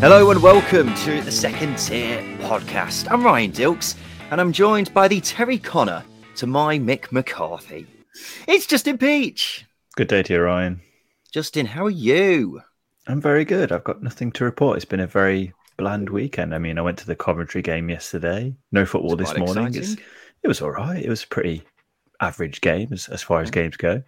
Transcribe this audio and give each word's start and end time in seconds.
Hello 0.00 0.30
and 0.30 0.42
welcome 0.42 0.94
to 0.94 1.20
the 1.20 1.30
Second 1.30 1.76
Tier 1.76 2.22
Podcast. 2.38 3.06
I'm 3.10 3.22
Ryan 3.22 3.52
Dilks 3.52 3.96
and 4.30 4.40
I'm 4.40 4.50
joined 4.50 4.94
by 4.94 5.08
the 5.08 5.20
Terry 5.20 5.58
Connor 5.58 6.02
to 6.36 6.46
my 6.46 6.78
Mick 6.78 7.12
McCarthy. 7.12 7.86
It's 8.48 8.64
Justin 8.64 8.96
Peach. 8.96 9.66
Good 9.96 10.08
day 10.08 10.22
to 10.22 10.32
you, 10.32 10.40
Ryan. 10.40 10.80
Justin, 11.32 11.66
how 11.66 11.84
are 11.84 11.90
you? 11.90 12.62
I'm 13.08 13.20
very 13.20 13.44
good. 13.44 13.72
I've 13.72 13.84
got 13.84 14.02
nothing 14.02 14.32
to 14.32 14.44
report. 14.44 14.76
It's 14.76 14.86
been 14.86 15.00
a 15.00 15.06
very 15.06 15.52
bland 15.76 16.08
weekend. 16.08 16.54
I 16.54 16.58
mean, 16.58 16.78
I 16.78 16.82
went 16.82 16.96
to 17.00 17.06
the 17.06 17.14
Coventry 17.14 17.60
game 17.60 17.90
yesterday. 17.90 18.56
No 18.72 18.86
football 18.86 19.16
this 19.16 19.36
morning. 19.36 19.74
It's, 19.74 19.96
it 20.42 20.48
was 20.48 20.62
all 20.62 20.70
right. 20.70 21.04
It 21.04 21.10
was 21.10 21.24
a 21.24 21.28
pretty 21.28 21.62
average 22.22 22.62
game 22.62 22.88
as, 22.90 23.06
as 23.08 23.22
far 23.22 23.42
as 23.42 23.50
games 23.50 23.76
go. 23.76 24.02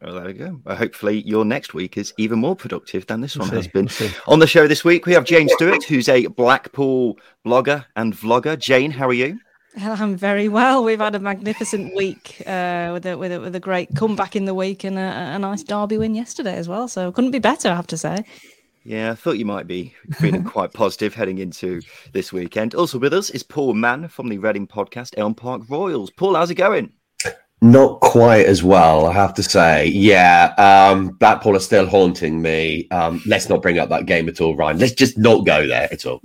Well, 0.00 0.14
there 0.14 0.24
we 0.26 0.32
go. 0.32 0.60
Well, 0.64 0.76
hopefully, 0.76 1.22
your 1.22 1.44
next 1.44 1.74
week 1.74 1.96
is 1.96 2.14
even 2.18 2.38
more 2.38 2.54
productive 2.54 3.06
than 3.06 3.20
this 3.20 3.36
one 3.36 3.48
We'll 3.48 3.56
has 3.62 3.64
see, 3.64 3.70
been. 3.72 3.88
we'll. 4.00 4.10
On 4.34 4.38
the 4.38 4.46
show 4.46 4.68
this 4.68 4.84
week, 4.84 5.06
we 5.06 5.12
have 5.12 5.24
Jane 5.24 5.48
Stewart, 5.48 5.82
who's 5.82 6.08
a 6.08 6.26
Blackpool 6.26 7.18
blogger 7.44 7.84
and 7.96 8.14
vlogger. 8.14 8.58
Jane, 8.58 8.92
how 8.92 9.08
are 9.08 9.12
you? 9.12 9.38
I'm 9.78 10.16
very 10.16 10.48
well. 10.48 10.82
We've 10.84 11.00
had 11.00 11.14
a 11.14 11.18
magnificent 11.18 11.94
week 11.94 12.42
uh, 12.46 12.90
with 12.94 13.04
a 13.06 13.18
with 13.18 13.32
a 13.32 13.40
with 13.40 13.54
a 13.54 13.60
great 13.60 13.94
comeback 13.94 14.34
in 14.34 14.46
the 14.46 14.54
week 14.54 14.84
and 14.84 14.96
a, 14.98 15.34
a 15.34 15.38
nice 15.38 15.62
derby 15.62 15.98
win 15.98 16.14
yesterday 16.14 16.54
as 16.56 16.68
well. 16.68 16.88
So 16.88 17.12
couldn't 17.12 17.32
be 17.32 17.40
better, 17.40 17.68
I 17.68 17.74
have 17.74 17.86
to 17.88 17.98
say. 17.98 18.24
Yeah, 18.84 19.10
I 19.10 19.14
thought 19.16 19.36
you 19.36 19.44
might 19.44 19.66
be 19.66 19.92
feeling 20.12 20.44
quite 20.54 20.72
positive 20.72 21.12
heading 21.12 21.38
into 21.38 21.82
this 22.12 22.32
weekend. 22.32 22.74
Also 22.74 22.98
with 22.98 23.12
us 23.12 23.30
is 23.30 23.42
Paul 23.42 23.74
Mann 23.74 24.06
from 24.08 24.28
the 24.28 24.38
Reading 24.38 24.66
podcast, 24.66 25.14
Elm 25.18 25.34
Park 25.34 25.62
Royals. 25.68 26.08
Paul, 26.10 26.36
how's 26.36 26.50
it 26.52 26.54
going? 26.54 26.92
Not 27.66 27.98
quite 28.00 28.46
as 28.46 28.62
well, 28.62 29.06
I 29.06 29.12
have 29.12 29.34
to 29.34 29.42
say. 29.42 29.86
Yeah, 29.88 30.54
um, 30.56 31.08
Blackpool 31.08 31.56
are 31.56 31.60
still 31.60 31.84
haunting 31.84 32.40
me. 32.40 32.88
Um, 32.92 33.20
let's 33.26 33.48
not 33.48 33.60
bring 33.60 33.80
up 33.80 33.88
that 33.88 34.06
game 34.06 34.28
at 34.28 34.40
all, 34.40 34.54
Ryan. 34.54 34.78
Let's 34.78 34.92
just 34.92 35.18
not 35.18 35.44
go 35.44 35.66
there 35.66 35.88
at 35.90 36.06
all. 36.06 36.20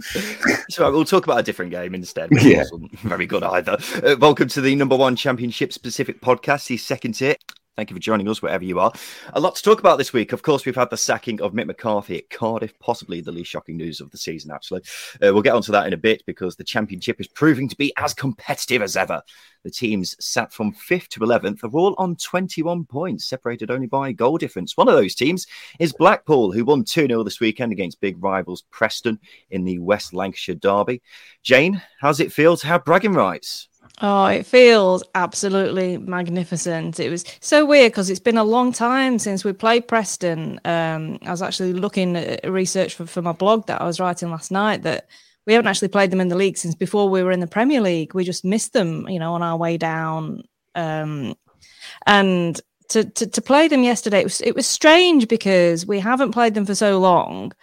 So 0.69 0.91
we'll 0.91 1.03
talk 1.03 1.25
about 1.25 1.39
a 1.39 1.43
different 1.43 1.71
game 1.71 1.95
instead. 1.95 2.29
which 2.29 2.43
Yeah. 2.43 2.63
very 3.01 3.25
good 3.25 3.41
either. 3.41 3.77
Uh, 4.03 4.17
welcome 4.19 4.49
to 4.49 4.61
the 4.61 4.75
number 4.75 4.95
one 4.95 5.15
championship 5.15 5.73
specific 5.73 6.21
podcast, 6.21 6.67
the 6.67 6.77
second 6.77 7.13
tier. 7.13 7.35
Thank 7.77 7.89
you 7.89 7.95
for 7.95 8.01
joining 8.01 8.27
us 8.27 8.41
wherever 8.41 8.65
you 8.65 8.79
are. 8.81 8.91
A 9.31 9.39
lot 9.39 9.55
to 9.55 9.63
talk 9.63 9.79
about 9.79 9.97
this 9.97 10.11
week. 10.11 10.33
Of 10.33 10.41
course, 10.41 10.65
we've 10.65 10.75
had 10.75 10.89
the 10.89 10.97
sacking 10.97 11.41
of 11.41 11.53
Mick 11.53 11.67
McCarthy 11.67 12.17
at 12.17 12.29
Cardiff, 12.29 12.77
possibly 12.79 13.21
the 13.21 13.31
least 13.31 13.49
shocking 13.49 13.77
news 13.77 14.01
of 14.01 14.11
the 14.11 14.17
season, 14.17 14.51
actually. 14.51 14.81
Uh, 15.23 15.31
we'll 15.31 15.41
get 15.41 15.55
onto 15.55 15.71
that 15.71 15.87
in 15.87 15.93
a 15.93 15.97
bit 15.97 16.21
because 16.27 16.57
the 16.57 16.65
championship 16.65 17.21
is 17.21 17.29
proving 17.29 17.69
to 17.69 17.77
be 17.77 17.93
as 17.95 18.13
competitive 18.13 18.81
as 18.81 18.97
ever. 18.97 19.21
The 19.63 19.71
teams 19.71 20.17
sat 20.19 20.51
from 20.51 20.73
5th 20.73 21.07
to 21.09 21.21
11th 21.21 21.63
are 21.63 21.77
all 21.77 21.95
on 21.97 22.17
21 22.17 22.83
points, 22.85 23.25
separated 23.25 23.71
only 23.71 23.87
by 23.87 24.11
goal 24.11 24.37
difference. 24.37 24.75
One 24.75 24.89
of 24.89 24.95
those 24.95 25.15
teams 25.15 25.47
is 25.79 25.93
Blackpool, 25.93 26.51
who 26.51 26.65
won 26.65 26.83
2 26.83 27.07
0 27.07 27.23
this 27.23 27.39
weekend 27.39 27.71
against 27.71 28.01
big 28.01 28.21
rivals 28.21 28.65
Preston 28.69 29.17
in 29.49 29.63
the 29.63 29.79
West 29.79 30.13
Lancashire 30.13 30.55
Derby. 30.55 31.01
Jane, 31.41 31.81
how's 32.01 32.19
it 32.19 32.33
feel 32.33 32.57
to 32.57 32.67
have 32.67 32.83
bragging 32.83 33.13
rights? 33.13 33.69
Oh, 33.99 34.25
it 34.25 34.45
feels 34.45 35.03
absolutely 35.13 35.97
magnificent. 35.97 36.99
It 36.99 37.09
was 37.09 37.23
so 37.39 37.65
weird 37.65 37.91
because 37.91 38.09
it's 38.09 38.19
been 38.19 38.37
a 38.37 38.43
long 38.43 38.71
time 38.71 39.19
since 39.19 39.43
we 39.43 39.53
played 39.53 39.87
Preston. 39.87 40.59
Um, 40.65 41.19
I 41.23 41.31
was 41.31 41.41
actually 41.41 41.73
looking 41.73 42.15
at 42.15 42.49
research 42.49 42.95
for, 42.95 43.05
for 43.05 43.21
my 43.21 43.31
blog 43.31 43.67
that 43.67 43.81
I 43.81 43.85
was 43.85 43.99
writing 43.99 44.31
last 44.31 44.51
night 44.51 44.83
that 44.83 45.07
we 45.45 45.53
haven't 45.53 45.67
actually 45.67 45.89
played 45.89 46.11
them 46.11 46.21
in 46.21 46.29
the 46.29 46.35
league 46.35 46.57
since 46.57 46.73
before 46.73 47.09
we 47.09 47.21
were 47.21 47.31
in 47.31 47.41
the 47.41 47.47
Premier 47.47 47.81
League. 47.81 48.13
We 48.13 48.23
just 48.23 48.45
missed 48.45 48.73
them, 48.73 49.07
you 49.07 49.19
know, 49.19 49.33
on 49.33 49.43
our 49.43 49.57
way 49.57 49.77
down. 49.77 50.43
Um, 50.73 51.35
and 52.05 52.59
to, 52.89 53.05
to 53.05 53.27
to 53.27 53.41
play 53.41 53.67
them 53.67 53.83
yesterday, 53.83 54.19
it 54.19 54.25
was 54.25 54.41
it 54.41 54.55
was 54.55 54.67
strange 54.67 55.27
because 55.27 55.85
we 55.85 55.99
haven't 55.99 56.31
played 56.31 56.53
them 56.53 56.65
for 56.65 56.75
so 56.75 56.99
long, 56.99 57.53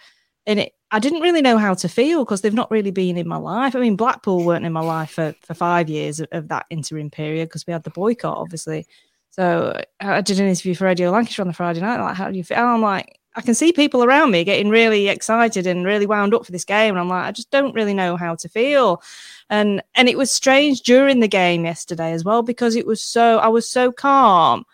and 0.49 0.59
it 0.59 0.73
I 0.91 0.99
didn't 0.99 1.21
really 1.21 1.43
know 1.43 1.57
how 1.57 1.75
to 1.75 1.87
feel 1.87 2.25
because 2.25 2.41
they've 2.41 2.53
not 2.53 2.71
really 2.71 2.89
been 2.89 3.15
in 3.15 3.27
my 3.27 3.37
life. 3.37 3.75
I 3.75 3.79
mean, 3.79 3.95
Blackpool 3.95 4.43
weren't 4.43 4.65
in 4.65 4.73
my 4.73 4.81
life 4.81 5.11
for, 5.11 5.35
for 5.41 5.53
five 5.53 5.87
years 5.87 6.19
of, 6.19 6.27
of 6.31 6.47
that 6.47 6.65
interim 6.71 7.11
period 7.11 7.47
because 7.47 7.67
we 7.67 7.73
had 7.73 7.83
the 7.83 7.91
boycott, 7.91 8.37
obviously. 8.37 8.87
So 9.29 9.79
I 9.99 10.21
did 10.21 10.39
an 10.39 10.47
interview 10.47 10.73
for 10.73 10.85
Radio 10.85 11.11
Lancashire 11.11 11.43
on 11.43 11.47
the 11.47 11.53
Friday 11.53 11.79
night. 11.81 12.01
Like, 12.01 12.15
how 12.15 12.31
do 12.31 12.35
you 12.35 12.43
feel? 12.43 12.57
I'm 12.57 12.81
like, 12.81 13.19
I 13.35 13.41
can 13.41 13.53
see 13.53 13.71
people 13.71 14.03
around 14.03 14.31
me 14.31 14.43
getting 14.43 14.69
really 14.69 15.09
excited 15.09 15.67
and 15.67 15.85
really 15.85 16.07
wound 16.07 16.33
up 16.33 16.43
for 16.43 16.51
this 16.51 16.65
game, 16.65 16.95
and 16.95 16.99
I'm 16.99 17.07
like, 17.07 17.25
I 17.25 17.31
just 17.31 17.51
don't 17.51 17.75
really 17.75 17.93
know 17.93 18.17
how 18.17 18.33
to 18.33 18.49
feel. 18.49 19.03
And 19.51 19.83
and 19.93 20.09
it 20.09 20.17
was 20.17 20.31
strange 20.31 20.81
during 20.81 21.19
the 21.19 21.27
game 21.27 21.65
yesterday 21.65 22.13
as 22.13 22.23
well 22.23 22.41
because 22.41 22.75
it 22.75 22.87
was 22.87 23.03
so 23.03 23.37
I 23.37 23.47
was 23.49 23.69
so 23.69 23.91
calm, 23.91 24.65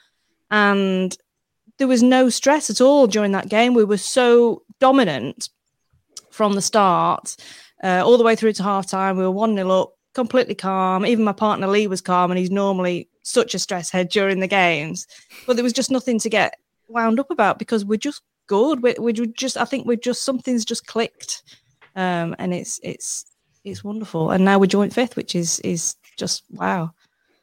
and 0.49 1.15
there 1.77 1.89
was 1.89 2.01
no 2.01 2.29
stress 2.29 2.69
at 2.69 2.79
all 2.79 3.05
during 3.05 3.33
that 3.33 3.49
game. 3.49 3.73
We 3.73 3.83
were 3.83 3.97
so 3.97 4.63
dominant 4.79 5.49
from 6.35 6.53
the 6.53 6.61
start, 6.61 7.35
uh, 7.83 8.03
all 8.05 8.17
the 8.17 8.23
way 8.23 8.35
through 8.35 8.53
to 8.53 8.63
half 8.63 8.87
time. 8.87 9.17
We 9.17 9.23
were 9.23 9.31
1 9.31 9.55
0 9.55 9.69
up, 9.69 9.93
completely 10.13 10.55
calm. 10.55 11.05
Even 11.05 11.23
my 11.23 11.31
partner 11.31 11.67
Lee 11.67 11.87
was 11.87 12.01
calm, 12.01 12.29
and 12.29 12.37
he's 12.37 12.51
normally 12.51 13.09
such 13.23 13.55
a 13.55 13.59
stress 13.59 13.89
head 13.89 14.09
during 14.09 14.39
the 14.39 14.47
games. 14.47 15.07
But 15.47 15.55
there 15.55 15.63
was 15.63 15.73
just 15.73 15.91
nothing 15.91 16.19
to 16.19 16.29
get 16.29 16.57
wound 16.89 17.19
up 17.19 17.31
about 17.31 17.57
because 17.57 17.85
we're 17.85 17.97
just 17.97 18.21
good. 18.47 18.83
We, 18.83 18.95
we 18.99 19.13
just, 19.13 19.57
I 19.57 19.65
think 19.65 19.87
we're 19.87 19.95
just, 19.95 20.23
something's 20.23 20.65
just 20.65 20.85
clicked. 20.85 21.41
Um, 21.95 22.35
and 22.37 22.53
it's, 22.53 22.79
it's, 22.83 23.25
it's 23.63 23.83
wonderful. 23.83 24.31
And 24.31 24.43
now 24.43 24.59
we're 24.59 24.67
joint 24.67 24.93
fifth, 24.93 25.15
which 25.15 25.33
is, 25.33 25.59
is 25.61 25.95
just 26.17 26.43
wow. 26.51 26.91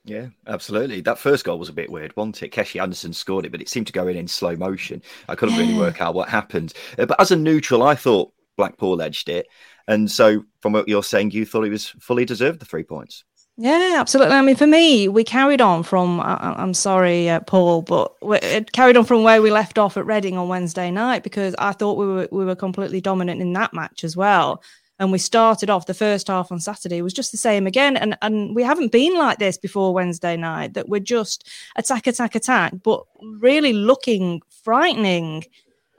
Yeah, 0.05 0.27
absolutely. 0.47 1.01
That 1.01 1.19
first 1.19 1.45
goal 1.45 1.59
was 1.59 1.69
a 1.69 1.73
bit 1.73 1.91
weird, 1.91 2.15
wasn't 2.17 2.43
it? 2.43 2.53
Keshi 2.53 2.81
Anderson 2.81 3.13
scored 3.13 3.47
it, 3.47 3.53
but 3.53 3.63
it 3.63 3.69
seemed 3.69 3.87
to 3.87 3.93
go 3.93 4.09
in 4.09 4.17
in 4.17 4.29
slow 4.29 4.57
motion. 4.57 5.01
I 5.29 5.35
couldn't 5.35 5.57
really 5.57 5.79
work 5.79 6.01
out 6.01 6.15
what 6.15 6.29
happened. 6.29 6.75
Uh, 6.99 7.07
but 7.07 7.21
as 7.21 7.31
a 7.31 7.37
neutral, 7.37 7.83
I 7.83 7.95
thought 7.95 8.33
Blackpool 8.57 9.01
edged 9.03 9.29
it. 9.29 9.47
And 9.89 10.11
so, 10.11 10.45
from 10.61 10.73
what 10.73 10.89
you're 10.89 11.03
saying, 11.03 11.33
you 11.33 11.45
thought 11.45 11.63
he 11.63 11.71
was 11.71 11.89
fully 11.89 12.25
deserved 12.25 12.61
the 12.61 12.67
three 12.67 12.85
points. 12.85 13.25
Yeah, 13.59 13.97
absolutely. 13.99 14.35
I 14.35 14.43
mean, 14.43 14.57
for 14.57 14.67
me, 14.67 15.09
we 15.09 15.25
carried 15.25 15.61
on 15.61 15.83
from. 15.83 16.21
I, 16.21 16.55
I'm 16.57 16.73
sorry, 16.73 17.29
uh, 17.29 17.41
Paul, 17.41 17.83
but 17.83 18.15
it 18.23 18.73
carried 18.73 18.97
on 18.97 19.05
from 19.05 19.25
where 19.25 19.43
we 19.43 19.51
left 19.51 19.79
off 19.79 19.97
at 19.99 20.07
Reading 20.07 20.39
on 20.39 20.49
Wednesday 20.49 20.91
night 20.91 21.23
because 21.23 21.55
I 21.59 21.73
thought 21.73 21.99
we 21.99 22.07
were 22.07 22.29
we 22.33 22.45
were 22.47 22.57
completely 22.57 23.03
dominant 23.03 23.43
in 23.43 23.53
that 23.53 23.75
match 23.75 24.05
as 24.05 24.17
well. 24.17 24.63
And 24.99 25.13
we 25.13 25.19
started 25.19 25.69
off 25.69 25.87
the 25.87 25.95
first 25.95 26.29
half 26.29 26.53
on 26.53 26.61
Saturday 26.61 27.03
was 27.03 27.13
just 27.13 27.31
the 27.31 27.39
same 27.39 27.67
again, 27.67 27.97
and 27.97 28.17
and 28.23 28.55
we 28.55 28.63
haven't 28.63 28.91
been 28.91 29.19
like 29.19 29.39
this 29.39 29.59
before 29.59 29.93
Wednesday 29.93 30.37
night. 30.37 30.73
That 30.73 30.89
we're 30.89 31.01
just 31.01 31.47
attack, 31.77 32.07
attack, 32.07 32.35
attack, 32.35 32.73
but 32.83 33.05
really 33.39 33.75
looking 33.75 34.41
frightening. 34.65 35.45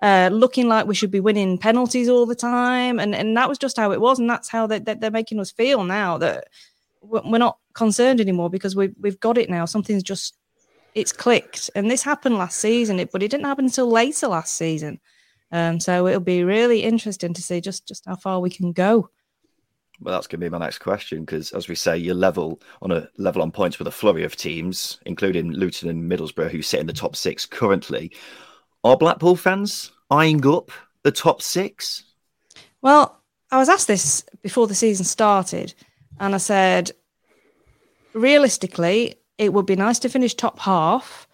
Uh, 0.04 0.30
looking 0.34 0.68
like 0.68 0.86
we 0.86 0.94
should 0.94 1.12
be 1.12 1.22
winning 1.22 1.58
penalties 1.58 2.10
all 2.10 2.26
the 2.26 2.36
time, 2.36 3.00
and 3.00 3.16
and 3.16 3.38
that 3.38 3.48
was 3.48 3.58
just 3.58 3.78
how 3.78 3.94
it 3.94 4.02
was, 4.02 4.20
and 4.20 4.30
that's 4.30 4.50
how 4.50 4.68
they, 4.68 4.78
they, 4.78 4.96
they're 4.96 5.10
making 5.10 5.40
us 5.40 5.50
feel 5.50 5.86
now 5.86 6.18
that 6.18 6.50
we're 7.02 7.38
not 7.38 7.58
concerned 7.74 8.20
anymore 8.20 8.50
because 8.50 8.76
we've 8.76 8.94
we've 9.00 9.22
got 9.22 9.38
it 9.38 9.50
now. 9.50 9.64
Something's 9.64 10.04
just 10.04 10.36
it's 10.94 11.14
clicked, 11.14 11.70
and 11.74 11.90
this 11.90 12.04
happened 12.04 12.38
last 12.38 12.60
season, 12.60 12.98
but 13.14 13.24
it 13.24 13.32
didn't 13.32 13.46
happen 13.46 13.64
until 13.64 13.88
later 13.88 14.28
last 14.28 14.56
season. 14.56 15.00
Um, 15.54 15.80
so 15.80 16.06
it'll 16.06 16.20
be 16.20 16.44
really 16.44 16.84
interesting 16.84 17.34
to 17.34 17.42
see 17.42 17.62
just 17.62 17.88
just 17.88 18.06
how 18.06 18.18
far 18.18 18.42
we 18.42 18.50
can 18.50 18.74
go. 18.74 19.10
Well, 20.02 20.16
that's 20.16 20.28
going 20.28 20.42
to 20.42 20.46
be 20.46 20.50
my 20.50 20.58
next 20.58 20.80
question 20.80 21.24
because, 21.24 21.54
as 21.54 21.70
we 21.70 21.76
say, 21.76 21.98
you're 21.98 22.14
level 22.14 22.62
on 22.82 22.92
a 22.92 23.08
level 23.18 23.42
on 23.42 23.52
points 23.52 23.80
with 23.80 23.88
a 23.88 23.92
flurry 23.92 24.26
of 24.26 24.36
teams, 24.36 25.00
including 25.06 25.54
Luton 25.54 25.88
and 25.88 26.12
Middlesbrough, 26.12 26.52
who 26.52 26.62
sit 26.62 26.82
in 26.82 26.88
the 26.88 26.92
top 26.92 27.16
six 27.16 27.46
currently. 27.46 28.12
Are 28.84 28.98
Blackpool 28.98 29.38
fans 29.38 29.92
eyeing 30.10 30.46
up 30.46 30.72
the 31.04 31.12
top 31.12 31.42
six? 31.42 32.04
Well, 32.82 33.22
I 33.50 33.58
was 33.58 33.70
asked 33.70 33.88
this 33.88 34.26
before 34.42 34.68
the 34.68 34.76
season 34.76 35.06
started, 35.06 35.74
and 36.20 36.36
I 36.36 36.38
said, 36.38 36.92
realistically, 38.14 39.16
it 39.38 39.54
would 39.54 39.66
be 39.66 39.76
nice 39.76 40.00
to 40.00 40.10
finish 40.10 40.34
top 40.34 40.60
half 40.60 41.28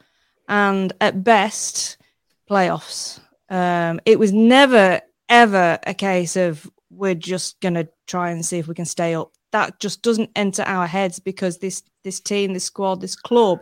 and 0.47 0.93
at 1.01 1.23
best 1.23 1.97
playoffs. 2.49 3.19
Um, 3.49 3.99
it 4.05 4.19
was 4.19 4.31
never 4.31 5.01
ever 5.27 5.79
a 5.85 5.93
case 5.93 6.35
of 6.35 6.69
we're 6.89 7.15
just 7.15 7.59
going 7.61 7.75
to 7.75 7.87
try 8.07 8.31
and 8.31 8.45
see 8.45 8.57
if 8.57 8.67
we 8.67 8.75
can 8.75 8.85
stay 8.85 9.15
up. 9.15 9.31
That 9.51 9.79
just 9.79 10.01
doesn't 10.01 10.31
enter 10.35 10.63
our 10.63 10.87
heads 10.87 11.19
because 11.19 11.57
this 11.57 11.83
this 12.03 12.19
team, 12.19 12.53
this 12.53 12.65
squad, 12.65 13.01
this 13.01 13.15
club 13.15 13.59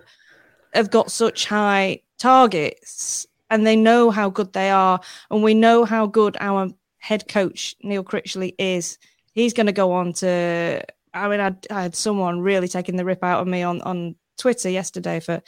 have 0.73 0.91
got 0.91 1.11
such 1.11 1.45
high 1.45 2.01
targets 2.19 3.27
and 3.49 3.65
they 3.65 3.75
know 3.75 4.11
how 4.11 4.29
good 4.29 4.53
they 4.53 4.69
are 4.69 4.99
and 5.31 5.43
we 5.43 5.53
know 5.53 5.85
how 5.85 6.05
good 6.05 6.37
our 6.39 6.69
head 6.99 7.27
coach 7.27 7.75
Neil 7.81 8.03
Critchley 8.03 8.53
is. 8.57 8.97
He's 9.33 9.53
going 9.53 9.67
to 9.67 9.71
go 9.71 9.91
on 9.93 10.13
to 10.13 10.83
I 11.13 11.27
mean 11.27 11.39
I, 11.39 11.55
I 11.71 11.83
had 11.83 11.95
someone 11.95 12.41
really 12.41 12.67
taking 12.67 12.95
the 12.95 13.05
rip 13.05 13.23
out 13.23 13.41
of 13.41 13.47
me 13.47 13.63
on 13.63 13.81
on 13.81 14.15
Twitter 14.37 14.69
yesterday 14.69 15.19
for 15.19 15.41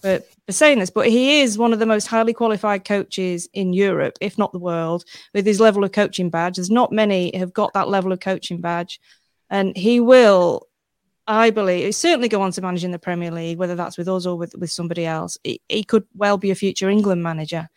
for, 0.00 0.20
for 0.46 0.52
saying 0.52 0.78
this, 0.78 0.90
but 0.90 1.08
he 1.08 1.40
is 1.40 1.58
one 1.58 1.72
of 1.72 1.78
the 1.78 1.86
most 1.86 2.06
highly 2.06 2.32
qualified 2.32 2.84
coaches 2.84 3.48
in 3.52 3.72
Europe, 3.72 4.18
if 4.20 4.38
not 4.38 4.52
the 4.52 4.58
world, 4.58 5.04
with 5.34 5.46
his 5.46 5.60
level 5.60 5.84
of 5.84 5.92
coaching 5.92 6.30
badge. 6.30 6.56
There's 6.56 6.70
not 6.70 6.92
many 6.92 7.36
have 7.36 7.52
got 7.52 7.72
that 7.74 7.88
level 7.88 8.12
of 8.12 8.20
coaching 8.20 8.60
badge, 8.60 9.00
and 9.50 9.76
he 9.76 10.00
will, 10.00 10.68
I 11.26 11.50
believe, 11.50 11.94
certainly 11.94 12.28
go 12.28 12.40
on 12.42 12.52
to 12.52 12.62
manage 12.62 12.84
in 12.84 12.92
the 12.92 12.98
Premier 12.98 13.30
League, 13.30 13.58
whether 13.58 13.74
that's 13.74 13.98
with 13.98 14.08
us 14.08 14.26
or 14.26 14.36
with, 14.36 14.54
with 14.56 14.70
somebody 14.70 15.04
else. 15.06 15.38
He, 15.42 15.60
he 15.68 15.82
could 15.82 16.04
well 16.14 16.38
be 16.38 16.50
a 16.50 16.54
future 16.54 16.88
England 16.88 17.22
manager, 17.22 17.68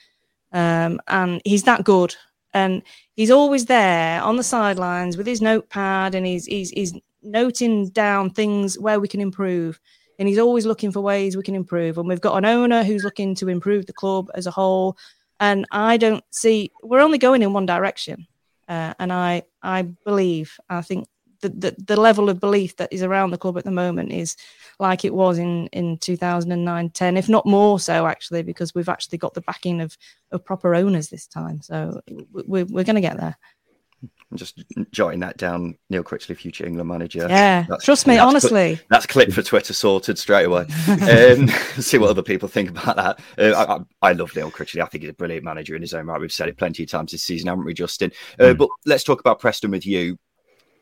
um, 0.52 1.00
and 1.08 1.42
he's 1.46 1.64
that 1.64 1.84
good. 1.84 2.16
And 2.54 2.82
he's 3.16 3.32
always 3.32 3.66
there 3.66 4.22
on 4.22 4.38
the 4.38 4.44
sidelines 4.44 5.18
with 5.18 5.28
his 5.28 5.42
notepad, 5.42 6.16
and 6.16 6.26
he's 6.26 6.46
he's 6.46 6.70
he's 6.70 6.94
noting 7.22 7.90
down 7.90 8.30
things 8.30 8.78
where 8.80 9.00
we 9.00 9.08
can 9.08 9.22
improve 9.22 9.80
and 10.20 10.28
he's 10.28 10.38
always 10.38 10.66
looking 10.66 10.92
for 10.92 11.00
ways 11.00 11.36
we 11.36 11.44
can 11.44 11.56
improve. 11.56 11.98
And 11.98 12.08
we've 12.08 12.22
got 12.22 12.38
an 12.38 12.46
owner 12.46 12.84
who's 12.84 13.06
looking 13.06 13.34
to 13.36 13.48
improve 13.48 13.86
the 13.86 13.94
club 13.94 14.30
as 14.36 14.46
a 14.46 14.52
whole. 14.52 14.98
And 15.40 15.66
I 15.72 15.96
don't 15.96 16.24
see 16.30 16.72
we're 16.84 17.00
only 17.00 17.18
going 17.18 17.42
in 17.42 17.54
one 17.54 17.66
direction. 17.66 18.28
Uh, 18.68 18.94
and 19.00 19.12
I 19.12 19.44
I 19.64 19.84
believe 19.84 20.60
I 20.70 20.82
think 20.82 21.08
the, 21.42 21.50
the, 21.50 21.76
the 21.86 22.00
level 22.00 22.30
of 22.30 22.40
belief 22.40 22.76
that 22.78 22.92
is 22.92 23.04
around 23.04 23.32
the 23.32 23.38
club 23.38 23.58
at 23.58 23.64
the 23.64 23.72
moment 23.72 24.12
is 24.12 24.36
like 24.80 25.06
it 25.06 25.14
was 25.14 25.38
in 25.38 25.68
in 25.68 25.98
2009 25.98 26.90
10 26.90 27.18
if 27.18 27.30
not 27.30 27.46
more 27.46 27.80
so 27.80 28.08
actually 28.08 28.44
because 28.44 28.74
we've 28.76 28.90
actually 28.90 29.18
got 29.18 29.34
the 29.34 29.42
backing 29.42 29.82
of 29.82 29.98
of 30.32 30.44
proper 30.44 30.76
owners 30.76 31.10
this 31.10 31.28
time 31.28 31.62
so 31.62 32.02
we're, 32.32 32.66
we're 32.66 32.84
going 32.84 32.96
to 32.96 33.02
get 33.02 33.18
there 33.18 33.38
I'm 34.32 34.38
just 34.38 34.64
jotting 34.92 35.22
that 35.22 35.38
down. 35.38 35.76
Neil 35.90 36.04
Critchley, 36.04 36.38
future 36.38 36.66
England 36.66 36.88
manager. 36.88 37.26
Yeah, 37.28 37.66
that's, 37.68 37.84
trust 37.84 38.06
me, 38.06 38.16
that's 38.16 38.28
honestly. 38.28 38.76
Cl- 38.76 38.88
that's 38.90 39.06
clip 39.08 39.32
for 39.32 39.42
Twitter 39.42 39.74
sorted 39.74 40.20
straight 40.20 40.46
away. 40.46 40.68
um, 40.88 41.48
see 41.82 41.98
what 41.98 42.12
other 42.12 42.22
people 42.22 42.48
think 42.48 42.70
about 42.70 42.96
that. 42.96 43.20
Uh, 43.40 43.86
I, 44.02 44.10
I, 44.10 44.14
love 44.14 44.36
Neil 44.36 44.52
Critchley. 44.52 44.82
I 44.82 44.86
think 44.86 45.02
he's 45.04 45.10
a 45.10 45.16
brilliant 45.16 45.44
manager 45.44 45.76
in 45.76 45.82
his 45.82 45.96
own 45.96 46.06
right. 46.06 46.22
We've 46.22 46.32
said 46.32 46.48
it 46.48 46.58
plenty 46.58 46.84
of 46.84 46.90
times 46.90 47.12
this 47.12 47.24
season, 47.24 47.48
haven't 47.48 47.66
we, 47.66 47.74
Justin? 47.74 48.12
Uh, 48.40 48.44
mm. 48.44 48.58
But 48.58 48.70
let's 48.86 49.04
talk 49.04 49.20
about 49.20 49.40
Preston 49.40 49.72
with 49.72 49.88
you. 49.88 50.18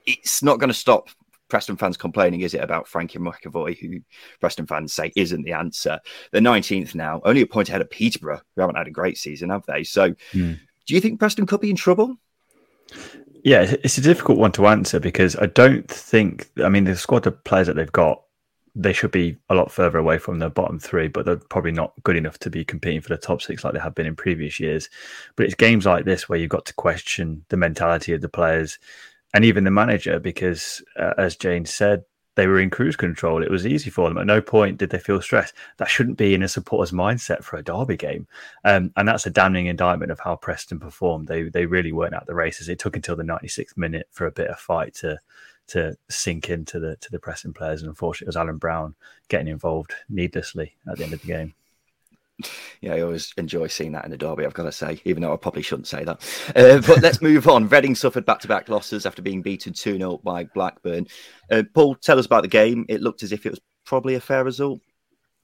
It's 0.07 0.42
not 0.42 0.59
going 0.59 0.69
to 0.69 0.74
stop 0.74 1.09
Preston 1.50 1.77
fans 1.77 1.98
complaining, 1.98 2.42
is 2.42 2.54
it, 2.54 2.63
about 2.63 2.88
Frankie 2.88 3.19
McAvoy, 3.19 3.77
who 3.77 4.00
Preston 4.39 4.65
fans 4.65 4.94
say 4.94 5.12
isn't 5.15 5.44
the 5.44 5.54
answer? 5.54 6.00
They're 6.31 6.42
19th 6.42 6.95
now, 6.95 7.21
only 7.24 7.42
a 7.42 7.48
point 7.48 7.69
ahead 7.69 7.81
of 7.81 7.89
Peterborough, 7.89 8.42
who 8.56 8.62
haven't 8.62 8.75
had 8.77 8.88
a 8.88 8.92
great 8.92 9.18
season, 9.18 9.50
have 9.50 9.65
they? 9.65 9.83
So, 9.83 10.12
mm. 10.33 10.59
do 10.86 10.94
you 10.94 11.00
think 11.00 11.19
Preston 11.19 11.45
could 11.45 11.62
be 11.62 11.69
in 11.69 11.75
trouble? 11.75 12.18
Yeah, 13.44 13.75
it's 13.83 13.98
a 13.98 14.01
difficult 14.01 14.39
one 14.39 14.51
to 14.54 14.68
answer 14.68 15.00
because 15.00 15.36
I 15.38 15.45
don't 15.45 15.88
think. 15.89 16.50
I 16.63 16.69
mean, 16.69 16.83
the 16.83 16.95
squad 16.95 17.27
of 17.27 17.42
players 17.44 17.68
that 17.68 17.75
they've 17.75 17.92
got, 17.92 18.24
they 18.75 18.94
should 18.94 19.12
be 19.12 19.38
a 19.50 19.56
lot 19.56 19.71
further 19.71 19.98
away 19.98 20.18
from 20.18 20.39
the 20.39 20.50
bottom 20.50 20.80
three, 20.80 21.07
but 21.07 21.25
they're 21.25 21.38
probably 21.38 21.71
not 21.71 21.94
good 22.03 22.15
enough 22.15 22.39
to 22.39 22.50
be 22.50 22.65
competing 22.65 23.01
for 23.01 23.10
the 23.10 23.18
top 23.18 23.42
six 23.42 23.63
like 23.63 23.74
they 23.74 23.80
have 23.80 23.95
been 23.95 24.06
in 24.06 24.15
previous 24.15 24.60
years. 24.60 24.89
But 25.36 25.45
it's 25.45 25.56
games 25.56 25.86
like 25.86 26.03
this 26.03 26.27
where 26.27 26.39
you've 26.39 26.50
got 26.50 26.65
to 26.65 26.74
question 26.74 27.45
the 27.50 27.57
mentality 27.57 28.13
of 28.13 28.21
the 28.21 28.30
players 28.30 28.80
and 29.38 29.45
even 29.45 29.66
the 29.66 29.69
manager 29.69 30.19
because, 30.19 30.81
uh, 30.95 31.13
as 31.16 31.36
Jane 31.36 31.63
said, 31.63 32.04
they 32.34 32.48
were 32.48 32.60
in 32.60 32.72
cruise 32.72 32.95
control. 32.95 33.44
It 33.44 33.51
was 33.51 33.68
easy 33.68 33.92
for 33.92 34.10
them. 34.10 34.18
At 34.18 34.25
no 34.25 34.42
point 34.42 34.80
did 34.80 34.89
they 34.89 34.98
feel 34.98 35.22
stressed. 35.22 35.54
That 35.78 35.89
shouldn't 35.89 36.18
be 36.18 36.34
in 36.34 36.42
a 36.42 36.48
supporter's 36.48 36.92
mindset 36.92 37.44
for 37.44 37.56
a 37.56 37.63
derby 37.63 37.98
game. 37.98 38.28
Um, 38.66 38.92
and 38.95 39.07
that's 39.07 39.28
a 39.28 39.30
damning 39.30 39.68
indictment 39.68 40.12
of 40.12 40.19
how 40.19 40.38
Preston 40.38 40.80
performed. 40.80 41.28
They 41.28 41.44
they 41.50 41.68
really 41.68 41.92
weren't 41.92 42.16
at 42.16 42.25
the 42.25 42.34
races. 42.34 42.68
It 42.68 42.80
took 42.80 42.95
until 42.95 43.16
the 43.16 43.22
96th 43.22 43.78
minute 43.78 44.07
for 44.10 44.25
a 44.25 44.31
bit 44.31 44.48
of 44.48 44.57
fight 44.57 44.95
to 44.95 45.19
to 45.68 45.95
sink 46.10 46.50
into 46.50 46.80
the 46.80 46.95
to 46.95 47.12
the 47.12 47.19
Preston 47.19 47.54
players. 47.54 47.84
And 47.84 47.89
unfortunately, 47.89 48.25
it 48.25 48.34
was 48.34 48.38
Alan 48.38 48.57
Browne 48.57 48.95
getting 49.28 49.50
involved 49.50 49.94
needlessly 50.10 50.74
at 50.89 50.98
the 50.98 51.04
end 51.04 51.13
of 51.13 51.22
the 51.22 51.28
game 51.28 51.54
yeah, 52.81 52.94
I 52.94 53.01
always 53.01 53.34
enjoy 53.38 53.68
seeing 53.68 53.94
that 53.94 54.06
in 54.06 54.12
the 54.12 54.18
derby. 54.18 54.45
I've 54.45 54.54
got 54.54 54.63
to 54.63 54.72
say, 54.72 55.01
even 55.06 55.24
though 55.24 55.34
I 55.34 55.38
probably 55.38 55.62
shouldn't 55.62 55.88
say 55.88 56.04
that. 56.04 56.22
Uh, 56.56 56.81
but 56.86 57.01
let's 57.01 57.22
move 57.22 57.48
on. 57.48 57.68
Reading 57.69 57.95
suffered 57.95 58.25
back-to-back 58.25 58.69
losses 58.69 59.06
after 59.06 59.22
being 59.22 59.42
beaten 59.42 59.74
two 59.74 59.98
0 59.98 60.19
by 60.24 60.44
Blackburn. 60.44 61.07
Uh, 61.50 61.63
Paul, 61.74 61.95
tell 61.95 62.19
us 62.19 62.25
about 62.25 62.44
the 62.44 62.48
game. 62.48 62.86
It 62.89 63.01
looked 63.01 63.24
as 63.24 63.31
if 63.31 63.45
it 63.45 63.51
was 63.51 63.62
probably 63.86 64.16
a 64.16 64.19
fair 64.19 64.44
result. 64.44 64.81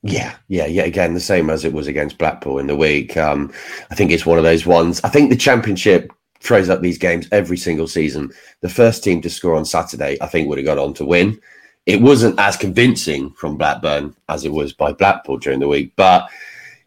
Yeah, 0.04 0.36
yeah, 0.50 0.66
yeah. 0.66 0.84
Again, 0.84 1.14
the 1.14 1.20
same 1.20 1.50
as 1.50 1.64
it 1.64 1.74
was 1.74 1.88
against 1.88 2.18
Blackpool 2.18 2.60
in 2.60 2.68
the 2.68 2.76
week. 2.76 3.16
Um, 3.16 3.54
I 3.90 3.96
think 3.96 4.12
it's 4.12 4.26
one 4.26 4.38
of 4.38 4.44
those 4.44 4.66
ones. 4.66 5.00
I 5.04 5.10
think 5.10 5.30
the 5.30 5.36
Championship 5.36 6.12
throws 6.42 6.70
up 6.70 6.82
these 6.82 6.98
games 6.98 7.28
every 7.32 7.58
single 7.58 7.88
season. 7.88 8.32
The 8.60 8.70
first 8.70 9.04
team 9.04 9.22
to 9.22 9.30
score 9.30 9.56
on 9.56 9.64
Saturday, 9.64 10.18
I 10.22 10.28
think, 10.28 10.50
would 10.50 10.58
have 10.58 10.66
got 10.66 10.78
on 10.78 10.94
to 10.96 11.06
win. 11.06 11.40
It 11.86 12.02
wasn't 12.02 12.38
as 12.38 12.58
convincing 12.58 13.32
from 13.32 13.58
Blackburn 13.58 14.14
as 14.28 14.44
it 14.46 14.52
was 14.52 14.74
by 14.74 14.92
Blackpool 14.92 15.38
during 15.38 15.60
the 15.60 15.68
week, 15.68 15.94
but 15.96 16.30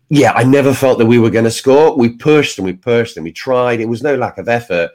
yeah, 0.09 0.33
I 0.33 0.45
never 0.45 0.73
felt 0.73 0.99
that 0.99 1.07
we 1.07 1.19
were 1.19 1.31
going 1.31 1.45
to 1.45 1.51
score. 1.51 1.97
We 1.97 2.11
pushed 2.11 2.59
and 2.59 2.65
we 2.65 2.73
pushed 2.73 3.17
and 3.17 3.25
we 3.25 3.33
tried. 3.33 3.81
It 3.81 3.89
was 3.89 4.03
no 4.03 4.15
lack 4.15 4.39
of 4.39 4.49
effort, 4.49 4.91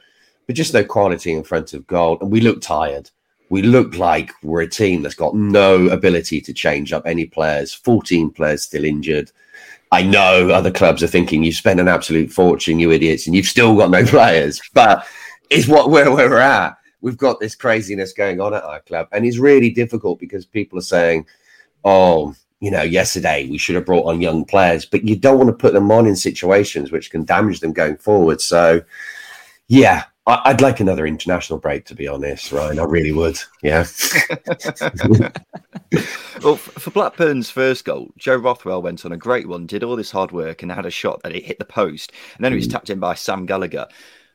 but 0.46 0.56
just 0.56 0.72
no 0.72 0.84
quality 0.84 1.32
in 1.32 1.44
front 1.44 1.74
of 1.74 1.86
goal. 1.86 2.18
And 2.20 2.30
we 2.30 2.40
looked 2.40 2.62
tired. 2.62 3.10
We 3.50 3.60
looked 3.62 3.96
like 3.96 4.32
we're 4.42 4.62
a 4.62 4.68
team 4.68 5.02
that's 5.02 5.14
got 5.14 5.34
no 5.34 5.88
ability 5.88 6.40
to 6.40 6.54
change 6.54 6.92
up 6.94 7.06
any 7.06 7.26
players. 7.26 7.74
14 7.74 8.30
players 8.30 8.62
still 8.62 8.84
injured. 8.84 9.30
I 9.90 10.02
know 10.02 10.48
other 10.48 10.70
clubs 10.70 11.02
are 11.02 11.08
thinking 11.08 11.44
you've 11.44 11.56
spent 11.56 11.78
an 11.78 11.88
absolute 11.88 12.32
fortune, 12.32 12.78
you 12.78 12.90
idiots, 12.90 13.26
and 13.26 13.36
you've 13.36 13.44
still 13.44 13.76
got 13.76 13.90
no 13.90 14.04
players. 14.06 14.62
But 14.72 15.06
it's 15.50 15.68
what 15.68 15.90
where 15.90 16.10
we're 16.10 16.38
at. 16.38 16.78
We've 17.02 17.18
got 17.18 17.40
this 17.40 17.54
craziness 17.54 18.14
going 18.14 18.40
on 18.40 18.54
at 18.54 18.64
our 18.64 18.80
club. 18.80 19.08
And 19.12 19.26
it's 19.26 19.36
really 19.36 19.68
difficult 19.68 20.18
because 20.18 20.46
people 20.46 20.78
are 20.78 20.82
saying, 20.82 21.26
oh, 21.84 22.34
you 22.62 22.70
know, 22.70 22.82
yesterday 22.82 23.48
we 23.50 23.58
should 23.58 23.74
have 23.74 23.84
brought 23.84 24.06
on 24.06 24.22
young 24.22 24.44
players, 24.44 24.86
but 24.86 25.02
you 25.02 25.16
don't 25.16 25.36
want 25.36 25.48
to 25.48 25.52
put 25.52 25.72
them 25.72 25.90
on 25.90 26.06
in 26.06 26.14
situations 26.14 26.92
which 26.92 27.10
can 27.10 27.24
damage 27.24 27.58
them 27.58 27.72
going 27.72 27.96
forward. 27.96 28.40
So, 28.40 28.82
yeah, 29.66 30.04
I, 30.28 30.52
would 30.52 30.60
like 30.60 30.78
another 30.78 31.04
international 31.04 31.58
break, 31.58 31.86
to 31.86 31.96
be 31.96 32.06
honest, 32.06 32.52
Ryan. 32.52 32.78
I 32.78 32.84
really 32.84 33.10
would. 33.10 33.36
Yeah. 33.64 33.78
well, 36.44 36.54
for 36.54 36.92
Blackburn's 36.92 37.50
first 37.50 37.84
goal, 37.84 38.12
Joe 38.16 38.36
Rothwell 38.36 38.80
went 38.80 39.04
on 39.04 39.10
a 39.10 39.16
great 39.16 39.48
one, 39.48 39.66
did 39.66 39.82
all 39.82 39.96
this 39.96 40.12
hard 40.12 40.30
work, 40.30 40.62
and 40.62 40.70
had 40.70 40.86
a 40.86 40.90
shot 40.90 41.20
that 41.24 41.34
it 41.34 41.44
hit 41.44 41.58
the 41.58 41.64
post, 41.64 42.12
and 42.36 42.44
then 42.44 42.52
it 42.52 42.56
was 42.56 42.68
mm. 42.68 42.70
tapped 42.70 42.90
in 42.90 43.00
by 43.00 43.14
Sam 43.14 43.44
Gallagher. 43.44 43.88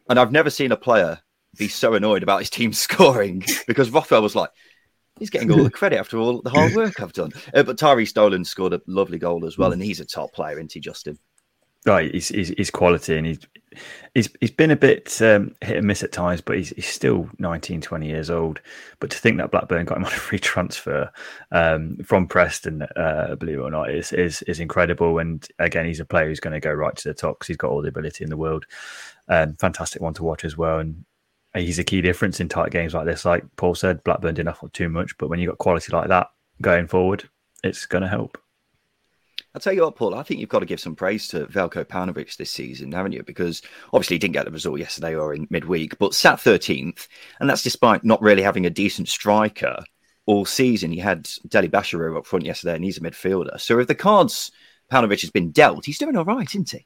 And 0.10 0.20
I've 0.20 0.34
never 0.34 0.50
seen 0.50 0.74
a 0.74 0.78
player 0.78 1.22
be 1.58 1.70
so 1.70 1.94
annoyed 1.94 2.24
about 2.24 2.40
his 2.40 2.50
team 2.50 2.74
scoring 2.74 3.46
because 3.68 3.90
Rothwell 3.90 4.22
was 4.22 4.36
like, 4.36 4.50
He's 5.20 5.30
getting 5.30 5.52
all 5.52 5.64
the 5.64 5.70
credit 5.72 6.00
after 6.00 6.18
all 6.18 6.42
the 6.42 6.50
hard 6.50 6.74
work 6.76 7.02
I've 7.02 7.14
done. 7.14 7.32
Uh, 7.54 7.64
but 7.64 7.78
Tyrhys 7.78 8.14
Dolan 8.14 8.46
scored 8.46 8.74
a 8.74 8.82
lovely 8.88 9.18
goal 9.18 9.46
as 9.46 9.58
well, 9.58 9.72
and 9.72 9.82
he's 9.82 10.00
a 10.00 10.06
top 10.06 10.34
player, 10.34 10.58
isn't 10.58 10.74
he, 10.74 10.80
Justin? 10.80 11.18
Right, 11.86 12.14
he's, 12.14 12.28
he's, 12.28 12.50
he's 12.50 12.70
quality, 12.70 13.18
and 13.18 13.26
he's 13.26 13.40
he's 14.14 14.30
he's 14.42 14.52
been 14.52 14.72
a 14.72 14.76
bit 14.76 15.22
um, 15.22 15.56
hit 15.62 15.78
and 15.78 15.88
miss 15.88 16.04
at 16.04 16.12
times, 16.12 16.42
but 16.42 16.58
he's, 16.58 16.70
he's 16.72 16.88
still 16.88 17.30
19, 17.40 17.80
20 17.80 18.08
years 18.08 18.30
old. 18.30 18.60
But 19.00 19.10
to 19.12 19.18
think 19.18 19.38
that 19.38 19.52
Blackburn 19.52 19.86
got 19.86 19.98
him 19.98 20.06
on 20.06 20.12
a 20.12 20.16
free 20.16 20.40
transfer 20.40 21.10
um, 21.52 21.98
from 22.04 22.28
Preston, 22.28 22.82
uh, 22.82 23.36
believe 23.36 23.60
it 23.60 23.62
or 23.62 23.72
not, 23.72 23.90
is, 23.92 24.12
is 24.12 24.42
is 24.44 24.60
incredible. 24.60 25.20
And 25.20 25.48
again, 25.60 25.86
he's 25.86 26.02
a 26.02 26.06
player 26.06 26.28
who's 26.28 26.42
going 26.42 26.54
to 26.54 26.60
go 26.60 26.74
right 26.74 26.96
to 26.96 27.08
the 27.08 27.14
top 27.14 27.40
because 27.40 27.48
he's 27.48 27.58
got 27.58 27.72
all 27.72 27.82
the 27.82 27.90
ability 27.90 28.24
in 28.24 28.30
the 28.30 28.38
world. 28.38 28.66
Um, 29.30 29.56
fantastic 29.56 30.02
one 30.02 30.14
to 30.16 30.24
watch 30.24 30.44
as 30.44 30.58
well, 30.58 30.80
and 30.80 31.06
he's 31.56 31.80
a 31.80 31.84
key 31.84 32.02
difference 32.02 32.40
in 32.40 32.50
tight 32.50 32.72
games 32.72 32.94
like 32.94 33.06
this. 33.06 33.26
Like 33.26 33.44
Paul 33.56 33.76
said, 33.76 34.04
Blackburn 34.04 34.36
didn't 34.36 34.50
offer 34.50 34.70
too 34.70 34.90
much, 34.90 35.18
but 35.18 35.30
when 35.30 35.40
you've 35.40 35.50
got 35.50 35.58
quality 35.58 35.92
like 35.92 36.10
that 36.10 36.28
going 36.62 36.88
forward, 36.88 37.30
it's 37.64 37.86
going 37.86 38.04
to 38.04 38.08
help. 38.08 38.38
I'll 39.54 39.62
tell 39.62 39.74
you 39.74 39.82
what, 39.82 39.96
Paul, 39.96 40.14
I 40.14 40.22
think 40.22 40.40
you've 40.40 40.50
got 40.50 40.60
to 40.60 40.68
give 40.68 40.80
some 40.80 40.96
praise 40.96 41.28
to 41.30 41.48
Veljko 41.48 41.86
Paunovic 41.86 42.38
this 42.38 42.52
season, 42.52 42.92
haven't 42.92 43.14
you? 43.14 43.24
Because 43.24 43.64
obviously 43.92 44.16
he 44.16 44.20
didn't 44.20 44.34
get 44.34 44.46
the 44.46 44.52
result 44.52 44.78
yesterday 44.78 45.16
or 45.16 45.34
in 45.34 45.48
midweek, 45.50 45.98
but 45.98 46.14
sat 46.14 46.38
13th, 46.38 47.08
and 47.40 47.50
that's 47.50 47.64
despite 47.64 48.04
not 48.04 48.22
really 48.22 48.44
having 48.44 48.68
a 48.68 48.70
decent 48.70 49.10
striker 49.10 49.84
all 50.28 50.46
season. 50.46 50.92
He 50.92 51.00
had 51.00 51.28
Dele-Bashiru 51.48 52.18
up 52.18 52.28
front 52.28 52.46
yesterday, 52.46 52.76
and 52.76 52.84
he's 52.84 53.00
a 53.00 53.02
midfielder. 53.02 53.60
So 53.60 53.80
if 53.80 53.88
the 53.88 53.96
cards 53.96 54.52
Paunovic 54.92 55.22
has 55.22 55.32
been 55.32 55.52
dealt, 55.52 55.86
he's 55.86 55.98
doing 55.98 56.16
all 56.16 56.26
right, 56.26 56.48
isn't 56.48 56.70
he? 56.70 56.86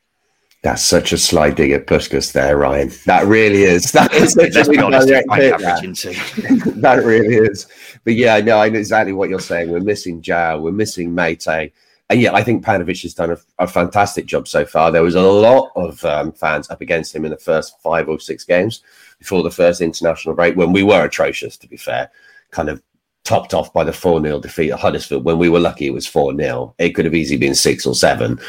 That's 0.63 0.83
such 0.83 1.11
a 1.11 1.17
sly 1.17 1.49
dig 1.49 1.71
at 1.71 1.87
Puscas 1.87 2.31
there, 2.33 2.55
Ryan. 2.55 2.91
That 3.07 3.25
really 3.25 3.63
is. 3.63 3.91
That 3.91 4.13
is 4.13 4.33
such 4.33 4.53
Let's 4.53 4.67
a 4.67 4.71
be 4.71 4.77
honest, 4.77 5.07
direct 5.07 5.33
hit, 5.33 5.57
that. 5.59 6.73
that 6.81 7.03
really 7.03 7.35
is. 7.35 7.67
But 8.03 8.13
yeah, 8.13 8.39
no, 8.39 8.59
I 8.59 8.69
know 8.69 8.77
exactly 8.77 9.13
what 9.13 9.29
you're 9.29 9.39
saying. 9.39 9.71
We're 9.71 9.79
missing 9.79 10.21
João, 10.21 10.61
we're 10.61 10.71
missing 10.71 11.15
Meite. 11.15 11.71
And 12.11 12.21
yeah, 12.21 12.33
I 12.33 12.43
think 12.43 12.63
Paunovic 12.63 13.01
has 13.03 13.13
done 13.13 13.31
a, 13.31 13.37
a 13.57 13.65
fantastic 13.65 14.25
job 14.25 14.47
so 14.47 14.65
far. 14.65 14.91
There 14.91 15.01
was 15.01 15.15
a 15.15 15.21
lot 15.21 15.71
of 15.75 16.03
um, 16.05 16.31
fans 16.31 16.69
up 16.69 16.81
against 16.81 17.15
him 17.15 17.25
in 17.25 17.31
the 17.31 17.37
first 17.37 17.81
five 17.81 18.07
or 18.09 18.19
six 18.19 18.43
games 18.43 18.83
before 19.17 19.41
the 19.41 19.49
first 19.49 19.81
international 19.81 20.35
break 20.35 20.55
when 20.55 20.73
we 20.73 20.83
were 20.83 21.05
atrocious, 21.05 21.57
to 21.57 21.67
be 21.67 21.77
fair. 21.77 22.11
Kind 22.51 22.69
of 22.69 22.83
topped 23.23 23.53
off 23.53 23.71
by 23.73 23.83
the 23.83 23.93
4 23.93 24.21
0 24.21 24.39
defeat 24.39 24.71
at 24.71 24.79
Huddersfield. 24.79 25.23
When 25.23 25.37
we 25.37 25.49
were 25.49 25.59
lucky, 25.59 25.87
it 25.87 25.93
was 25.93 26.05
4 26.05 26.35
0. 26.35 26.75
It 26.77 26.89
could 26.91 27.05
have 27.05 27.15
easily 27.15 27.37
been 27.37 27.55
six 27.55 27.85
or 27.85 27.95
seven. 27.95 28.39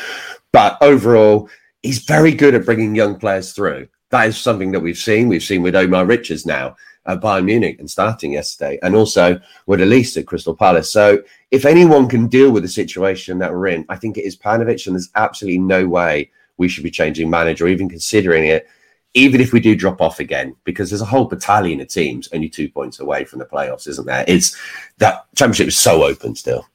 But 0.50 0.76
overall, 0.82 1.48
he's 1.82 2.00
very 2.00 2.32
good 2.32 2.54
at 2.54 2.64
bringing 2.64 2.94
young 2.94 3.18
players 3.18 3.52
through. 3.52 3.88
That 4.10 4.28
is 4.28 4.36
something 4.36 4.72
that 4.72 4.80
we've 4.80 4.98
seen. 4.98 5.28
We've 5.28 5.42
seen 5.42 5.62
with 5.62 5.74
Omar 5.74 6.04
Richards 6.04 6.44
now 6.46 6.76
at 7.06 7.20
Bayern 7.20 7.46
Munich 7.46 7.78
and 7.80 7.90
starting 7.90 8.32
yesterday, 8.32 8.78
and 8.82 8.94
also 8.94 9.40
with 9.66 9.80
Olise 9.80 10.16
at 10.16 10.26
Crystal 10.26 10.54
Palace. 10.54 10.92
So 10.92 11.22
if 11.50 11.64
anyone 11.64 12.08
can 12.08 12.28
deal 12.28 12.50
with 12.50 12.62
the 12.62 12.68
situation 12.68 13.38
that 13.38 13.50
we're 13.50 13.68
in, 13.68 13.84
I 13.88 13.96
think 13.96 14.16
it 14.16 14.24
is 14.24 14.36
Paunovic, 14.36 14.86
and 14.86 14.94
there's 14.94 15.10
absolutely 15.14 15.58
no 15.58 15.88
way 15.88 16.30
we 16.58 16.68
should 16.68 16.84
be 16.84 16.90
changing 16.90 17.28
manager 17.28 17.64
or 17.64 17.68
even 17.68 17.88
considering 17.88 18.44
it, 18.44 18.68
even 19.14 19.40
if 19.40 19.52
we 19.52 19.60
do 19.60 19.74
drop 19.74 20.00
off 20.00 20.20
again, 20.20 20.54
because 20.64 20.90
there's 20.90 21.02
a 21.02 21.06
whole 21.06 21.24
battalion 21.24 21.80
of 21.80 21.88
teams 21.88 22.28
only 22.32 22.48
two 22.48 22.68
points 22.68 23.00
away 23.00 23.24
from 23.24 23.40
the 23.40 23.44
playoffs, 23.44 23.88
isn't 23.88 24.06
there? 24.06 24.24
It's 24.28 24.56
that 24.98 25.26
championship 25.34 25.68
is 25.68 25.78
so 25.78 26.04
open 26.04 26.34
still. 26.34 26.66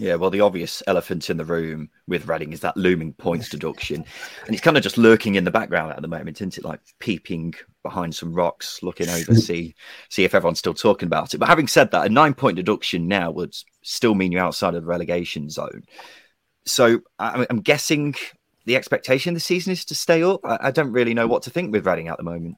Yeah, 0.00 0.14
well, 0.14 0.30
the 0.30 0.40
obvious 0.40 0.82
elephant 0.86 1.28
in 1.28 1.36
the 1.36 1.44
room 1.44 1.90
with 2.08 2.26
Reading 2.26 2.54
is 2.54 2.60
that 2.60 2.74
looming 2.74 3.12
points 3.12 3.50
deduction. 3.50 4.02
And 4.46 4.54
it's 4.54 4.62
kind 4.62 4.78
of 4.78 4.82
just 4.82 4.96
lurking 4.96 5.34
in 5.34 5.44
the 5.44 5.50
background 5.50 5.92
at 5.92 6.00
the 6.00 6.08
moment, 6.08 6.38
isn't 6.38 6.56
it? 6.56 6.64
Like 6.64 6.80
peeping 7.00 7.52
behind 7.82 8.14
some 8.14 8.32
rocks, 8.32 8.82
looking 8.82 9.10
over, 9.10 9.32
mm. 9.32 9.38
see 9.38 9.74
see 10.08 10.24
if 10.24 10.34
everyone's 10.34 10.58
still 10.58 10.72
talking 10.72 11.06
about 11.06 11.34
it. 11.34 11.38
But 11.38 11.50
having 11.50 11.68
said 11.68 11.90
that, 11.90 12.06
a 12.06 12.08
nine 12.08 12.32
point 12.32 12.56
deduction 12.56 13.08
now 13.08 13.30
would 13.30 13.54
still 13.82 14.14
mean 14.14 14.32
you're 14.32 14.40
outside 14.40 14.74
of 14.74 14.84
the 14.84 14.88
relegation 14.88 15.50
zone. 15.50 15.82
So 16.64 17.00
I- 17.18 17.46
I'm 17.50 17.60
guessing 17.60 18.14
the 18.64 18.76
expectation 18.76 19.34
this 19.34 19.44
season 19.44 19.74
is 19.74 19.84
to 19.84 19.94
stay 19.94 20.22
up. 20.22 20.40
I 20.44 20.58
I 20.62 20.70
don't 20.70 20.92
really 20.92 21.12
know 21.12 21.26
what 21.26 21.42
to 21.42 21.50
think 21.50 21.72
with 21.72 21.84
Reading 21.84 22.08
at 22.08 22.16
the 22.16 22.24
moment. 22.24 22.56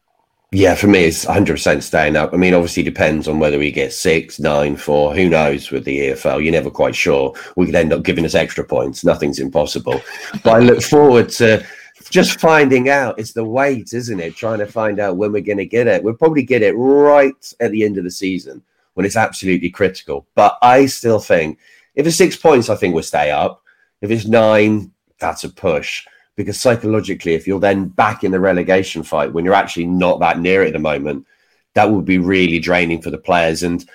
Yeah, 0.55 0.75
for 0.75 0.87
me, 0.87 1.05
it's 1.05 1.25
100% 1.25 1.83
staying 1.83 2.15
up. 2.15 2.35
I 2.35 2.37
mean, 2.37 2.53
obviously, 2.53 2.83
it 2.83 2.85
depends 2.85 3.27
on 3.27 3.39
whether 3.39 3.59
we 3.59 3.73
get 3.73 3.91
six, 3.91 4.39
nine, 4.39 4.77
four. 4.77 5.15
Who 5.15 5.31
knows 5.31 5.71
with 5.71 5.87
the 5.87 5.99
EFL? 6.09 6.45
You're 6.45 6.53
never 6.53 6.69
quite 6.69 6.95
sure. 6.95 7.33
We 7.57 7.65
could 7.65 7.75
end 7.75 7.91
up 7.91 8.03
giving 8.03 8.27
us 8.27 8.35
extra 8.35 8.63
points. 8.63 9.03
Nothing's 9.03 9.39
impossible. 9.39 10.03
But 10.45 10.57
I 10.57 10.59
look 10.59 10.83
forward 10.83 11.31
to 11.31 11.67
just 12.11 12.39
finding 12.39 12.91
out. 12.91 13.19
It's 13.19 13.33
the 13.33 13.43
wait, 13.43 13.95
isn't 13.95 14.21
it? 14.21 14.37
Trying 14.37 14.59
to 14.59 14.67
find 14.67 15.01
out 15.01 15.17
when 15.17 15.33
we're 15.33 15.41
going 15.41 15.57
to 15.57 15.65
get 15.65 15.87
it. 15.87 16.05
We'll 16.05 16.13
probably 16.13 16.43
get 16.43 16.61
it 16.61 16.73
right 16.73 17.55
at 17.61 17.71
the 17.71 17.83
end 17.83 17.97
of 17.97 18.05
the 18.05 18.11
season 18.11 18.63
when 18.93 19.07
it's 19.07 19.17
absolutely 19.17 19.71
critical. 19.71 20.27
But 20.35 20.59
I 20.61 20.85
still 20.85 21.19
think 21.19 21.59
if 21.95 22.07
it's 22.07 22.17
six 22.17 22.37
points, 22.37 22.69
I 22.69 22.75
think 22.75 22.93
we'll 22.93 23.05
stay 23.05 23.31
up. 23.31 23.63
If 24.03 24.11
it's 24.11 24.27
nine, 24.27 24.93
that's 25.19 25.45
a 25.45 25.49
push 25.49 26.07
because 26.37 26.61
psychologically, 26.61 27.35
if 27.35 27.47
you're 27.47 27.61
then 27.61 27.89
back 27.89 28.25
in 28.25 28.33
the 28.33 28.41
relegation 28.41 29.03
fight 29.03 29.33
when 29.33 29.45
you're 29.45 29.55
actually 29.55 29.87
not 29.87 30.21
that 30.21 30.39
near 30.41 30.63
it 30.63 30.69
at 30.69 30.73
the 30.73 30.79
moment, 30.79 31.27
that 31.75 31.91
would 31.91 32.05
be 32.05 32.19
really 32.19 32.59
draining 32.59 33.03
for 33.03 33.11
the 33.11 33.19
players. 33.19 33.63
And 33.63 33.89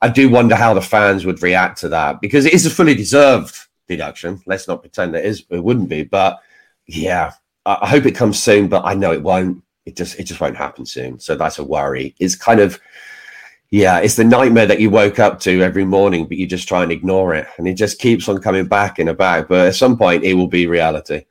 I 0.00 0.08
do 0.08 0.28
wonder 0.28 0.54
how 0.54 0.74
the 0.74 0.82
fans 0.82 1.24
would 1.24 1.42
react 1.42 1.78
to 1.80 1.88
that 1.90 2.20
because 2.20 2.44
it 2.46 2.54
is 2.54 2.66
a 2.66 2.70
fully 2.70 2.94
deserved 2.94 3.56
deduction. 3.88 4.40
Let's 4.46 4.68
not 4.68 4.82
pretend 4.82 5.14
it 5.14 5.24
is; 5.24 5.44
it 5.50 5.62
wouldn't 5.62 5.88
be. 5.88 6.04
But 6.04 6.40
yeah, 6.86 7.32
I, 7.66 7.88
hope 7.88 8.06
it 8.06 8.14
comes 8.14 8.42
soon, 8.42 8.68
but 8.68 8.84
I 8.84 8.94
know 8.94 9.12
it 9.12 9.22
won't. 9.22 9.62
It 9.86 9.96
just 9.96 10.18
it 10.18 10.24
just 10.24 10.40
won't 10.40 10.56
happen 10.56 10.86
soon. 10.86 11.18
So 11.18 11.34
that's 11.34 11.58
a 11.58 11.64
worry. 11.64 12.14
It's 12.18 12.36
kind 12.36 12.60
of 12.60 12.80
yeah, 13.70 13.98
it's 13.98 14.16
the 14.16 14.24
nightmare 14.24 14.66
that 14.66 14.80
you 14.80 14.88
woke 14.88 15.18
up 15.18 15.40
to 15.40 15.62
every 15.62 15.84
morning, 15.84 16.26
but 16.26 16.36
you 16.36 16.46
just 16.46 16.68
try 16.68 16.82
and 16.82 16.92
ignore 16.92 17.34
it, 17.34 17.46
and 17.58 17.66
it 17.66 17.74
just 17.74 17.98
keeps 17.98 18.28
on 18.28 18.40
coming 18.40 18.66
back 18.66 18.98
and 18.98 19.16
back. 19.16 19.48
But 19.48 19.66
at 19.66 19.74
some 19.74 19.98
point, 19.98 20.24
it 20.24 20.34
will 20.34 20.48
be 20.48 20.66
reality. 20.66 21.24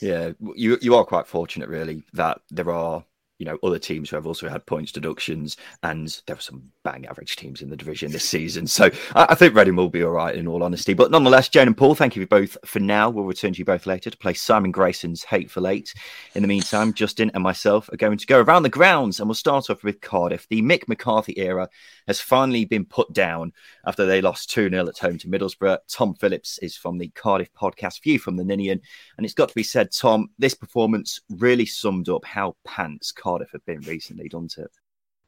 Yeah, 0.00 0.32
you 0.54 0.78
you 0.82 0.94
are 0.94 1.04
quite 1.04 1.26
fortunate, 1.26 1.68
really, 1.68 2.04
that 2.12 2.40
there 2.50 2.70
are 2.70 3.04
you 3.38 3.46
know 3.46 3.58
other 3.62 3.78
teams 3.78 4.10
who 4.10 4.16
have 4.16 4.26
also 4.26 4.48
had 4.48 4.66
points 4.66 4.92
deductions, 4.92 5.56
and 5.82 6.20
there 6.26 6.36
were 6.36 6.42
some 6.42 6.72
bang 6.86 7.04
average 7.06 7.34
teams 7.34 7.62
in 7.62 7.68
the 7.68 7.76
division 7.76 8.12
this 8.12 8.28
season. 8.28 8.64
So 8.64 8.90
I, 9.16 9.26
I 9.30 9.34
think 9.34 9.56
Reading 9.56 9.74
will 9.74 9.88
be 9.88 10.04
all 10.04 10.12
right, 10.12 10.34
in 10.34 10.46
all 10.46 10.62
honesty. 10.62 10.94
But 10.94 11.10
nonetheless, 11.10 11.48
Jane 11.48 11.66
and 11.66 11.76
Paul, 11.76 11.96
thank 11.96 12.14
you 12.14 12.24
both 12.28 12.56
for 12.64 12.78
now. 12.78 13.10
We'll 13.10 13.24
return 13.24 13.52
to 13.54 13.58
you 13.58 13.64
both 13.64 13.86
later 13.86 14.08
to 14.08 14.16
play 14.16 14.34
Simon 14.34 14.70
Grayson's 14.70 15.24
Hateful 15.24 15.66
Eight. 15.66 15.92
In 16.36 16.42
the 16.42 16.48
meantime, 16.48 16.92
Justin 16.92 17.32
and 17.34 17.42
myself 17.42 17.88
are 17.92 17.96
going 17.96 18.18
to 18.18 18.26
go 18.26 18.40
around 18.40 18.62
the 18.62 18.68
grounds, 18.68 19.18
and 19.18 19.28
we'll 19.28 19.34
start 19.34 19.68
off 19.68 19.82
with 19.82 20.00
Cardiff. 20.00 20.46
The 20.48 20.62
Mick 20.62 20.86
McCarthy 20.86 21.36
era 21.38 21.68
has 22.06 22.20
finally 22.20 22.64
been 22.64 22.84
put 22.84 23.12
down 23.12 23.52
after 23.84 24.06
they 24.06 24.20
lost 24.20 24.50
2 24.50 24.70
0 24.70 24.86
at 24.86 24.98
home 24.98 25.18
to 25.18 25.28
Middlesbrough. 25.28 25.78
Tom 25.88 26.14
Phillips 26.14 26.58
is 26.58 26.76
from 26.76 26.98
the 26.98 27.08
Cardiff 27.08 27.52
podcast 27.52 28.00
View 28.04 28.20
from 28.20 28.36
the 28.36 28.44
Ninian. 28.44 28.80
And 29.16 29.24
it's 29.24 29.34
got 29.34 29.48
to 29.48 29.54
be 29.56 29.64
said, 29.64 29.90
Tom, 29.90 30.28
this 30.38 30.54
performance 30.54 31.20
really 31.30 31.66
summed 31.66 32.08
up 32.08 32.24
how 32.24 32.54
pants 32.64 33.10
Cardiff 33.10 33.50
have 33.50 33.64
been 33.64 33.80
recently, 33.80 34.28
doesn't 34.28 34.58
it? 34.58 34.70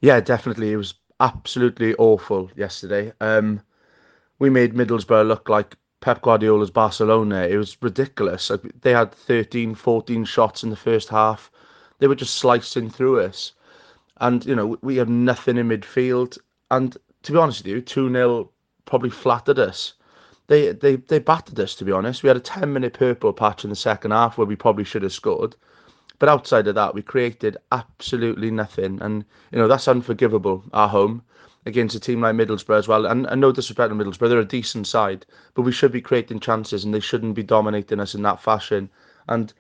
Yeah, 0.00 0.20
definitely. 0.20 0.72
It 0.72 0.76
was 0.76 0.94
absolutely 1.20 1.94
awful 1.96 2.50
yesterday. 2.56 3.12
Um, 3.20 3.60
we 4.38 4.50
made 4.50 4.74
Middlesbrough 4.74 5.26
look 5.26 5.48
like 5.48 5.76
Pep 6.00 6.22
Guardiola's 6.22 6.70
Barcelona. 6.70 7.42
It 7.42 7.56
was 7.56 7.76
ridiculous. 7.82 8.50
They 8.82 8.92
had 8.92 9.12
13, 9.12 9.74
14 9.74 10.24
shots 10.24 10.62
in 10.62 10.70
the 10.70 10.76
first 10.76 11.08
half. 11.08 11.50
They 11.98 12.06
were 12.06 12.14
just 12.14 12.36
slicing 12.36 12.88
through 12.88 13.20
us. 13.20 13.52
And, 14.20 14.44
you 14.46 14.54
know, 14.54 14.78
we 14.82 14.96
had 14.96 15.08
nothing 15.08 15.56
in 15.56 15.68
midfield. 15.68 16.38
And 16.70 16.96
to 17.22 17.32
be 17.32 17.38
honest 17.38 17.60
with 17.60 17.66
you, 17.72 17.80
2 17.80 18.12
0 18.12 18.50
probably 18.84 19.10
flattered 19.10 19.58
us. 19.58 19.94
They, 20.46 20.72
they 20.72 20.96
they 20.96 21.18
battered 21.18 21.60
us, 21.60 21.74
to 21.74 21.84
be 21.84 21.92
honest. 21.92 22.22
We 22.22 22.28
had 22.28 22.36
a 22.36 22.40
10 22.40 22.72
minute 22.72 22.94
purple 22.94 23.32
patch 23.32 23.64
in 23.64 23.70
the 23.70 23.76
second 23.76 24.12
half 24.12 24.38
where 24.38 24.46
we 24.46 24.56
probably 24.56 24.84
should 24.84 25.02
have 25.02 25.12
scored. 25.12 25.56
But 26.18 26.28
outside 26.28 26.66
of 26.66 26.74
that, 26.76 26.94
we 26.94 27.02
created 27.02 27.56
absolutely 27.72 28.50
nothing. 28.50 29.00
And, 29.02 29.24
you 29.52 29.58
know, 29.58 29.68
that's 29.68 29.88
unforgivable 29.88 30.64
at 30.72 30.88
home 30.88 31.22
against 31.66 31.94
a 31.94 32.00
team 32.00 32.20
like 32.20 32.34
Middlesbrough 32.34 32.78
as 32.78 32.88
well. 32.88 33.06
And, 33.06 33.26
and 33.26 33.40
no 33.40 33.52
disrespect 33.52 33.90
to 33.90 33.94
Middlesbrough, 33.94 34.28
they're 34.28 34.40
a 34.40 34.44
decent 34.44 34.86
side. 34.86 35.26
But 35.54 35.62
we 35.62 35.72
should 35.72 35.92
be 35.92 36.00
creating 36.00 36.40
chances 36.40 36.84
and 36.84 36.92
they 36.94 37.00
shouldn't 37.00 37.34
be 37.34 37.42
dominating 37.42 38.00
us 38.00 38.14
in 38.14 38.22
that 38.22 38.42
fashion. 38.42 38.90
And 39.28 39.52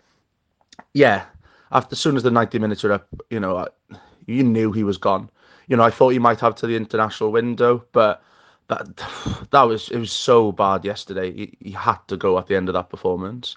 yeah, 0.94 1.26
after 1.72 1.94
as 1.94 2.00
soon 2.00 2.16
as 2.16 2.22
the 2.22 2.30
90 2.30 2.58
minutes 2.58 2.82
were 2.82 2.92
up, 2.92 3.08
you 3.30 3.40
know, 3.40 3.56
I- 3.58 3.96
you 4.26 4.42
knew 4.44 4.72
he 4.72 4.84
was 4.84 4.98
gone. 4.98 5.30
You 5.68 5.76
know, 5.76 5.82
I 5.84 5.90
thought 5.90 6.10
he 6.10 6.18
might 6.18 6.40
have 6.40 6.54
to 6.56 6.66
the 6.66 6.76
international 6.76 7.32
window, 7.32 7.84
but 7.92 8.22
that 8.68 8.86
that 9.50 9.62
was 9.62 9.88
it 9.90 9.98
was 9.98 10.12
so 10.12 10.52
bad 10.52 10.84
yesterday. 10.84 11.32
He, 11.32 11.56
he 11.60 11.70
had 11.72 11.98
to 12.08 12.16
go 12.16 12.38
at 12.38 12.46
the 12.46 12.56
end 12.56 12.68
of 12.68 12.74
that 12.74 12.90
performance. 12.90 13.56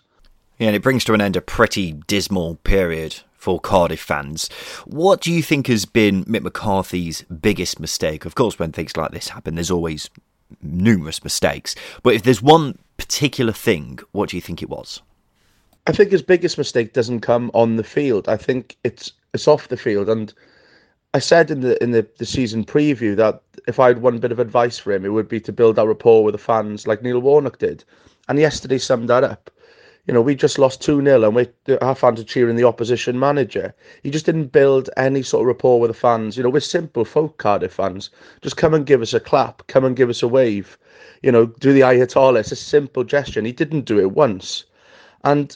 Yeah, 0.62 0.68
and 0.68 0.76
it 0.76 0.84
brings 0.84 1.04
to 1.06 1.16
an 1.16 1.22
end 1.22 1.36
a 1.36 1.42
pretty 1.42 1.94
dismal 2.06 2.58
period 2.58 3.16
for 3.34 3.60
Cardiff 3.60 4.00
fans. 4.00 4.48
What 4.86 5.20
do 5.20 5.34
you 5.34 5.42
think 5.42 5.66
has 5.66 5.86
been 5.86 6.24
Mick 6.26 6.44
McCarthy's 6.44 7.24
biggest 7.24 7.80
mistake? 7.80 8.26
Of 8.26 8.36
course, 8.36 8.60
when 8.60 8.72
things 8.72 8.96
like 8.96 9.10
this 9.10 9.30
happen, 9.30 9.56
there's 9.56 9.72
always 9.72 10.12
numerous 10.62 11.24
mistakes. 11.24 11.74
But 12.04 12.14
if 12.14 12.22
there's 12.22 12.44
one 12.44 12.78
particular 12.98 13.52
thing, 13.52 14.02
what 14.12 14.30
do 14.30 14.38
you 14.38 14.42
think 14.42 14.62
it 14.62 14.70
was? 14.70 15.02
I 15.88 15.94
think 15.94 16.12
his 16.12 16.22
biggest 16.22 16.60
mistake 16.60 16.94
doesn't 16.94 17.22
come 17.22 17.50
on 17.56 17.78
the 17.78 17.84
field. 17.84 18.30
I 18.30 18.38
think 18.38 18.78
it's 18.84 19.14
it's 19.34 19.48
off 19.48 19.70
the 19.70 19.78
field. 19.78 20.10
And 20.10 20.32
I 21.16 21.18
said 21.18 21.50
in 21.50 21.62
the 21.62 21.82
in 21.82 21.90
the, 21.90 22.08
the 22.20 22.26
season 22.28 22.66
preview 22.66 23.16
that 23.16 23.42
if 23.68 23.80
I 23.80 23.88
had 23.88 24.04
one 24.04 24.20
bit 24.20 24.32
of 24.32 24.38
advice 24.38 24.78
for 24.78 24.94
him, 24.94 25.06
it 25.06 25.10
would 25.10 25.28
be 25.28 25.40
to 25.40 25.52
build 25.52 25.78
that 25.78 25.88
rapport 25.88 26.24
with 26.24 26.34
the 26.34 26.38
fans 26.38 26.86
like 26.86 27.02
Neil 27.02 27.18
Warnock 27.18 27.58
did. 27.58 27.84
And 28.30 28.38
yesterday 28.38 28.78
summed 28.78 29.10
that 29.10 29.24
up. 29.24 29.50
You 30.08 30.14
know, 30.16 30.22
we 30.22 30.36
just 30.36 30.58
lost 30.58 30.82
2 30.82 31.04
0 31.04 31.24
and 31.24 31.36
we, 31.36 31.48
our 31.82 31.94
fans 31.94 32.20
are 32.20 32.24
cheering 32.24 32.56
the 32.56 32.64
opposition 32.64 33.20
manager. 33.20 33.74
He 34.02 34.10
just 34.10 34.26
didn't 34.26 34.48
build 34.48 34.90
any 34.98 35.22
sort 35.22 35.42
of 35.42 35.48
rapport 35.48 35.80
with 35.80 35.90
the 35.90 35.96
fans. 35.98 36.36
You 36.36 36.44
know, 36.44 36.50
we're 36.50 36.60
simple 36.60 37.06
folk 37.06 37.38
Cardiff 37.38 37.74
fans. 37.74 38.10
Just 38.42 38.58
come 38.58 38.74
and 38.74 38.86
give 38.86 39.02
us 39.02 39.14
a 39.14 39.20
clap, 39.20 39.66
come 39.68 39.86
and 39.86 39.96
give 39.96 40.10
us 40.10 40.24
a 40.24 40.28
wave. 40.28 40.78
You 41.22 41.32
know, 41.32 41.46
do 41.46 41.72
the 41.72 41.82
Ayatollah. 41.82 42.40
It's 42.40 42.52
a 42.52 42.56
simple 42.56 43.04
gesture. 43.04 43.40
And 43.40 43.48
he 43.48 43.54
didn't 43.54 43.86
do 43.86 44.00
it 44.00 44.12
once. 44.12 44.66
And 45.24 45.56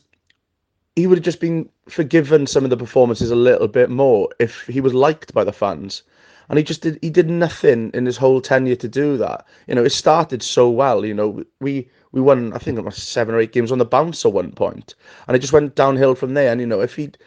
he 0.96 1.08
would 1.08 1.18
have 1.18 1.26
just 1.26 1.42
been 1.42 1.70
forgiven 1.90 2.46
some 2.48 2.64
of 2.64 2.70
the 2.70 2.78
performances 2.78 3.32
a 3.32 3.36
little 3.36 3.68
bit 3.68 3.90
more 3.90 4.30
if 4.40 4.66
he 4.68 4.80
was 4.80 4.94
liked 4.94 5.34
by 5.34 5.44
the 5.44 5.54
fans. 5.54 6.04
And 6.50 6.58
he 6.58 6.64
just 6.64 6.82
did 6.82 7.00
he 7.02 7.10
did 7.10 7.30
nothing 7.30 7.92
in 7.94 8.06
his 8.06 8.18
whole 8.18 8.42
tenure 8.42 8.76
to 8.76 8.88
do 8.88 9.18
that. 9.18 9.46
You 9.68 9.76
know, 9.76 9.84
it 9.84 9.92
started 9.92 10.44
so 10.44 10.70
well. 10.70 11.06
You 11.06 11.14
know, 11.14 11.44
we 11.60 11.90
we 12.12 12.22
won 12.22 12.54
I 12.54 12.58
think 12.58 12.78
it 12.78 12.86
was 12.86 12.98
seven 12.98 13.36
or 13.36 13.40
eight 13.40 13.52
games 13.52 13.72
on 13.72 13.78
the 13.78 13.86
bounce 13.86 14.26
at 14.26 14.34
one 14.34 14.52
point. 14.52 14.96
And 15.28 15.36
it 15.36 15.40
just 15.40 15.54
went 15.54 15.76
downhill 15.76 16.16
from 16.16 16.34
there. 16.34 16.52
And 16.52 16.62
you 16.62 16.68
know, 16.68 16.82
if 16.82 16.96
he'd 16.96 17.18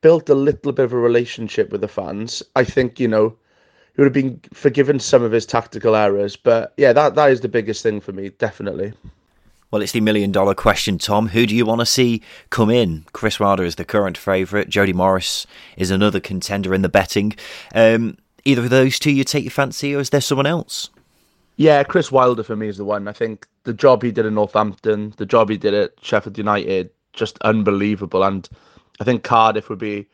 built 0.00 0.28
a 0.28 0.34
little 0.34 0.72
bit 0.72 0.84
of 0.84 0.92
a 0.92 0.98
relationship 0.98 1.70
with 1.70 1.80
the 1.80 1.88
fans, 1.88 2.42
I 2.56 2.64
think, 2.64 3.00
you 3.00 3.08
know, 3.08 3.36
he 3.94 4.02
would 4.02 4.06
have 4.06 4.12
been 4.12 4.40
forgiven 4.52 5.00
some 5.00 5.22
of 5.22 5.32
his 5.32 5.46
tactical 5.46 5.96
errors. 5.96 6.36
But 6.36 6.72
yeah, 6.76 6.92
that 6.92 7.14
that 7.16 7.30
is 7.30 7.40
the 7.40 7.48
biggest 7.48 7.82
thing 7.82 8.00
for 8.00 8.12
me, 8.12 8.30
definitely. 8.30 8.92
Well, 9.70 9.82
it's 9.82 9.92
the 9.92 10.00
million 10.00 10.32
dollar 10.32 10.54
question, 10.54 10.96
Tom. 10.96 11.28
Who 11.28 11.46
do 11.46 11.54
you 11.54 11.66
want 11.66 11.80
to 11.80 11.86
see 11.86 12.22
come 12.48 12.70
in? 12.70 13.04
Chris 13.12 13.38
Wilder 13.38 13.64
is 13.64 13.74
the 13.74 13.84
current 13.84 14.16
favourite. 14.16 14.70
Jody 14.70 14.94
Morris 14.94 15.46
is 15.76 15.90
another 15.90 16.20
contender 16.20 16.72
in 16.72 16.82
the 16.82 16.88
betting. 16.88 17.34
Um, 17.74 18.16
either 18.44 18.62
of 18.62 18.70
those 18.70 18.98
two 18.98 19.10
you 19.10 19.24
take 19.24 19.44
your 19.44 19.50
fancy, 19.50 19.94
or 19.94 20.00
is 20.00 20.10
there 20.10 20.20
someone 20.20 20.46
else? 20.46 20.90
Yeah, 21.56 21.82
Chris 21.82 22.12
Wilder 22.12 22.44
for 22.44 22.56
me 22.56 22.68
is 22.68 22.76
the 22.76 22.84
one. 22.84 23.08
I 23.08 23.12
think 23.12 23.46
the 23.64 23.72
job 23.72 24.02
he 24.02 24.12
did 24.12 24.26
in 24.26 24.34
Northampton, 24.34 25.12
the 25.16 25.26
job 25.26 25.50
he 25.50 25.56
did 25.56 25.74
at 25.74 25.92
Sheffield 26.00 26.38
United, 26.38 26.90
just 27.12 27.36
unbelievable. 27.40 28.22
And 28.22 28.48
I 29.00 29.04
think 29.04 29.24
Cardiff 29.24 29.68
would 29.68 29.80
be 29.80 30.06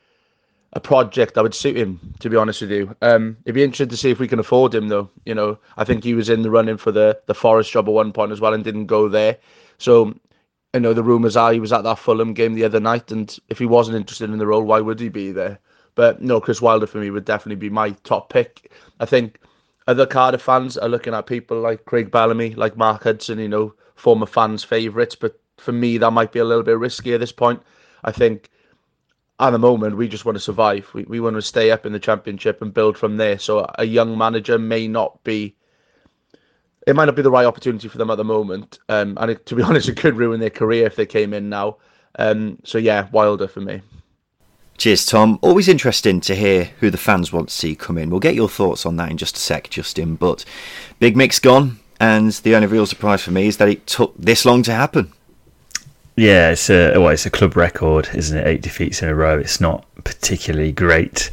a 0.73 0.81
project 0.81 1.35
that 1.35 1.43
would 1.43 1.55
suit 1.55 1.77
him, 1.77 2.01
to 2.21 2.29
be 2.29 2.37
honest 2.37 2.63
with 2.63 2.71
you. 2.71 2.97
Um, 3.03 3.37
it'd 3.45 3.55
be 3.55 3.63
interesting 3.63 3.91
to 3.91 3.97
see 3.97 4.11
if 4.11 4.19
we 4.19 4.27
can 4.27 4.39
afford 4.39 4.75
him, 4.75 4.89
though. 4.89 5.09
You 5.25 5.35
know, 5.35 5.59
I 5.77 5.85
think 5.85 6.03
he 6.03 6.15
was 6.15 6.29
in 6.29 6.43
the 6.43 6.51
running 6.51 6.77
for 6.77 6.91
the 6.91 7.21
the 7.27 7.35
Forest 7.35 7.71
job 7.71 7.89
at 7.89 7.93
one 7.93 8.13
point 8.13 8.33
as 8.33 8.41
well 8.41 8.55
and 8.55 8.65
didn't 8.65 8.87
go 8.87 9.09
there. 9.09 9.37
So, 9.79 10.15
you 10.73 10.81
know, 10.81 10.93
the 10.93 11.03
rumours 11.03 11.37
are 11.37 11.53
he 11.53 11.61
was 11.61 11.73
at 11.73 11.85
that 11.85 11.99
Fulham 11.99 12.35
game 12.35 12.55
the 12.55 12.65
other 12.65 12.81
night, 12.81 13.13
and 13.13 13.37
if 13.49 13.59
he 13.59 13.67
wasn't 13.67 13.97
interested 13.97 14.31
in 14.31 14.39
the 14.39 14.47
role, 14.47 14.63
why 14.63 14.81
would 14.81 14.99
he 14.99 15.09
be 15.09 15.31
there? 15.31 15.61
But 15.95 16.23
no, 16.23 16.41
Chris 16.41 16.61
Wilder 16.61 16.87
for 16.87 16.99
me 16.99 17.11
would 17.11 17.25
definitely 17.25 17.61
be 17.61 17.71
my 17.71 17.91
top 18.05 18.31
pick. 18.33 18.73
I 19.01 19.07
think 19.07 19.39
other 19.87 20.07
Cardiff 20.07 20.43
fans 20.43 20.77
are 20.77 20.89
looking 20.89 21.15
at 21.15 21.27
people 21.27 21.61
like 21.61 21.85
Craig 21.85 22.11
Bellamy, 22.11 22.55
like 22.55 22.77
Mark 22.77 23.05
Hudson, 23.05 23.39
you 23.39 23.49
know, 23.49 23.75
former 23.95 24.27
fans' 24.27 24.65
favourites. 24.65 25.15
But 25.15 25.39
for 25.59 25.73
me, 25.73 25.99
that 25.99 26.11
might 26.11 26.33
be 26.33 26.39
a 26.39 26.45
little 26.45 26.63
bit 26.63 26.79
risky 26.79 27.15
at 27.15 27.21
this 27.21 27.33
point. 27.33 27.63
I 28.05 28.13
think 28.13 28.51
at 29.41 29.51
the 29.51 29.59
moment, 29.59 29.97
we 29.97 30.09
just 30.09 30.25
want 30.25 30.37
to 30.37 30.41
survive. 30.41 30.89
We, 30.95 31.05
we 31.05 31.21
want 31.21 31.37
to 31.37 31.43
stay 31.43 31.71
up 31.71 31.85
in 31.85 31.93
the 31.93 31.99
championship 31.99 32.63
and 32.63 32.73
build 32.73 32.97
from 32.97 33.17
there. 33.17 33.39
So 33.39 33.69
a 33.79 33.85
young 33.85 34.17
manager 34.17 34.59
may 34.59 34.87
not 34.87 35.23
be, 35.25 35.55
it 36.87 36.95
might 36.95 37.07
not 37.07 37.17
be 37.17 37.23
the 37.23 37.31
right 37.31 37.47
opportunity 37.47 37.89
for 37.89 37.99
them 37.99 38.11
at 38.11 38.17
the 38.17 38.25
moment. 38.25 38.79
Um, 38.89 39.19
and 39.21 39.33
it, 39.33 39.47
to 39.47 39.57
be 39.57 39.63
honest, 39.65 39.89
it 39.89 39.97
could 39.97 40.17
ruin 40.17 40.41
their 40.41 40.51
career 40.51 40.87
if 40.87 40.97
they 40.97 41.07
came 41.07 41.33
in 41.33 41.49
now. 41.49 41.79
Um, 42.19 42.59
so 42.65 42.79
yeah, 42.79 43.09
Wilder 43.11 43.49
for 43.49 43.61
me. 43.61 43.83
Cheers, 44.77 45.07
Tom. 45.07 45.39
Always 45.41 45.69
interesting 45.69 46.21
to 46.23 46.35
hear 46.35 46.65
who 46.81 46.91
the 46.91 46.99
fans 46.99 47.33
want 47.33 47.49
to 47.49 47.55
see 47.55 47.75
come 47.77 47.97
in. 47.97 48.11
We'll 48.11 48.21
get 48.21 48.35
your 48.35 48.49
thoughts 48.49 48.85
on 48.85 48.97
that 48.97 49.11
in 49.11 49.17
just 49.17 49.37
a 49.37 49.41
sec, 49.41 49.71
Justin. 49.71 50.17
But 50.17 50.45
Big 50.99 51.17
Mick's 51.17 51.39
gone, 51.39 51.79
and 52.01 52.33
the 52.33 52.57
only 52.57 52.67
real 52.67 52.87
surprise 52.87 53.23
for 53.23 53.31
me 53.31 53.47
is 53.47 53.57
that 53.59 53.69
it 53.69 53.87
took 53.87 54.15
this 54.19 54.45
long 54.45 54.63
to 54.65 54.73
happen. 54.73 55.13
Yeah, 56.17 56.51
it's 56.51 56.71
a 56.71 56.97
well, 56.99 57.09
it's 57.09 57.27
a 57.27 57.31
club 57.31 57.57
record, 57.57 58.09
isn't 58.15 58.39
it? 58.39 58.47
Eight 58.47 58.63
defeats 58.63 59.03
in 59.03 59.09
a 59.09 59.15
row. 59.15 59.37
It's 59.37 59.61
not 59.61 59.85
particularly 60.05 60.71
great, 60.71 61.31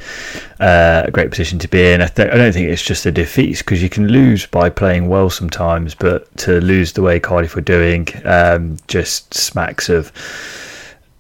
uh, 0.60 1.04
a 1.06 1.12
great 1.12 1.30
position 1.30 1.60
to 1.60 1.68
be 1.68 1.92
in. 1.92 2.02
I, 2.02 2.08
th- 2.08 2.32
I 2.32 2.36
don't 2.36 2.52
think 2.52 2.68
it's 2.68 2.82
just 2.82 3.04
the 3.04 3.12
defeats 3.12 3.62
because 3.62 3.84
you 3.84 3.90
can 3.90 4.08
lose 4.08 4.48
by 4.48 4.70
playing 4.72 5.08
well 5.08 5.30
sometimes, 5.30 5.94
but 5.94 6.36
to 6.38 6.60
lose 6.62 6.94
the 6.94 7.04
way 7.04 7.20
Cardiff 7.20 7.56
were 7.56 7.62
doing 7.62 8.08
um, 8.26 8.78
just 8.88 9.36
smacks 9.36 9.88
of 9.88 10.12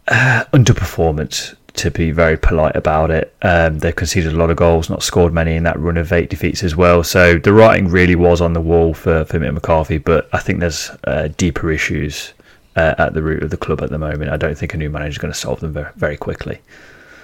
uh, 0.07 0.45
underperformance. 0.53 1.55
To 1.75 1.89
be 1.89 2.11
very 2.11 2.37
polite 2.37 2.75
about 2.75 3.11
it, 3.11 3.33
um, 3.41 3.79
they've 3.79 3.95
conceded 3.95 4.33
a 4.33 4.35
lot 4.35 4.49
of 4.49 4.57
goals, 4.57 4.89
not 4.89 5.03
scored 5.03 5.33
many 5.33 5.55
in 5.55 5.63
that 5.63 5.79
run 5.79 5.97
of 5.97 6.11
eight 6.11 6.29
defeats 6.29 6.63
as 6.63 6.75
well. 6.75 7.03
So 7.03 7.37
the 7.37 7.53
writing 7.53 7.87
really 7.87 8.15
was 8.15 8.41
on 8.41 8.53
the 8.53 8.61
wall 8.61 8.93
for 8.93 9.25
for 9.25 9.39
Mick 9.39 9.53
McCarthy, 9.53 9.97
but 9.97 10.29
I 10.33 10.39
think 10.39 10.59
there's 10.59 10.91
uh, 11.05 11.29
deeper 11.37 11.71
issues 11.71 12.33
uh, 12.75 12.95
at 12.97 13.13
the 13.13 13.21
root 13.21 13.43
of 13.43 13.49
the 13.49 13.57
club 13.57 13.81
at 13.81 13.89
the 13.89 13.97
moment. 13.97 14.31
I 14.31 14.37
don't 14.37 14.57
think 14.57 14.73
a 14.73 14.77
new 14.77 14.89
manager 14.89 15.11
is 15.11 15.17
going 15.17 15.33
to 15.33 15.39
solve 15.39 15.59
them 15.59 15.73
very, 15.73 15.91
very 15.95 16.17
quickly. 16.17 16.59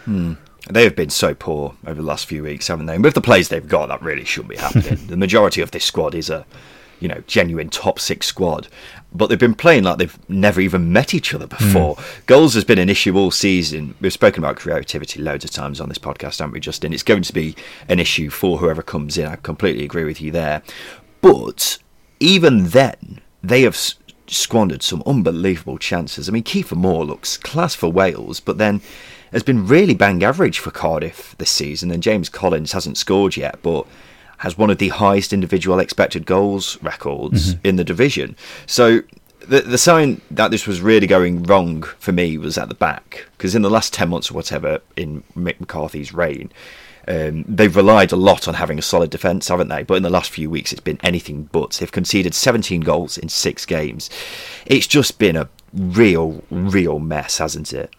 Hmm. 0.05 0.33
They 0.69 0.83
have 0.83 0.95
been 0.95 1.09
so 1.09 1.33
poor 1.33 1.75
over 1.85 2.01
the 2.01 2.07
last 2.07 2.25
few 2.25 2.43
weeks, 2.43 2.67
haven't 2.67 2.87
they? 2.87 2.95
And 2.95 3.03
with 3.03 3.13
the 3.13 3.21
players 3.21 3.49
they've 3.49 3.67
got, 3.67 3.87
that 3.87 4.01
really 4.01 4.25
shouldn't 4.25 4.49
be 4.49 4.57
happening. 4.57 4.97
the 5.07 5.17
majority 5.17 5.61
of 5.61 5.71
this 5.71 5.85
squad 5.85 6.13
is 6.13 6.29
a, 6.29 6.45
you 6.99 7.07
know, 7.07 7.23
genuine 7.27 7.69
top 7.69 7.99
six 7.99 8.27
squad, 8.27 8.67
but 9.13 9.27
they've 9.27 9.39
been 9.39 9.53
playing 9.53 9.83
like 9.83 9.97
they've 9.97 10.29
never 10.29 10.61
even 10.61 10.91
met 10.91 11.13
each 11.13 11.33
other 11.33 11.47
before. 11.47 11.95
Mm. 11.95 12.25
Goals 12.25 12.53
has 12.53 12.63
been 12.63 12.77
an 12.77 12.89
issue 12.89 13.17
all 13.17 13.31
season. 13.31 13.95
We've 14.01 14.13
spoken 14.13 14.43
about 14.43 14.57
creativity 14.57 15.21
loads 15.21 15.45
of 15.45 15.51
times 15.51 15.79
on 15.79 15.89
this 15.89 15.97
podcast, 15.97 16.39
haven't 16.39 16.53
we, 16.53 16.59
Justin? 16.59 16.93
It's 16.93 17.03
going 17.03 17.23
to 17.23 17.33
be 17.33 17.55
an 17.87 17.99
issue 17.99 18.29
for 18.29 18.57
whoever 18.57 18.81
comes 18.81 19.17
in. 19.17 19.25
I 19.25 19.37
completely 19.37 19.85
agree 19.85 20.03
with 20.03 20.21
you 20.21 20.31
there. 20.31 20.61
But 21.21 21.77
even 22.19 22.69
then, 22.69 23.21
they 23.41 23.61
have 23.61 23.77
squandered 24.27 24.83
some 24.83 25.01
unbelievable 25.05 25.77
chances. 25.77 26.27
I 26.27 26.31
mean, 26.31 26.43
Kiefer 26.43 26.75
Moore 26.75 27.05
looks 27.05 27.37
class 27.37 27.75
for 27.75 27.91
Wales, 27.91 28.39
but 28.39 28.57
then 28.57 28.81
has 29.31 29.43
been 29.43 29.67
really 29.67 29.93
bang 29.93 30.23
average 30.23 30.59
for 30.59 30.71
Cardiff 30.71 31.35
this 31.37 31.51
season. 31.51 31.91
And 31.91 32.03
James 32.03 32.29
Collins 32.29 32.73
hasn't 32.73 32.97
scored 32.97 33.37
yet, 33.37 33.59
but 33.61 33.87
has 34.37 34.57
one 34.57 34.69
of 34.69 34.77
the 34.77 34.89
highest 34.89 35.33
individual 35.33 35.79
expected 35.79 36.25
goals 36.25 36.81
records 36.81 37.55
mm-hmm. 37.55 37.67
in 37.67 37.75
the 37.75 37.83
division. 37.83 38.35
So 38.65 39.01
the 39.39 39.61
the 39.61 39.77
sign 39.77 40.21
that 40.31 40.51
this 40.51 40.67
was 40.67 40.81
really 40.81 41.07
going 41.07 41.43
wrong 41.43 41.83
for 41.99 42.11
me 42.11 42.37
was 42.37 42.57
at 42.57 42.69
the 42.69 42.75
back 42.75 43.27
because 43.31 43.55
in 43.55 43.61
the 43.61 43.69
last 43.69 43.93
ten 43.93 44.09
months 44.09 44.31
or 44.31 44.33
whatever 44.33 44.81
in 44.95 45.23
Mick 45.35 45.59
McCarthy's 45.59 46.13
reign, 46.13 46.51
um, 47.07 47.45
they've 47.47 47.75
relied 47.75 48.11
a 48.11 48.17
lot 48.17 48.47
on 48.47 48.55
having 48.55 48.77
a 48.77 48.81
solid 48.81 49.09
defence, 49.09 49.47
haven't 49.47 49.69
they? 49.69 49.83
But 49.83 49.95
in 49.95 50.03
the 50.03 50.09
last 50.09 50.29
few 50.29 50.49
weeks, 50.49 50.71
it's 50.71 50.81
been 50.81 50.99
anything 51.03 51.49
but. 51.51 51.73
They've 51.73 51.91
conceded 51.91 52.33
17 52.33 52.81
goals 52.81 53.17
in 53.17 53.29
six 53.29 53.65
games. 53.65 54.09
It's 54.65 54.87
just 54.87 55.17
been 55.17 55.37
a 55.37 55.49
real, 55.73 56.43
real 56.49 56.99
mess, 56.99 57.37
hasn't 57.37 57.71
it? 57.71 57.93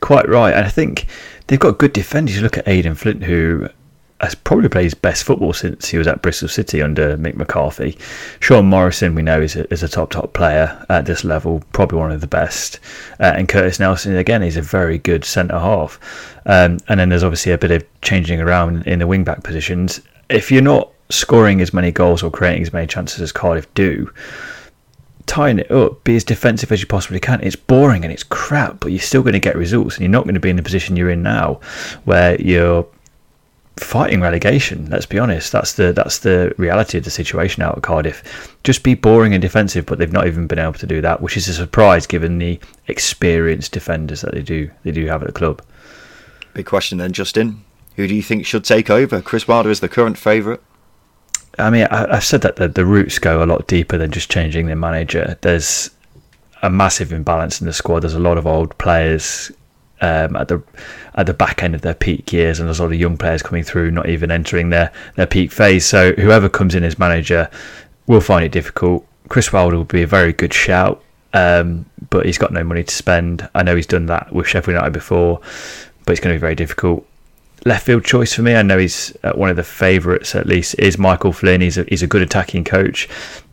Quite 0.00 0.28
right. 0.28 0.52
And 0.52 0.66
I 0.66 0.68
think 0.68 1.06
they've 1.46 1.58
got 1.58 1.78
good 1.78 1.94
defenders. 1.94 2.36
You 2.36 2.42
look 2.42 2.58
at 2.58 2.68
Aden 2.68 2.96
Flint, 2.96 3.24
who 3.24 3.70
has 4.20 4.34
probably 4.34 4.68
played 4.68 4.84
his 4.84 4.94
best 4.94 5.24
football 5.24 5.52
since 5.52 5.88
he 5.88 5.98
was 5.98 6.08
at 6.08 6.22
Bristol 6.22 6.48
City 6.48 6.82
under 6.82 7.16
Mick 7.16 7.36
McCarthy. 7.36 7.96
Sean 8.40 8.66
Morrison, 8.66 9.14
we 9.14 9.22
know, 9.22 9.40
is 9.40 9.54
a, 9.54 9.72
is 9.72 9.82
a 9.82 9.88
top, 9.88 10.10
top 10.10 10.32
player 10.32 10.84
at 10.88 11.06
this 11.06 11.22
level, 11.22 11.62
probably 11.72 11.98
one 11.98 12.10
of 12.10 12.20
the 12.20 12.26
best. 12.26 12.80
Uh, 13.20 13.32
and 13.36 13.48
Curtis 13.48 13.78
Nelson, 13.78 14.16
again, 14.16 14.42
is 14.42 14.56
a 14.56 14.62
very 14.62 14.98
good 14.98 15.24
centre 15.24 15.58
half. 15.58 16.00
Um, 16.46 16.78
and 16.88 16.98
then 16.98 17.10
there's 17.10 17.22
obviously 17.22 17.52
a 17.52 17.58
bit 17.58 17.70
of 17.70 17.84
changing 18.02 18.40
around 18.40 18.86
in 18.86 18.98
the 18.98 19.06
wing 19.06 19.22
back 19.22 19.44
positions. 19.44 20.00
If 20.28 20.50
you're 20.50 20.62
not 20.62 20.90
scoring 21.10 21.60
as 21.60 21.72
many 21.72 21.92
goals 21.92 22.22
or 22.22 22.30
creating 22.30 22.62
as 22.62 22.72
many 22.72 22.86
chances 22.86 23.20
as 23.20 23.32
Cardiff 23.32 23.72
do, 23.74 24.12
tying 25.26 25.58
it 25.58 25.70
up, 25.70 26.02
be 26.04 26.16
as 26.16 26.24
defensive 26.24 26.72
as 26.72 26.80
you 26.80 26.86
possibly 26.86 27.20
can. 27.20 27.40
It's 27.42 27.54
boring 27.54 28.02
and 28.02 28.12
it's 28.12 28.24
crap, 28.24 28.80
but 28.80 28.90
you're 28.90 28.98
still 28.98 29.22
going 29.22 29.34
to 29.34 29.38
get 29.38 29.56
results, 29.56 29.96
and 29.96 30.02
you're 30.02 30.10
not 30.10 30.24
going 30.24 30.34
to 30.34 30.40
be 30.40 30.50
in 30.50 30.56
the 30.56 30.62
position 30.62 30.96
you're 30.96 31.10
in 31.10 31.22
now, 31.22 31.60
where 32.04 32.40
you're 32.40 32.86
fighting 33.78 34.20
relegation. 34.20 34.88
Let's 34.90 35.06
be 35.06 35.18
honest. 35.18 35.52
That's 35.52 35.74
the 35.74 35.92
that's 35.92 36.18
the 36.18 36.54
reality 36.58 36.98
of 36.98 37.04
the 37.04 37.10
situation 37.10 37.62
out 37.62 37.76
at 37.76 37.82
Cardiff. 37.82 38.56
Just 38.64 38.82
be 38.82 38.94
boring 38.94 39.32
and 39.32 39.42
defensive, 39.42 39.86
but 39.86 39.98
they've 39.98 40.12
not 40.12 40.26
even 40.26 40.46
been 40.46 40.58
able 40.58 40.74
to 40.74 40.86
do 40.86 41.00
that, 41.00 41.20
which 41.20 41.36
is 41.36 41.48
a 41.48 41.54
surprise 41.54 42.06
given 42.06 42.38
the 42.38 42.58
experienced 42.86 43.72
defenders 43.72 44.20
that 44.20 44.34
they 44.34 44.42
do 44.42 44.70
they 44.82 44.90
do 44.90 45.06
have 45.06 45.22
at 45.22 45.26
the 45.26 45.32
club. 45.32 45.62
Big 46.54 46.66
question 46.66 46.98
then, 46.98 47.12
Justin. 47.12 47.64
Who 47.96 48.06
do 48.06 48.14
you 48.14 48.22
think 48.22 48.46
should 48.46 48.64
take 48.64 48.90
over? 48.90 49.20
Chris 49.20 49.48
Wilder 49.48 49.70
is 49.70 49.80
the 49.80 49.88
current 49.88 50.18
favourite. 50.18 50.60
I 51.58 51.70
mean, 51.70 51.88
I, 51.90 52.14
have 52.14 52.24
said 52.24 52.42
that 52.42 52.56
the, 52.56 52.68
the 52.68 52.86
roots 52.86 53.18
go 53.18 53.42
a 53.42 53.46
lot 53.46 53.66
deeper 53.66 53.98
than 53.98 54.12
just 54.12 54.30
changing 54.30 54.66
the 54.66 54.76
manager. 54.76 55.36
There's 55.40 55.90
a 56.62 56.70
massive 56.70 57.12
imbalance 57.12 57.60
in 57.60 57.66
the 57.66 57.72
squad. 57.72 58.00
There's 58.00 58.14
a 58.14 58.20
lot 58.20 58.38
of 58.38 58.46
old 58.46 58.76
players 58.78 59.50
um, 60.00 60.36
at 60.36 60.48
the 60.48 60.62
at 61.14 61.26
the 61.26 61.34
back 61.34 61.62
end 61.62 61.74
of 61.74 61.80
their 61.80 61.94
peak 61.94 62.32
years, 62.32 62.58
and 62.58 62.68
there's 62.68 62.78
a 62.78 62.82
lot 62.82 62.92
of 62.92 62.98
young 62.98 63.16
players 63.16 63.42
coming 63.42 63.64
through, 63.64 63.90
not 63.90 64.08
even 64.08 64.30
entering 64.30 64.70
their 64.70 64.92
their 65.16 65.26
peak 65.26 65.52
phase. 65.52 65.84
So 65.86 66.12
whoever 66.12 66.48
comes 66.48 66.74
in 66.74 66.84
as 66.84 66.98
manager 66.98 67.50
will 68.06 68.20
find 68.20 68.44
it 68.44 68.52
difficult. 68.52 69.06
Chris 69.28 69.52
Wilder 69.52 69.76
will 69.76 69.84
be 69.84 70.02
a 70.02 70.06
very 70.06 70.32
good 70.32 70.54
shout, 70.54 71.02
um, 71.34 71.84
but 72.10 72.26
he's 72.26 72.38
got 72.38 72.52
no 72.52 72.64
money 72.64 72.84
to 72.84 72.94
spend. 72.94 73.48
I 73.54 73.62
know 73.62 73.76
he's 73.76 73.86
done 73.86 74.06
that 74.06 74.32
with 74.32 74.46
Sheffield 74.46 74.74
United 74.74 74.92
before, 74.92 75.40
but 76.04 76.12
it's 76.12 76.20
going 76.20 76.34
to 76.34 76.38
be 76.38 76.40
very 76.40 76.54
difficult. 76.54 77.06
Left 77.64 77.84
field 77.84 78.04
choice 78.04 78.32
for 78.32 78.42
me. 78.42 78.54
I 78.54 78.62
know 78.62 78.78
he's 78.78 79.16
uh, 79.24 79.32
one 79.32 79.50
of 79.50 79.56
the 79.56 79.64
favourites 79.64 80.34
at 80.34 80.46
least. 80.46 80.76
Is 80.78 80.96
Michael 80.96 81.32
Flynn? 81.32 81.60
He's 81.60 81.76
a, 81.76 81.84
he's 81.84 82.02
a 82.02 82.06
good 82.06 82.22
attacking 82.22 82.64
coach. 82.64 83.08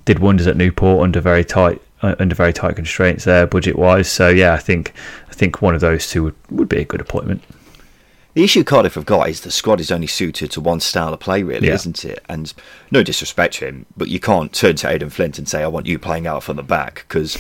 Did 0.06 0.20
wonders 0.20 0.46
at 0.46 0.56
Newport 0.56 1.04
under 1.04 1.20
very 1.20 1.44
tight 1.44 1.82
Uh, 2.02 2.14
under 2.20 2.36
very 2.36 2.52
tight 2.52 2.76
constraints 2.76 3.24
there, 3.24 3.48
budget 3.48 3.78
wise. 3.80 4.12
So 4.12 4.28
yeah, 4.28 4.54
I 4.54 4.58
think 4.58 4.94
I 5.30 5.34
think 5.34 5.62
one 5.62 5.74
of 5.74 5.82
those 5.82 6.10
two 6.10 6.24
would, 6.24 6.36
would 6.50 6.70
be 6.70 6.80
a 6.80 6.86
good 6.86 7.00
appointment. 7.00 7.42
The 8.34 8.44
issue 8.44 8.66
Cardiff 8.66 8.96
have 8.96 9.06
got 9.06 9.30
is 9.30 9.42
the 9.42 9.50
squad 9.50 9.80
is 9.80 9.92
only 9.92 10.08
suited 10.08 10.52
to 10.52 10.62
one 10.62 10.82
style 10.82 11.14
of 11.14 11.22
play, 11.22 11.42
really, 11.42 11.70
yeah. 11.70 11.76
isn't 11.76 12.04
it? 12.04 12.24
And 12.28 12.54
no 12.92 13.02
disrespect 13.02 13.56
to 13.56 13.66
him, 13.68 13.86
but 13.96 14.10
you 14.10 14.20
can't 14.20 14.52
turn 14.52 14.76
to 14.76 14.90
Aden 14.90 15.10
Flint 15.10 15.40
and 15.40 15.48
say, 15.48 15.64
"I 15.64 15.68
want 15.68 15.86
you 15.86 15.98
playing 15.98 16.28
out 16.28 16.44
from 16.44 16.58
the 16.58 16.64
back," 16.64 17.06
because 17.08 17.38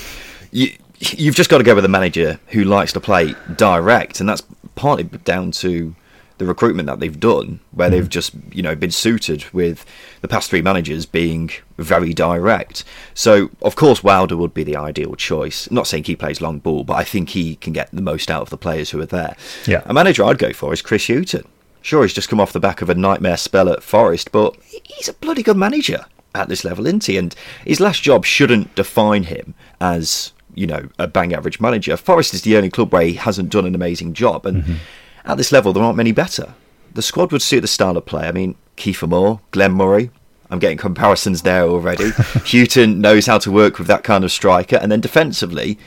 you 0.51 0.71
you've 0.99 1.35
just 1.35 1.49
got 1.49 1.57
to 1.57 1.65
go 1.65 1.75
with 1.75 1.83
a 1.83 1.89
manager 1.89 2.39
who 2.47 2.63
likes 2.63 2.93
to 2.93 3.01
play 3.01 3.35
direct, 3.57 4.21
and 4.21 4.29
that's 4.29 4.43
partly 4.75 5.03
down 5.03 5.51
to 5.51 5.95
the 6.37 6.45
recruitment 6.45 6.87
that 6.87 6.99
they've 6.99 7.19
done, 7.19 7.59
where 7.71 7.89
they've 7.89 8.05
mm. 8.05 8.09
just 8.09 8.33
you 8.51 8.61
know 8.61 8.75
been 8.75 8.91
suited 8.91 9.45
with 9.53 9.85
the 10.21 10.27
past 10.27 10.49
three 10.49 10.61
managers 10.61 11.05
being 11.05 11.51
very 11.77 12.13
direct. 12.13 12.83
So 13.13 13.49
of 13.61 13.75
course 13.75 14.03
Wilder 14.03 14.37
would 14.37 14.53
be 14.53 14.63
the 14.63 14.75
ideal 14.75 15.15
choice. 15.15 15.67
I'm 15.67 15.75
not 15.75 15.87
saying 15.87 16.05
he 16.05 16.15
plays 16.15 16.41
long 16.41 16.59
ball, 16.59 16.83
but 16.83 16.95
I 16.95 17.03
think 17.03 17.29
he 17.29 17.55
can 17.55 17.73
get 17.73 17.89
the 17.91 18.01
most 18.01 18.29
out 18.29 18.41
of 18.41 18.49
the 18.49 18.57
players 18.57 18.89
who 18.91 19.01
are 19.01 19.05
there. 19.05 19.35
Yeah, 19.65 19.81
a 19.85 19.93
manager 19.93 20.23
I'd 20.25 20.37
go 20.37 20.53
for 20.53 20.73
is 20.73 20.81
Chris 20.81 21.07
Hughton. 21.07 21.47
Sure, 21.81 22.01
he's 22.01 22.13
just 22.13 22.29
come 22.29 22.39
off 22.39 22.51
the 22.51 22.59
back 22.59 22.81
of 22.81 22.89
a 22.89 22.95
nightmare 22.95 23.37
spell 23.37 23.69
at 23.69 23.83
Forest, 23.83 24.31
but 24.31 24.55
he's 24.63 25.07
a 25.07 25.13
bloody 25.13 25.43
good 25.43 25.57
manager. 25.57 26.05
at 26.33 26.49
this 26.49 26.65
level, 26.65 26.85
isn't 26.85 27.05
he? 27.05 27.17
And 27.17 27.33
his 27.65 27.79
last 27.79 28.03
job 28.03 28.25
shouldn't 28.25 28.75
define 28.75 29.23
him 29.23 29.53
as 29.79 30.33
you 30.53 30.67
know 30.67 30.89
a 30.97 31.07
bang 31.07 31.33
average 31.33 31.59
manager. 31.59 31.97
Forest 31.97 32.33
is 32.33 32.41
the 32.41 32.57
only 32.57 32.69
club 32.69 32.91
where 32.91 33.05
he 33.05 33.13
hasn't 33.13 33.49
done 33.49 33.65
an 33.65 33.75
amazing 33.75 34.13
job, 34.13 34.45
and 34.45 34.63
mm-hmm. 34.63 34.75
At 35.25 35.37
this 35.37 35.51
level, 35.51 35.73
there 35.73 35.83
aren't 35.83 35.97
many 35.97 36.11
better. 36.11 36.53
The 36.93 37.01
squad 37.01 37.31
would 37.31 37.41
suit 37.41 37.61
the 37.61 37.67
style 37.67 37.97
of 37.97 38.05
play. 38.05 38.27
I 38.27 38.31
mean, 38.31 38.55
Kiefer 38.77 39.09
Moore, 39.09 39.41
Glenn 39.51 39.73
Murray. 39.73 40.11
I'm 40.49 40.59
getting 40.59 40.77
comparisons 40.77 41.41
there 41.41 41.63
already. 41.63 42.11
Hughton 42.45 43.01
knows 43.01 43.25
how 43.25 43.39
to 43.39 43.51
work 43.51 43.79
with 43.79 43.87
that 43.87 44.03
kind 44.03 44.23
of 44.23 44.31
striker, 44.31 44.77
and 44.77 44.91
then 44.91 45.01
defensively, 45.01 45.77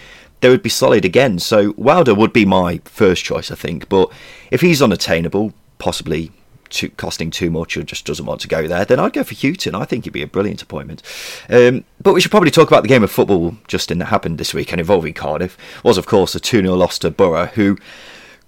they 0.41 0.49
would 0.49 0.63
be 0.63 0.69
solid 0.69 1.05
again. 1.05 1.39
So 1.39 1.75
Wilder 1.77 2.15
would 2.15 2.33
be 2.33 2.45
my 2.45 2.81
first 2.85 3.25
choice, 3.25 3.51
I 3.51 3.55
think. 3.55 3.89
But 3.89 4.11
if 4.51 4.61
he's 4.61 4.83
unattainable, 4.83 5.53
possibly 5.79 6.33
too, 6.71 6.91
costing 6.91 7.31
too 7.31 7.51
much 7.51 7.77
or 7.77 7.83
just 7.83 8.05
doesn't 8.05 8.27
want 8.27 8.41
to 8.43 8.49
go 8.49 8.67
there, 8.67 8.85
then 8.85 9.01
I'd 9.01 9.13
go 9.13 9.25
for 9.25 9.35
Hughton. 9.35 9.75
I 9.75 9.85
think 9.85 10.05
he'd 10.05 10.13
be 10.13 10.23
a 10.23 10.27
brilliant 10.27 10.63
appointment. 10.63 11.03
Um, 11.49 11.85
but 12.01 12.15
we 12.15 12.21
should 12.21 12.31
probably 12.31 12.51
talk 12.51 12.69
about 12.69 12.83
the 12.83 12.89
game 12.89 13.03
of 13.03 13.11
football, 13.11 13.57
Justin, 13.67 13.99
that 13.99 14.07
happened 14.07 14.39
this 14.39 14.55
weekend 14.55 14.81
involving 14.81 15.15
Cardiff. 15.15 15.57
It 15.79 15.85
Was, 15.85 15.99
of 15.99 16.07
course, 16.07 16.35
a 16.35 16.41
2 16.41 16.63
0 16.63 16.75
loss 16.75 16.99
to 17.01 17.11
Borough, 17.11 17.47
who 17.47 17.79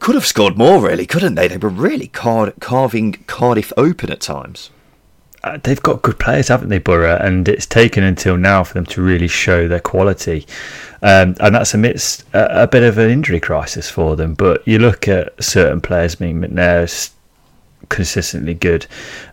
could 0.01 0.15
have 0.15 0.27
scored 0.27 0.59
more, 0.59 0.81
really, 0.81 1.07
couldn't 1.07 1.37
they? 1.37 1.47
They 1.47 1.59
were 1.59 1.69
really 1.69 2.09
car- 2.09 2.53
carving 2.59 3.13
Cardiff 3.27 3.73
open 3.77 4.11
at 4.11 4.21
times. 4.21 4.71
Uh, 5.43 5.59
they've 5.63 5.83
got 5.83 6.03
good 6.03 6.19
players, 6.19 6.49
haven't 6.49 6.69
they, 6.69 6.79
Borough? 6.79 7.17
And 7.17 7.49
it's 7.49 7.65
taken 7.65 8.03
until 8.05 8.37
now 8.37 8.63
for 8.65 8.75
them 8.75 8.85
to 8.87 9.03
really 9.03 9.29
show 9.29 9.69
their 9.69 9.81
quality. 9.81 10.47
Um, 11.03 11.35
and 11.41 11.55
that's 11.55 11.73
amidst 11.73 12.25
a, 12.35 12.65
a, 12.65 12.67
bit 12.67 12.83
of 12.83 12.99
an 12.99 13.09
injury 13.09 13.41
crisis 13.41 13.89
for 13.89 14.17
them. 14.17 14.35
But 14.35 14.67
you 14.67 14.79
look 14.79 15.09
at 15.09 15.43
certain 15.43 15.81
players, 15.81 16.21
I 16.21 16.25
mean, 16.25 16.43
McNair's 16.43 17.13
consistently 17.89 18.53
good. 18.53 18.87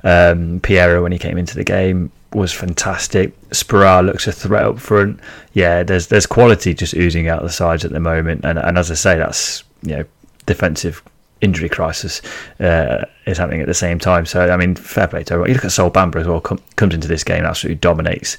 Um, 0.03 0.61
Payero, 0.61 1.03
when 1.03 1.11
he 1.11 1.19
came 1.19 1.37
into 1.37 1.55
the 1.55 1.65
game, 1.65 2.11
was 2.33 2.53
fantastic. 2.53 3.37
Sporar 3.49 4.05
looks 4.05 4.27
a 4.27 4.31
threat 4.31 4.63
up 4.63 4.79
front. 4.79 5.19
Yeah, 5.53 5.83
there's 5.83 6.07
there's 6.07 6.25
quality 6.25 6.73
just 6.73 6.93
oozing 6.93 7.27
out 7.27 7.41
the 7.41 7.49
sides 7.49 7.85
at 7.85 7.91
the 7.91 7.99
moment. 7.99 8.45
And, 8.45 8.59
and 8.59 8.77
as 8.77 8.91
I 8.91 8.95
say, 8.95 9.17
that's 9.17 9.63
you 9.81 9.97
know 9.97 10.05
defensive 10.47 11.03
injury 11.39 11.69
crisis 11.69 12.21
uh, 12.59 13.05
is 13.27 13.37
happening 13.37 13.61
at 13.61 13.67
the 13.67 13.73
same 13.73 13.99
time. 13.99 14.25
So 14.25 14.49
I 14.49 14.57
mean, 14.57 14.75
fair 14.75 15.07
play 15.07 15.23
to 15.25 15.33
everyone. 15.33 15.49
You 15.49 15.55
look 15.55 15.65
at 15.65 15.71
Sol 15.71 15.91
Bamba 15.91 16.15
as 16.15 16.27
well. 16.27 16.41
Com- 16.41 16.61
comes 16.75 16.95
into 16.95 17.07
this 17.07 17.23
game, 17.23 17.45
absolutely 17.45 17.75
dominates 17.75 18.37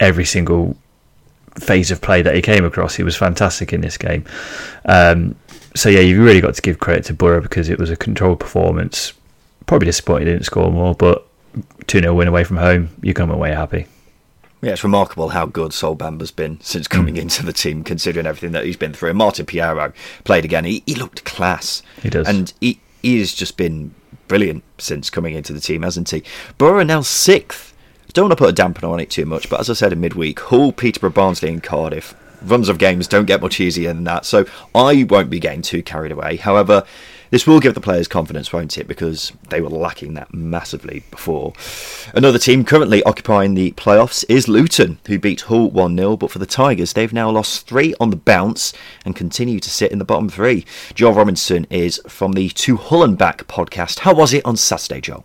every 0.00 0.24
single 0.24 0.76
phase 1.58 1.92
of 1.92 2.00
play 2.00 2.22
that 2.22 2.34
he 2.34 2.42
came 2.42 2.64
across. 2.64 2.96
He 2.96 3.04
was 3.04 3.16
fantastic 3.16 3.72
in 3.72 3.80
this 3.80 3.96
game. 3.96 4.24
Um, 4.86 5.36
so 5.76 5.88
yeah, 5.88 6.00
you've 6.00 6.24
really 6.24 6.40
got 6.40 6.54
to 6.54 6.62
give 6.62 6.80
credit 6.80 7.04
to 7.06 7.14
Borough 7.14 7.40
because 7.40 7.68
it 7.68 7.78
was 7.78 7.90
a 7.90 7.96
controlled 7.96 8.40
performance. 8.40 9.12
Probably 9.66 9.86
disappointed 9.86 10.26
he 10.26 10.32
didn't 10.32 10.46
score 10.46 10.70
more, 10.70 10.94
but 10.94 11.26
2 11.86 12.00
0 12.00 12.14
win 12.14 12.28
away 12.28 12.44
from 12.44 12.56
home, 12.56 12.88
you 13.02 13.14
come 13.14 13.30
away 13.30 13.50
happy. 13.52 13.86
Yeah, 14.64 14.72
it's 14.72 14.84
remarkable 14.84 15.30
how 15.30 15.46
good 15.46 15.72
Sol 15.72 15.94
Bamba's 15.94 16.30
been 16.30 16.60
since 16.60 16.88
coming 16.88 17.16
mm. 17.16 17.22
into 17.22 17.44
the 17.44 17.52
team, 17.52 17.84
considering 17.84 18.26
everything 18.26 18.52
that 18.52 18.64
he's 18.64 18.76
been 18.76 18.92
through. 18.92 19.14
Martin 19.14 19.46
Payero 19.46 19.92
played 20.24 20.44
again. 20.44 20.64
He, 20.64 20.82
he 20.86 20.94
looked 20.94 21.24
class. 21.24 21.82
He 22.02 22.10
does. 22.10 22.26
And 22.28 22.52
he, 22.60 22.80
he 23.02 23.18
has 23.18 23.34
just 23.34 23.56
been 23.56 23.94
brilliant 24.26 24.64
since 24.78 25.10
coming 25.10 25.34
into 25.34 25.52
the 25.52 25.60
team, 25.60 25.82
hasn't 25.82 26.10
he? 26.10 26.22
Borough 26.56 26.82
now 26.82 27.02
sixth 27.02 27.74
don't 28.14 28.28
want 28.28 28.38
to 28.38 28.44
put 28.44 28.58
a 28.58 28.62
dampener 28.62 28.90
on 28.90 29.00
it 29.00 29.10
too 29.10 29.26
much, 29.26 29.50
but 29.50 29.58
as 29.58 29.68
I 29.68 29.72
said 29.72 29.92
in 29.92 30.00
midweek, 30.00 30.38
Hull, 30.38 30.72
Peterborough, 30.72 31.10
Barnsley, 31.10 31.48
and 31.50 31.62
Cardiff 31.62 32.14
runs 32.42 32.68
of 32.68 32.78
games 32.78 33.08
don't 33.08 33.24
get 33.24 33.42
much 33.42 33.58
easier 33.58 33.92
than 33.92 34.04
that. 34.04 34.24
So 34.24 34.46
I 34.74 35.04
won't 35.04 35.30
be 35.30 35.40
getting 35.40 35.62
too 35.62 35.82
carried 35.82 36.12
away. 36.12 36.36
However, 36.36 36.84
this 37.34 37.48
will 37.48 37.58
give 37.58 37.74
the 37.74 37.80
players 37.80 38.06
confidence, 38.06 38.52
won't 38.52 38.78
it? 38.78 38.86
Because 38.86 39.32
they 39.48 39.60
were 39.60 39.68
lacking 39.68 40.14
that 40.14 40.32
massively 40.32 41.02
before. 41.10 41.52
Another 42.14 42.38
team 42.38 42.64
currently 42.64 43.02
occupying 43.02 43.54
the 43.54 43.72
playoffs 43.72 44.24
is 44.28 44.46
Luton, 44.46 45.00
who 45.08 45.18
beat 45.18 45.40
Hull 45.40 45.68
1 45.68 45.96
0. 45.96 46.16
But 46.16 46.30
for 46.30 46.38
the 46.38 46.46
Tigers, 46.46 46.92
they've 46.92 47.12
now 47.12 47.28
lost 47.30 47.66
three 47.66 47.92
on 47.98 48.10
the 48.10 48.16
bounce 48.16 48.72
and 49.04 49.16
continue 49.16 49.58
to 49.58 49.68
sit 49.68 49.90
in 49.90 49.98
the 49.98 50.04
bottom 50.04 50.28
three. 50.28 50.64
Joel 50.94 51.14
Robinson 51.14 51.66
is 51.70 52.00
from 52.06 52.34
the 52.34 52.50
To 52.50 52.76
Hull 52.76 53.02
and 53.02 53.18
Back 53.18 53.48
podcast. 53.48 53.98
How 53.98 54.14
was 54.14 54.32
it 54.32 54.46
on 54.46 54.56
Saturday, 54.56 55.00
Joel? 55.00 55.24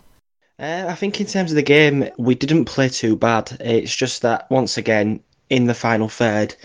Uh, 0.58 0.86
I 0.90 0.96
think 0.96 1.22
in 1.22 1.28
terms 1.28 1.52
of 1.52 1.58
the 1.58 1.62
game, 1.62 2.10
we 2.18 2.34
didn't 2.34 2.66
play 2.66 2.90
too 2.90 3.18
bad. 3.18 3.56
It's 3.60 3.96
just 3.96 4.24
that 4.24 4.50
once 4.50 4.80
again, 4.80 5.20
in 5.52 5.68
the 5.68 5.76
final 5.76 6.10
third, 6.10 6.56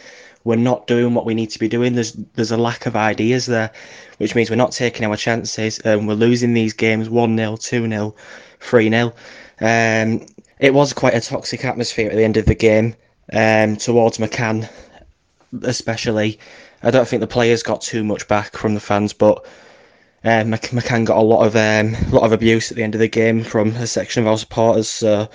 we're 0.44 0.56
not 0.56 0.86
doing 0.86 1.14
what 1.14 1.24
we 1.24 1.34
need 1.34 1.50
to 1.50 1.58
be 1.58 1.68
doing. 1.68 1.94
There's 1.94 2.12
there's 2.34 2.52
a 2.52 2.56
lack 2.56 2.86
of 2.86 2.96
ideas 2.96 3.46
there, 3.46 3.70
which 4.18 4.34
means 4.34 4.50
we're 4.50 4.56
not 4.56 4.72
taking 4.72 5.06
our 5.06 5.16
chances 5.16 5.78
and 5.80 6.06
we're 6.06 6.14
losing 6.14 6.52
these 6.52 6.74
games 6.74 7.08
1 7.08 7.36
0, 7.36 7.56
2 7.56 7.88
0, 7.88 8.14
3 8.60 8.90
0. 8.90 9.14
Um, 9.60 10.26
it 10.60 10.74
was 10.74 10.92
quite 10.92 11.14
a 11.14 11.20
toxic 11.20 11.64
atmosphere 11.64 12.10
at 12.10 12.16
the 12.16 12.24
end 12.24 12.36
of 12.36 12.46
the 12.46 12.54
game 12.54 12.94
um, 13.32 13.76
towards 13.76 14.18
McCann, 14.18 14.68
especially. 15.62 16.38
I 16.82 16.90
don't 16.90 17.08
think 17.08 17.20
the 17.20 17.26
players 17.26 17.62
got 17.62 17.80
too 17.80 18.04
much 18.04 18.28
back 18.28 18.56
from 18.56 18.74
the 18.74 18.80
fans, 18.80 19.14
but 19.14 19.46
um, 20.24 20.52
McCann 20.52 21.06
got 21.06 21.16
a 21.16 21.22
lot 21.22 21.46
of 21.46 21.56
um, 21.56 21.96
lot 22.10 22.24
of 22.24 22.32
abuse 22.32 22.70
at 22.70 22.76
the 22.76 22.82
end 22.82 22.94
of 22.94 22.98
the 22.98 23.08
game 23.08 23.42
from 23.42 23.70
a 23.76 23.86
section 23.86 24.22
of 24.22 24.26
our 24.26 24.36
supporters. 24.36 24.88
So 24.88 25.30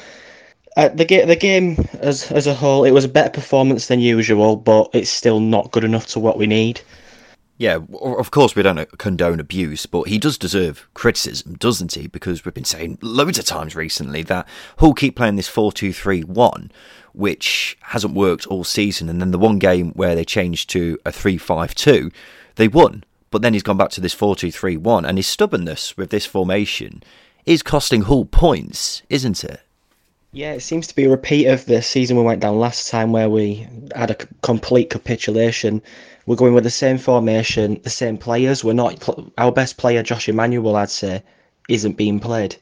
uh, 0.78 0.90
the 0.90 1.06
game, 1.06 1.28
the 1.28 1.36
game 1.36 1.78
as 2.00 2.32
as 2.32 2.48
a 2.48 2.54
whole, 2.54 2.84
it 2.84 2.92
was 2.92 3.06
a 3.06 3.10
better 3.10 3.30
performance 3.30 3.88
than 3.88 4.00
usual, 4.00 4.56
but 4.56 4.90
it's 4.94 5.10
still 5.10 5.40
not 5.40 5.72
good 5.72 5.84
enough 5.84 6.08
to 6.08 6.20
what 6.20 6.38
we 6.38 6.48
need. 6.48 6.82
Yeah, 7.60 7.80
of 8.00 8.32
course 8.32 8.56
we 8.56 8.64
don't 8.64 8.98
condone 8.98 9.42
abuse, 9.42 9.86
but 9.86 10.04
he 10.04 10.18
does 10.18 10.38
deserve 10.38 10.88
criticism, 10.94 11.56
doesn't 11.56 11.94
he? 11.94 12.08
Because 12.08 12.46
we've 12.46 12.54
been 12.54 12.64
saying 12.64 13.00
loads 13.02 13.38
of 13.38 13.44
times 13.44 13.76
recently 13.76 14.24
that 14.24 14.48
Hull 14.78 14.94
keep 14.94 15.18
playing 15.18 15.36
this 15.36 15.50
4-2-3-1, 15.50 16.72
which 17.12 17.78
hasn't 17.82 18.14
worked 18.14 18.48
all 18.48 18.64
season, 18.64 19.10
and 19.10 19.20
then 19.20 19.32
the 19.32 19.38
one 19.38 19.60
game 19.60 19.92
where 19.92 20.16
they 20.16 20.24
changed 20.24 20.70
to 20.70 20.98
a 21.06 21.12
3-5-2, 21.12 22.14
they 22.56 22.70
won. 22.70 23.04
But 23.30 23.42
then 23.42 23.52
he's 23.52 23.64
gone 23.64 23.76
back 23.76 23.90
to 23.92 24.02
this 24.02 24.14
4 24.14 24.38
2 24.38 24.54
3 24.54 24.78
1, 24.78 25.04
and 25.04 25.18
his 25.18 25.28
stubbornness 25.28 25.98
with 25.98 26.12
this 26.12 26.26
formation 26.26 27.04
is 27.46 27.62
costing 27.62 28.04
Hull 28.04 28.24
points, 28.24 29.02
isn't 29.10 29.44
it? 29.44 29.60
Yeah, 30.32 30.54
it 30.54 30.60
seems 30.60 30.86
to 30.86 30.96
be 30.96 31.06
a 31.06 31.10
repeat 31.10 31.48
of 31.48 31.66
the 31.66 31.82
season 31.82 32.16
we 32.16 32.22
went 32.22 32.42
down 32.42 32.60
last 32.60 32.92
time 32.92 33.12
where 33.12 33.30
we 33.30 33.68
had 33.96 34.12
a 34.12 34.16
complete 34.44 34.92
capitulation. 34.92 35.82
We're 36.28 36.36
going 36.36 36.54
with 36.54 36.64
the 36.64 36.70
same 36.70 37.00
formation, 37.00 37.82
the 37.82 37.90
same 37.90 38.16
players. 38.16 38.64
We're 38.64 38.74
not 38.74 39.04
our 39.40 39.52
best 39.52 39.78
player, 39.78 40.04
Josh 40.04 40.30
Emmanuel, 40.30 40.76
I'd 40.76 40.92
say, 40.92 41.24
isn't 41.68 41.98
being 41.98 42.20
played 42.20 42.56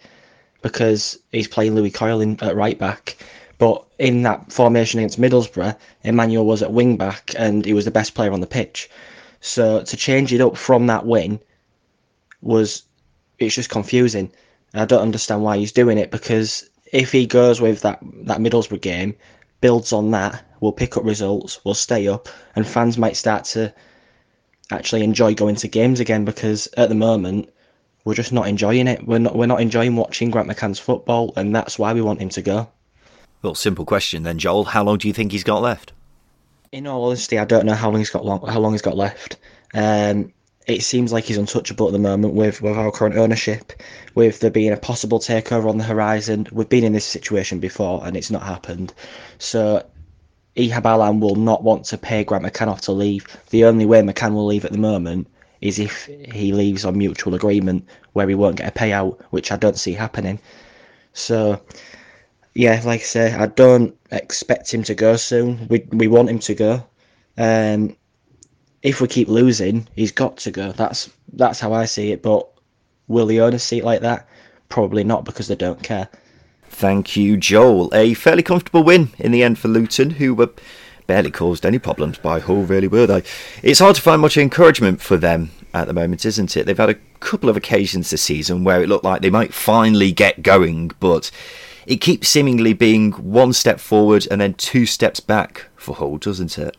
because 0.61 1.19
he's 1.33 1.49
playing 1.49 1.75
Lewie 1.75 1.93
Coyle 1.93 2.21
in, 2.21 2.41
at 2.41 2.55
right 2.55 2.79
back. 2.79 3.17
But 3.57 3.85
in 3.99 4.23
that 4.23 4.49
formation 4.49 5.01
against 5.01 5.19
Middlesbrough, 5.19 5.75
Emmanuel 6.03 6.45
was 6.45 6.63
at 6.63 6.71
wing 6.71 6.95
back 6.95 7.33
and 7.37 7.65
he 7.65 7.73
was 7.73 7.83
the 7.83 7.91
best 7.91 8.13
player 8.13 8.31
on 8.31 8.39
the 8.39 8.47
pitch. 8.47 8.89
So 9.41 9.83
to 9.83 9.97
change 9.97 10.31
it 10.31 10.39
up 10.39 10.55
from 10.55 10.87
that 10.87 11.05
win 11.05 11.41
was 12.41 12.83
it's 13.39 13.55
just 13.55 13.69
confusing. 13.69 14.31
I 14.73 14.85
don't 14.85 15.01
understand 15.01 15.43
why 15.43 15.57
he's 15.57 15.73
doing 15.73 15.97
it 15.97 16.11
because 16.11 16.69
if 16.91 17.11
he 17.11 17.25
goes 17.25 17.61
with 17.61 17.81
that 17.81 17.99
that 18.23 18.39
Middlesbrough 18.39 18.81
game, 18.81 19.15
builds 19.61 19.93
on 19.93 20.11
that, 20.11 20.43
we'll 20.59 20.71
pick 20.71 20.97
up 20.97 21.03
results, 21.03 21.63
we'll 21.63 21.73
stay 21.73 22.07
up, 22.07 22.29
and 22.55 22.67
fans 22.67 22.97
might 22.97 23.17
start 23.17 23.45
to 23.45 23.73
actually 24.71 25.03
enjoy 25.03 25.33
going 25.33 25.55
to 25.55 25.67
games 25.67 25.99
again 25.99 26.25
because 26.25 26.67
at 26.77 26.89
the 26.89 26.95
moment 26.95 27.49
we're 28.03 28.13
just 28.13 28.33
not 28.33 28.47
enjoying 28.47 28.87
it. 28.87 29.05
We're 29.05 29.19
not 29.19 29.35
we're 29.35 29.45
not 29.47 29.61
enjoying 29.61 29.95
watching 29.95 30.31
Grant 30.31 30.49
McCann's 30.49 30.79
football, 30.79 31.33
and 31.35 31.55
that's 31.55 31.79
why 31.79 31.93
we 31.93 32.01
want 32.01 32.21
him 32.21 32.29
to 32.29 32.41
go. 32.41 32.69
Well, 33.41 33.55
simple 33.55 33.85
question 33.85 34.23
then, 34.23 34.39
Joel. 34.39 34.63
How 34.65 34.83
long 34.83 34.97
do 34.97 35.07
you 35.07 35.13
think 35.13 35.31
he's 35.31 35.43
got 35.43 35.61
left? 35.61 35.93
in 36.71 36.87
all 36.87 37.05
honesty, 37.05 37.39
I 37.39 37.45
don't 37.45 37.65
know 37.65 37.73
how 37.73 37.89
long 37.89 37.99
he's 37.99 38.09
got 38.09 38.25
long, 38.25 38.45
how 38.47 38.59
long 38.59 38.73
he's 38.73 38.81
got 38.81 38.97
left. 38.97 39.37
Um, 39.73 40.33
it 40.67 40.83
seems 40.83 41.13
like 41.13 41.23
he's 41.23 41.37
untouchable 41.37 41.87
at 41.87 41.93
the 41.93 41.99
moment 41.99 42.33
with, 42.33 42.61
with 42.61 42.77
our 42.77 42.91
current 42.91 43.15
ownership, 43.15 43.71
with 44.15 44.41
there 44.41 44.51
being 44.51 44.73
a 44.73 44.77
possible 44.77 45.19
takeover 45.19 45.69
on 45.69 45.77
the 45.77 45.83
horizon. 45.83 46.45
We've 46.51 46.67
been 46.67 46.83
in 46.83 46.93
this 46.93 47.05
situation 47.05 47.59
before 47.59 48.05
and 48.05 48.17
it's 48.17 48.29
not 48.29 48.43
happened. 48.43 48.93
So 49.39 49.85
Ehab 50.57 50.85
Allam 50.85 51.21
will 51.21 51.35
not 51.35 51.63
want 51.63 51.85
to 51.85 51.97
pay 51.97 52.25
Grant 52.25 52.43
McCann 52.43 52.67
off 52.67 52.81
to 52.81 52.91
leave. 52.91 53.25
The 53.49 53.63
only 53.63 53.85
way 53.85 54.01
McCann 54.01 54.33
will 54.33 54.45
leave 54.45 54.65
at 54.65 54.73
the 54.73 54.77
moment 54.77 55.27
is 55.61 55.79
if 55.79 56.05
he 56.05 56.51
leaves 56.51 56.83
on 56.83 56.97
mutual 56.97 57.33
agreement 57.33 57.85
where 58.13 58.27
he 58.27 58.35
won't 58.35 58.57
get 58.57 58.67
a 58.67 58.77
payout, 58.77 59.21
which 59.29 59.51
I 59.51 59.55
don't 59.55 59.79
see 59.79 59.93
happening. 59.93 60.39
So 61.13 61.61
yeah, 62.55 62.81
like 62.83 63.01
I 63.01 63.03
say, 63.03 63.33
I 63.33 63.45
don't 63.45 63.95
expect 64.11 64.73
him 64.73 64.83
to 64.83 64.95
go 64.95 65.15
soon. 65.15 65.67
We 65.69 65.87
we 65.91 66.07
want 66.07 66.29
him 66.29 66.39
to 66.39 66.55
go. 66.55 66.83
Um, 67.37 67.95
if 68.81 69.01
we 69.01 69.07
keep 69.07 69.27
losing, 69.27 69.87
he's 69.95 70.11
got 70.11 70.37
to 70.37 70.51
go. 70.51 70.71
That's 70.71 71.09
that's 71.33 71.59
how 71.59 71.73
I 71.73 71.85
see 71.85 72.11
it. 72.11 72.21
But 72.21 72.47
will 73.07 73.25
the 73.25 73.41
owners 73.41 73.63
see 73.63 73.79
it 73.79 73.85
like 73.85 74.01
that? 74.01 74.27
Probably 74.69 75.03
not 75.03 75.25
because 75.25 75.47
they 75.47 75.55
don't 75.55 75.81
care. 75.81 76.09
Thank 76.69 77.15
you, 77.15 77.37
Joel. 77.37 77.89
A 77.93 78.13
fairly 78.13 78.43
comfortable 78.43 78.83
win 78.83 79.09
in 79.17 79.31
the 79.31 79.43
end 79.43 79.57
for 79.57 79.67
Luton, 79.67 80.11
who 80.11 80.35
were 80.35 80.49
barely 81.07 81.31
caused 81.31 81.65
any 81.65 81.79
problems 81.79 82.17
by 82.17 82.39
Hull, 82.39 82.63
really, 82.63 82.87
were 82.87 83.07
they? 83.07 83.23
It's 83.63 83.79
hard 83.79 83.95
to 83.95 84.01
find 84.01 84.21
much 84.21 84.37
encouragement 84.37 85.01
for 85.01 85.17
them 85.17 85.51
at 85.73 85.87
the 85.87 85.93
moment, 85.93 86.25
isn't 86.25 86.55
it? 86.57 86.65
They've 86.65 86.77
had 86.77 86.89
a 86.89 86.99
couple 87.19 87.49
of 87.49 87.57
occasions 87.57 88.09
this 88.09 88.21
season 88.21 88.63
where 88.63 88.83
it 88.83 88.89
looked 88.89 89.05
like 89.05 89.21
they 89.21 89.29
might 89.29 89.53
finally 89.53 90.11
get 90.11 90.43
going, 90.43 90.91
but 90.99 91.31
it 91.85 92.01
keeps 92.01 92.27
seemingly 92.27 92.73
being 92.73 93.13
one 93.13 93.53
step 93.53 93.79
forward 93.79 94.27
and 94.29 94.41
then 94.41 94.53
two 94.53 94.85
steps 94.85 95.21
back 95.21 95.67
for 95.77 95.95
Hull, 95.95 96.17
doesn't 96.17 96.57
it? 96.57 96.75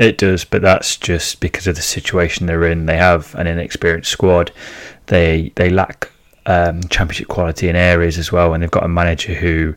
It 0.00 0.16
does, 0.16 0.46
but 0.46 0.62
that's 0.62 0.96
just 0.96 1.40
because 1.40 1.66
of 1.66 1.76
the 1.76 1.82
situation 1.82 2.46
they're 2.46 2.66
in. 2.66 2.86
They 2.86 2.96
have 2.96 3.34
an 3.34 3.46
inexperienced 3.46 4.10
squad. 4.10 4.50
They 5.06 5.52
they 5.56 5.68
lack 5.68 6.10
um, 6.46 6.82
championship 6.84 7.28
quality 7.28 7.68
in 7.68 7.76
areas 7.76 8.16
as 8.16 8.32
well, 8.32 8.54
and 8.54 8.62
they've 8.62 8.70
got 8.70 8.82
a 8.82 8.88
manager 8.88 9.34
who, 9.34 9.74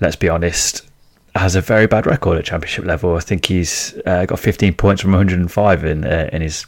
let's 0.00 0.16
be 0.16 0.30
honest, 0.30 0.88
has 1.34 1.54
a 1.54 1.60
very 1.60 1.86
bad 1.86 2.06
record 2.06 2.38
at 2.38 2.46
championship 2.46 2.86
level. 2.86 3.14
I 3.14 3.20
think 3.20 3.44
he's 3.44 3.94
uh, 4.06 4.24
got 4.24 4.38
15 4.38 4.72
points 4.72 5.02
from 5.02 5.10
105 5.10 5.84
in 5.84 6.04
uh, 6.04 6.30
in 6.32 6.40
his 6.40 6.64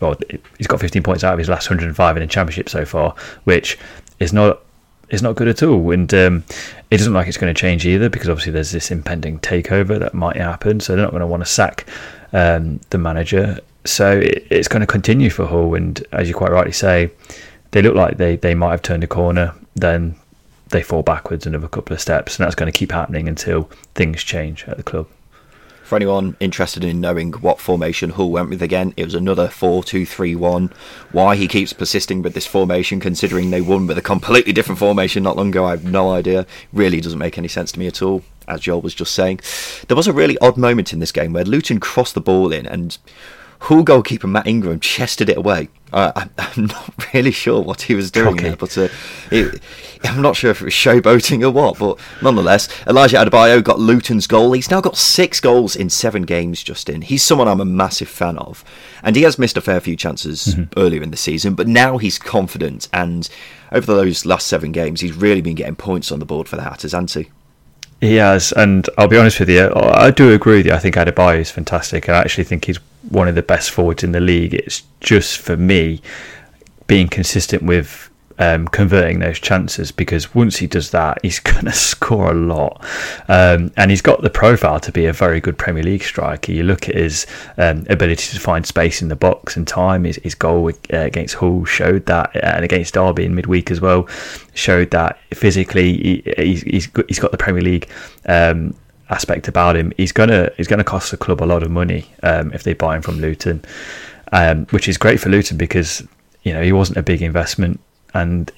well, 0.00 0.16
he's 0.56 0.66
got 0.66 0.80
15 0.80 1.02
points 1.02 1.22
out 1.22 1.34
of 1.34 1.38
his 1.38 1.50
last 1.50 1.68
105 1.68 2.16
in 2.16 2.22
the 2.22 2.26
championship 2.26 2.70
so 2.70 2.86
far, 2.86 3.14
which 3.44 3.78
is 4.20 4.32
not 4.32 4.62
is 5.10 5.22
not 5.22 5.36
good 5.36 5.48
at 5.48 5.62
all. 5.62 5.90
And 5.90 6.12
um, 6.14 6.44
it 6.90 6.96
doesn't 6.96 7.12
look 7.12 7.20
like 7.20 7.28
it's 7.28 7.36
going 7.36 7.54
to 7.54 7.60
change 7.60 7.84
either 7.86 8.08
because 8.08 8.30
obviously 8.30 8.52
there's 8.52 8.72
this 8.72 8.90
impending 8.90 9.38
takeover 9.40 9.98
that 9.98 10.14
might 10.14 10.36
happen. 10.36 10.80
So 10.80 10.94
they're 10.94 11.04
not 11.04 11.10
going 11.10 11.20
to 11.20 11.26
want 11.26 11.42
to 11.42 11.50
sack 11.50 11.86
um, 12.32 12.80
the 12.90 12.98
manager. 12.98 13.58
So 13.84 14.18
it, 14.18 14.46
it's 14.50 14.68
going 14.68 14.80
to 14.80 14.86
continue 14.86 15.30
for 15.30 15.46
Hull. 15.46 15.74
And 15.74 16.04
as 16.12 16.28
you 16.28 16.34
quite 16.34 16.50
rightly 16.50 16.72
say, 16.72 17.10
they 17.70 17.82
look 17.82 17.94
like 17.94 18.16
they, 18.16 18.36
they 18.36 18.54
might 18.54 18.70
have 18.72 18.82
turned 18.82 19.04
a 19.04 19.08
corner. 19.08 19.54
Then 19.74 20.16
they 20.70 20.82
fall 20.82 21.02
backwards 21.02 21.46
another 21.46 21.68
couple 21.68 21.94
of 21.94 22.00
steps. 22.00 22.38
And 22.38 22.44
that's 22.44 22.54
going 22.54 22.70
to 22.70 22.78
keep 22.78 22.92
happening 22.92 23.28
until 23.28 23.64
things 23.94 24.22
change 24.22 24.64
at 24.64 24.76
the 24.76 24.82
club. 24.82 25.08
For 25.88 25.96
anyone 25.96 26.36
interested 26.38 26.84
in 26.84 27.00
knowing 27.00 27.32
what 27.32 27.58
formation 27.58 28.10
Hull 28.10 28.30
went 28.30 28.50
with 28.50 28.60
again, 28.60 28.92
it 28.98 29.06
was 29.06 29.14
another 29.14 29.48
4 29.48 29.82
2 29.82 30.04
3 30.04 30.34
1. 30.34 30.70
Why 31.12 31.34
he 31.34 31.48
keeps 31.48 31.72
persisting 31.72 32.20
with 32.20 32.34
this 32.34 32.46
formation, 32.46 33.00
considering 33.00 33.48
they 33.48 33.62
won 33.62 33.86
with 33.86 33.96
a 33.96 34.02
completely 34.02 34.52
different 34.52 34.78
formation 34.78 35.22
not 35.22 35.38
long 35.38 35.48
ago, 35.48 35.64
I 35.64 35.70
have 35.70 35.84
no 35.84 36.10
idea. 36.10 36.46
Really 36.74 37.00
doesn't 37.00 37.18
make 37.18 37.38
any 37.38 37.48
sense 37.48 37.72
to 37.72 37.78
me 37.78 37.86
at 37.86 38.02
all, 38.02 38.22
as 38.48 38.60
Joel 38.60 38.80
was 38.80 38.94
just 38.94 39.14
saying. 39.14 39.40
There 39.88 39.96
was 39.96 40.06
a 40.06 40.12
really 40.12 40.38
odd 40.38 40.56
moment 40.56 40.92
in 40.92 40.98
this 40.98 41.12
game 41.12 41.32
where 41.32 41.44
Luton 41.44 41.80
crossed 41.80 42.14
the 42.14 42.20
ball 42.20 42.52
in 42.52 42.66
and 42.66 42.98
Hull 43.60 43.82
goalkeeper 43.82 44.28
Matt 44.28 44.46
Ingram 44.46 44.78
chested 44.78 45.28
it 45.28 45.36
away. 45.36 45.68
Uh, 45.92 46.12
I'm 46.38 46.66
not 46.66 47.12
really 47.12 47.32
sure 47.32 47.60
what 47.60 47.82
he 47.82 47.94
was 47.94 48.10
doing 48.10 48.36
there, 48.36 48.56
but 48.56 48.76
uh, 48.78 48.88
it, 49.32 49.60
I'm 50.04 50.22
not 50.22 50.36
sure 50.36 50.50
if 50.52 50.60
it 50.60 50.66
was 50.66 50.74
showboating 50.74 51.42
or 51.42 51.50
what. 51.50 51.78
But 51.78 51.98
nonetheless, 52.22 52.68
Elijah 52.86 53.16
Adebayo 53.16 53.62
got 53.62 53.80
Luton's 53.80 54.28
goal. 54.28 54.52
He's 54.52 54.70
now 54.70 54.80
got 54.80 54.96
six 54.96 55.40
goals 55.40 55.74
in 55.74 55.90
seven 55.90 56.22
games. 56.22 56.62
Justin, 56.62 57.02
he's 57.02 57.22
someone 57.24 57.48
I'm 57.48 57.60
a 57.60 57.64
massive 57.64 58.08
fan 58.08 58.38
of, 58.38 58.64
and 59.02 59.16
he 59.16 59.22
has 59.22 59.38
missed 59.38 59.56
a 59.56 59.60
fair 59.60 59.80
few 59.80 59.96
chances 59.96 60.54
mm-hmm. 60.54 60.78
earlier 60.78 61.02
in 61.02 61.10
the 61.10 61.16
season, 61.16 61.54
but 61.54 61.66
now 61.66 61.98
he's 61.98 62.18
confident. 62.18 62.88
And 62.92 63.28
over 63.72 63.92
those 63.92 64.24
last 64.24 64.46
seven 64.46 64.70
games, 64.70 65.00
he's 65.00 65.14
really 65.14 65.40
been 65.40 65.56
getting 65.56 65.76
points 65.76 66.12
on 66.12 66.20
the 66.20 66.26
board 66.26 66.48
for 66.48 66.56
the 66.56 66.62
Hatters, 66.62 66.92
hasn't 66.92 67.12
he? 67.12 67.30
He 68.00 68.14
has, 68.16 68.52
and 68.52 68.88
I'll 68.96 69.08
be 69.08 69.18
honest 69.18 69.40
with 69.40 69.48
you, 69.48 69.72
I 69.74 70.10
do 70.10 70.32
agree 70.32 70.58
with 70.58 70.66
you. 70.66 70.72
I 70.72 70.78
think 70.78 70.94
Adebayo 70.94 71.40
is 71.40 71.50
fantastic. 71.50 72.08
I 72.08 72.18
actually 72.18 72.44
think 72.44 72.64
he's 72.66 72.78
one 73.08 73.26
of 73.26 73.34
the 73.34 73.42
best 73.42 73.70
forwards 73.70 74.04
in 74.04 74.12
the 74.12 74.20
league. 74.20 74.54
It's 74.54 74.82
just 75.00 75.38
for 75.38 75.56
me 75.56 76.00
being 76.86 77.08
consistent 77.08 77.64
with 77.64 78.08
um, 78.38 78.68
converting 78.68 79.18
those 79.18 79.38
chances 79.38 79.90
because 79.90 80.34
once 80.34 80.56
he 80.56 80.66
does 80.66 80.90
that, 80.90 81.18
he's 81.22 81.40
going 81.40 81.64
to 81.64 81.72
score 81.72 82.30
a 82.30 82.34
lot. 82.34 82.84
Um, 83.28 83.72
and 83.76 83.90
he's 83.90 84.02
got 84.02 84.22
the 84.22 84.30
profile 84.30 84.80
to 84.80 84.92
be 84.92 85.06
a 85.06 85.12
very 85.12 85.40
good 85.40 85.58
Premier 85.58 85.82
League 85.82 86.02
striker. 86.02 86.52
You 86.52 86.62
look 86.62 86.88
at 86.88 86.94
his 86.94 87.26
um, 87.56 87.84
ability 87.88 88.34
to 88.34 88.40
find 88.40 88.66
space 88.66 89.02
in 89.02 89.08
the 89.08 89.16
box 89.16 89.56
and 89.56 89.66
time. 89.66 90.04
His, 90.04 90.16
his 90.16 90.34
goal 90.34 90.68
uh, 90.68 90.72
against 90.96 91.34
Hull 91.36 91.64
showed 91.64 92.06
that, 92.06 92.30
and 92.34 92.64
against 92.64 92.94
Derby 92.94 93.24
in 93.24 93.34
midweek 93.34 93.70
as 93.70 93.80
well 93.80 94.08
showed 94.54 94.90
that 94.90 95.18
physically 95.32 95.92
he, 95.92 96.34
he's, 96.36 96.62
he's, 96.62 96.88
he's 97.06 97.18
got 97.20 97.30
the 97.30 97.36
Premier 97.36 97.62
League 97.62 97.88
um, 98.26 98.74
aspect 99.10 99.48
about 99.48 99.76
him. 99.76 99.92
He's 99.96 100.12
gonna 100.12 100.50
he's 100.56 100.66
gonna 100.66 100.84
cost 100.84 101.10
the 101.10 101.16
club 101.16 101.42
a 101.42 101.46
lot 101.46 101.62
of 101.62 101.70
money 101.70 102.06
um, 102.22 102.52
if 102.52 102.62
they 102.62 102.74
buy 102.74 102.96
him 102.96 103.02
from 103.02 103.20
Luton, 103.20 103.64
um, 104.32 104.66
which 104.66 104.88
is 104.88 104.98
great 104.98 105.20
for 105.20 105.28
Luton 105.28 105.56
because 105.56 106.06
you 106.42 106.52
know 106.52 106.62
he 106.62 106.72
wasn't 106.72 106.98
a 106.98 107.02
big 107.02 107.22
investment 107.22 107.80
and 108.14 108.50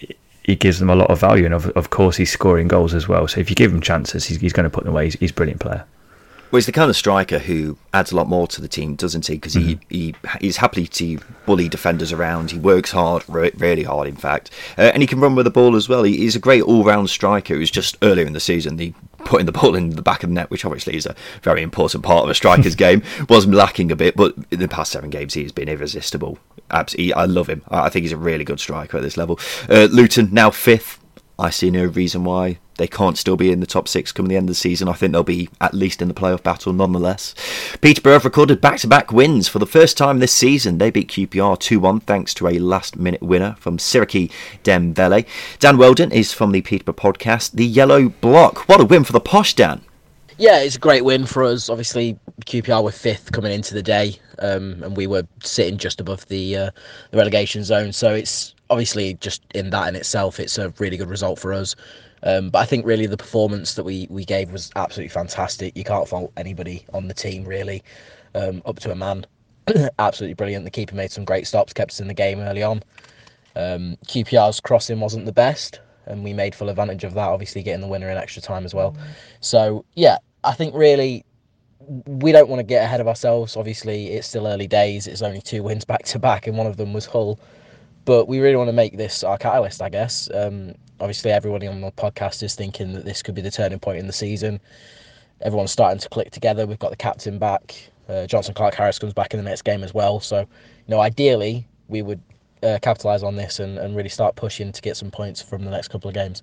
he 0.45 0.57
gives 0.57 0.79
them 0.79 0.91
a 0.91 0.95
lot 0.95 1.11
of 1.11 1.21
value. 1.21 1.45
And 1.45 1.55
of, 1.55 1.69
of 1.71 1.91
course, 1.91 2.17
he's 2.17 2.31
scoring 2.31 2.69
goals 2.69 2.95
as 2.95 3.09
well. 3.09 3.29
So 3.29 3.41
if 3.41 3.51
you 3.51 3.57
give 3.57 3.73
him 3.73 3.81
chances, 3.81 4.25
he's, 4.25 4.41
he's 4.41 4.53
going 4.53 4.65
to 4.65 4.71
put 4.71 4.85
them 4.85 4.93
away. 4.93 5.05
He's, 5.05 5.15
he's 5.15 5.31
a 5.31 5.35
brilliant 5.35 5.61
player. 5.61 5.85
Well, 6.51 6.59
he's 6.59 6.67
the 6.67 6.73
kind 6.73 6.91
of 6.91 6.97
striker 6.97 7.39
who 7.39 7.79
adds 7.95 8.11
a 8.11 8.17
lot 8.17 8.29
more 8.29 8.49
to 8.49 8.61
the 8.61 8.67
team, 8.67 8.97
doesn't 8.97 9.27
he? 9.27 9.35
Because 9.35 9.55
mm-hmm. 9.55 9.81
he, 9.89 10.15
he 10.15 10.15
he's 10.41 10.57
happy 10.57 10.87
to 10.87 11.19
bully 11.47 11.69
defenders 11.69 12.13
around. 12.13 12.51
He 12.51 12.59
works 12.59 12.91
hard, 12.91 13.23
really 13.29 13.85
hard, 13.85 14.09
in 14.09 14.17
fact, 14.17 14.51
uh, 14.77 14.91
and 14.93 15.03
he 15.03 15.07
can 15.07 15.21
run 15.21 15.37
with 15.37 15.45
the 15.45 15.51
ball 15.51 15.77
as 15.77 15.89
well. 15.89 16.03
He, 16.03 16.17
he's 16.17 16.35
a 16.35 16.41
great 16.41 16.63
all-round 16.63 17.09
striker. 17.09 17.55
Who's 17.55 17.71
just 17.71 17.97
earlier 18.03 18.27
in 18.27 18.33
the 18.33 18.41
season, 18.41 18.77
the 18.77 18.93
putting 19.19 19.47
the 19.47 19.53
ball 19.53 19.77
in 19.77 19.91
the 19.91 20.03
back 20.03 20.25
of 20.25 20.31
the 20.31 20.35
net, 20.35 20.51
which 20.51 20.65
obviously 20.65 20.97
is 20.97 21.07
a 21.07 21.15
very 21.43 21.63
important 21.63 22.03
part 22.03 22.25
of 22.25 22.31
a 22.31 22.35
striker's 22.35 22.75
game, 22.77 23.03
was 23.29 23.47
lacking 23.47 23.93
a 23.93 23.97
bit. 23.97 24.17
But 24.17 24.35
in 24.51 24.59
the 24.59 24.69
past 24.69 24.91
seven 24.91 25.11
games, 25.11 25.35
he 25.35 25.43
has 25.43 25.53
been 25.53 25.69
irresistible. 25.69 26.39
Absolutely, 26.71 27.13
I 27.13 27.27
love 27.27 27.49
him. 27.49 27.63
I 27.69 27.89
think 27.91 28.03
he's 28.05 28.13
a 28.13 28.17
really 28.17 28.45
good 28.45 28.61
striker 28.61 28.97
at 28.97 29.03
this 29.03 29.17
level. 29.17 29.39
Uh, 29.69 29.89
Luton 29.91 30.31
now 30.33 30.51
fifth. 30.51 30.99
I 31.40 31.48
see 31.48 31.70
no 31.70 31.87
reason 31.87 32.24
why 32.24 32.59
they 32.76 32.87
can't 32.87 33.16
still 33.16 33.37
be 33.37 33.50
in 33.50 33.61
the 33.61 33.66
top 33.66 33.88
six 33.88 34.12
come 34.12 34.26
the 34.26 34.37
end 34.37 34.44
of 34.44 34.55
the 34.55 34.61
season. 34.61 34.88
I 34.88 34.92
think 34.92 35.12
they'll 35.12 35.22
be 35.22 35.48
at 35.59 35.72
least 35.72 36.03
in 36.03 36.09
the 36.09 36.14
playoff 36.14 36.42
battle 36.42 36.74
nonetheless. 36.74 37.35
Peterborough 37.81 38.12
have 38.12 38.26
recorded 38.26 38.61
back 38.61 38.79
to 38.81 38.87
back 38.87 39.11
wins 39.11 39.48
for 39.48 39.59
the 39.59 39.66
first 39.66 39.96
time 39.96 40.18
this 40.18 40.33
season. 40.33 40.76
They 40.76 40.90
beat 40.90 41.09
QPR 41.09 41.59
2 41.59 41.81
1 41.81 42.00
thanks 42.00 42.35
to 42.35 42.48
a 42.48 42.59
last 42.59 42.96
minute 42.96 43.22
winner 43.22 43.57
from 43.59 43.79
Siriki 43.79 44.31
Dembele. 44.64 45.26
Dan 45.59 45.79
Weldon 45.79 46.12
is 46.12 46.33
from 46.33 46.53
the 46.53 46.61
Peterborough 46.61 47.12
podcast, 47.12 47.53
The 47.53 47.66
Yellow 47.66 48.11
Block. 48.11 48.68
What 48.68 48.81
a 48.81 48.85
win 48.85 49.05
for 49.05 49.12
the 49.12 49.20
Posh, 49.20 49.55
Dan. 49.55 49.81
Yeah, 50.37 50.61
it's 50.61 50.76
a 50.76 50.79
great 50.79 51.05
win 51.05 51.24
for 51.24 51.44
us. 51.44 51.70
Obviously, 51.70 52.18
QPR 52.44 52.85
were 52.85 52.92
fifth 52.92 53.33
coming 53.33 53.53
into 53.53 53.72
the 53.72 53.83
day, 53.83 54.16
um, 54.40 54.83
and 54.83 54.96
we 54.96 55.07
were 55.07 55.26
sitting 55.42 55.79
just 55.79 56.00
above 56.00 56.26
the 56.29 56.57
uh, 56.57 56.70
the 57.11 57.18
relegation 57.18 57.64
zone. 57.64 57.92
So 57.92 58.14
it's 58.14 58.55
obviously 58.70 59.14
just 59.14 59.42
in 59.54 59.70
that 59.70 59.88
in 59.88 59.96
itself, 59.96 60.40
it's 60.40 60.56
a 60.56 60.70
really 60.78 60.96
good 60.96 61.11
result 61.11 61.38
for 61.38 61.52
us. 61.52 61.76
Um, 62.22 62.50
but 62.50 62.59
I 62.61 62.64
think 62.66 62.87
really 62.87 63.06
the 63.06 63.16
performance 63.16 63.74
that 63.74 63.85
we 63.85 64.06
we 64.11 64.24
gave 64.24 64.52
was 64.52 64.70
absolutely 64.76 65.09
fantastic. 65.09 65.76
You 65.76 65.85
can't 65.85 66.09
fault 66.09 66.33
anybody 66.37 66.85
on 66.92 67.09
the 67.09 67.14
team 67.14 67.44
really, 67.44 67.83
um, 68.35 68.62
up 68.66 68.78
to 68.80 68.92
a 68.92 68.94
man. 68.94 69.26
absolutely 69.98 70.35
brilliant. 70.35 70.64
The 70.64 70.70
keeper 70.70 70.94
made 70.94 71.11
some 71.11 71.24
great 71.24 71.46
stops, 71.46 71.72
kept 71.72 71.92
us 71.92 72.00
in 72.00 72.09
the 72.09 72.14
game 72.14 72.40
early 72.40 72.62
on. 72.62 72.83
Um, 73.56 73.96
QPR's 74.06 74.61
crossing 74.61 75.00
wasn't 75.00 75.26
the 75.26 75.33
best, 75.33 75.80
and 76.06 76.22
we 76.22 76.33
made 76.33 76.54
full 76.54 76.68
advantage 76.68 77.04
of 77.04 77.14
that. 77.14 77.28
Obviously, 77.28 77.62
getting 77.62 77.80
the 77.80 77.88
winner 77.88 78.11
in 78.11 78.16
extra 78.16 78.42
time 78.42 78.64
as 78.64 78.74
well. 78.74 78.96
So 79.40 79.85
yeah, 79.94 80.18
I 80.44 80.52
think 80.52 80.74
really 80.74 81.24
we 82.06 82.33
don't 82.33 82.48
want 82.48 82.61
to 82.61 82.64
get 82.64 82.85
ahead 82.85 83.00
of 83.00 83.09
ourselves. 83.09 83.56
Obviously, 83.56 84.09
it's 84.09 84.28
still 84.28 84.46
early 84.46 84.66
days. 84.66 85.06
It's 85.06 85.22
only 85.22 85.40
two 85.40 85.62
wins 85.62 85.85
back 85.85 86.04
to 86.04 86.18
back, 86.18 86.46
and 86.46 86.56
one 86.56 86.66
of 86.66 86.76
them 86.76 86.92
was 86.92 87.06
Hull. 87.06 87.38
But 88.11 88.27
we 88.27 88.40
really 88.40 88.57
want 88.57 88.66
to 88.66 88.73
make 88.73 88.96
this 88.96 89.23
our 89.23 89.38
catalyst, 89.38 89.81
I 89.81 89.88
guess. 89.88 90.29
Um, 90.35 90.75
obviously, 90.99 91.31
everybody 91.31 91.68
on 91.68 91.81
the 91.81 91.92
podcast 91.92 92.42
is 92.42 92.57
thinking 92.57 92.92
that 92.94 93.05
this 93.05 93.23
could 93.23 93.37
be 93.37 93.40
the 93.40 93.53
turning 93.53 93.79
point 93.79 94.01
in 94.01 94.09
the 94.09 94.12
season. 94.12 94.59
Everyone's 95.42 95.70
starting 95.70 96.01
to 96.01 96.09
click 96.09 96.33
together. 96.33 96.66
We've 96.66 96.77
got 96.77 96.90
the 96.90 96.96
captain 96.96 97.38
back. 97.38 97.73
Uh, 98.09 98.27
Jonson 98.27 98.53
Clarke-Harris 98.53 98.99
comes 98.99 99.12
back 99.12 99.33
in 99.33 99.38
the 99.38 99.49
next 99.49 99.62
game 99.62 99.85
as 99.85 99.94
well. 99.94 100.18
So, 100.18 100.40
you 100.40 100.46
know, 100.88 100.99
ideally, 100.99 101.68
we 101.87 102.03
would 102.03 102.20
uh, 102.64 102.81
capitalise 102.83 103.23
on 103.23 103.37
this 103.37 103.61
and, 103.61 103.79
and 103.79 103.94
really 103.94 104.09
start 104.09 104.35
pushing 104.35 104.73
to 104.73 104.83
get 104.83 104.96
some 104.96 105.12
points 105.12 105.40
from 105.40 105.64
the 105.64 105.70
next 105.70 105.87
couple 105.87 106.09
of 106.09 106.14
games. 106.14 106.42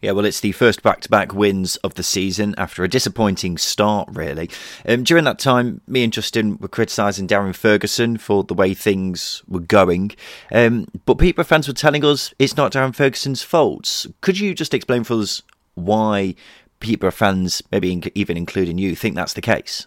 Yeah, 0.00 0.12
well, 0.12 0.24
it's 0.24 0.40
the 0.40 0.52
first 0.52 0.82
back 0.82 1.02
to 1.02 1.10
back 1.10 1.34
wins 1.34 1.76
of 1.76 1.94
the 1.94 2.02
season 2.02 2.54
after 2.56 2.82
a 2.82 2.88
disappointing 2.88 3.58
start, 3.58 4.08
really. 4.12 4.48
Um, 4.88 5.04
during 5.04 5.24
that 5.24 5.38
time, 5.38 5.82
me 5.86 6.02
and 6.02 6.12
Justin 6.12 6.56
were 6.56 6.68
criticising 6.68 7.28
Darren 7.28 7.54
Ferguson 7.54 8.16
for 8.16 8.42
the 8.42 8.54
way 8.54 8.72
things 8.72 9.42
were 9.46 9.60
going. 9.60 10.12
Um, 10.50 10.86
but 11.04 11.18
Peterborough 11.18 11.44
fans 11.44 11.68
were 11.68 11.74
telling 11.74 12.02
us 12.04 12.32
it's 12.38 12.56
not 12.56 12.72
Darren 12.72 12.94
Ferguson's 12.94 13.42
fault. 13.42 14.06
Could 14.22 14.38
you 14.38 14.54
just 14.54 14.72
explain 14.72 15.04
for 15.04 15.14
us 15.14 15.42
why 15.74 16.34
Peterborough 16.80 17.10
fans, 17.10 17.62
maybe 17.70 18.10
even 18.14 18.38
including 18.38 18.78
you, 18.78 18.96
think 18.96 19.14
that's 19.14 19.34
the 19.34 19.42
case? 19.42 19.86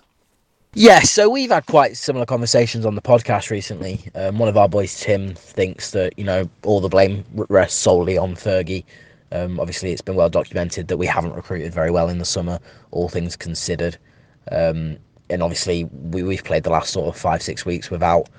Yeah, 0.75 1.01
so 1.01 1.29
we've 1.29 1.51
had 1.51 1.65
quite 1.65 1.97
similar 1.97 2.25
conversations 2.25 2.85
on 2.85 2.95
the 2.95 3.01
podcast 3.01 3.49
recently. 3.49 3.99
Um, 4.15 4.39
one 4.39 4.49
of 4.49 4.57
our 4.57 4.69
boys, 4.69 4.99
Tim, 4.99 5.33
thinks 5.35 5.91
that, 5.91 6.17
you 6.17 6.23
know, 6.23 6.49
all 6.63 6.81
the 6.81 6.89
blame 6.89 7.23
rests 7.33 7.79
solely 7.79 8.17
on 8.17 8.35
Fergie. 8.35 8.83
Um, 9.33 9.59
obviously, 9.59 9.91
it's 9.91 10.01
been 10.01 10.15
well 10.15 10.29
documented 10.29 10.87
that 10.87 10.97
we 10.97 11.07
haven't 11.07 11.33
recruited 11.33 11.73
very 11.73 11.89
well 11.89 12.07
in 12.07 12.19
the 12.19 12.25
summer, 12.25 12.59
all 12.91 13.09
things 13.09 13.35
considered. 13.35 13.97
Um, 14.51 14.97
and 15.29 15.41
obviously, 15.41 15.85
we, 15.85 16.21
we've 16.21 16.43
played 16.43 16.63
the 16.63 16.69
last 16.69 16.93
sort 16.93 17.07
of 17.07 17.19
five, 17.19 17.41
six 17.41 17.65
weeks 17.65 17.89
without 17.89 18.29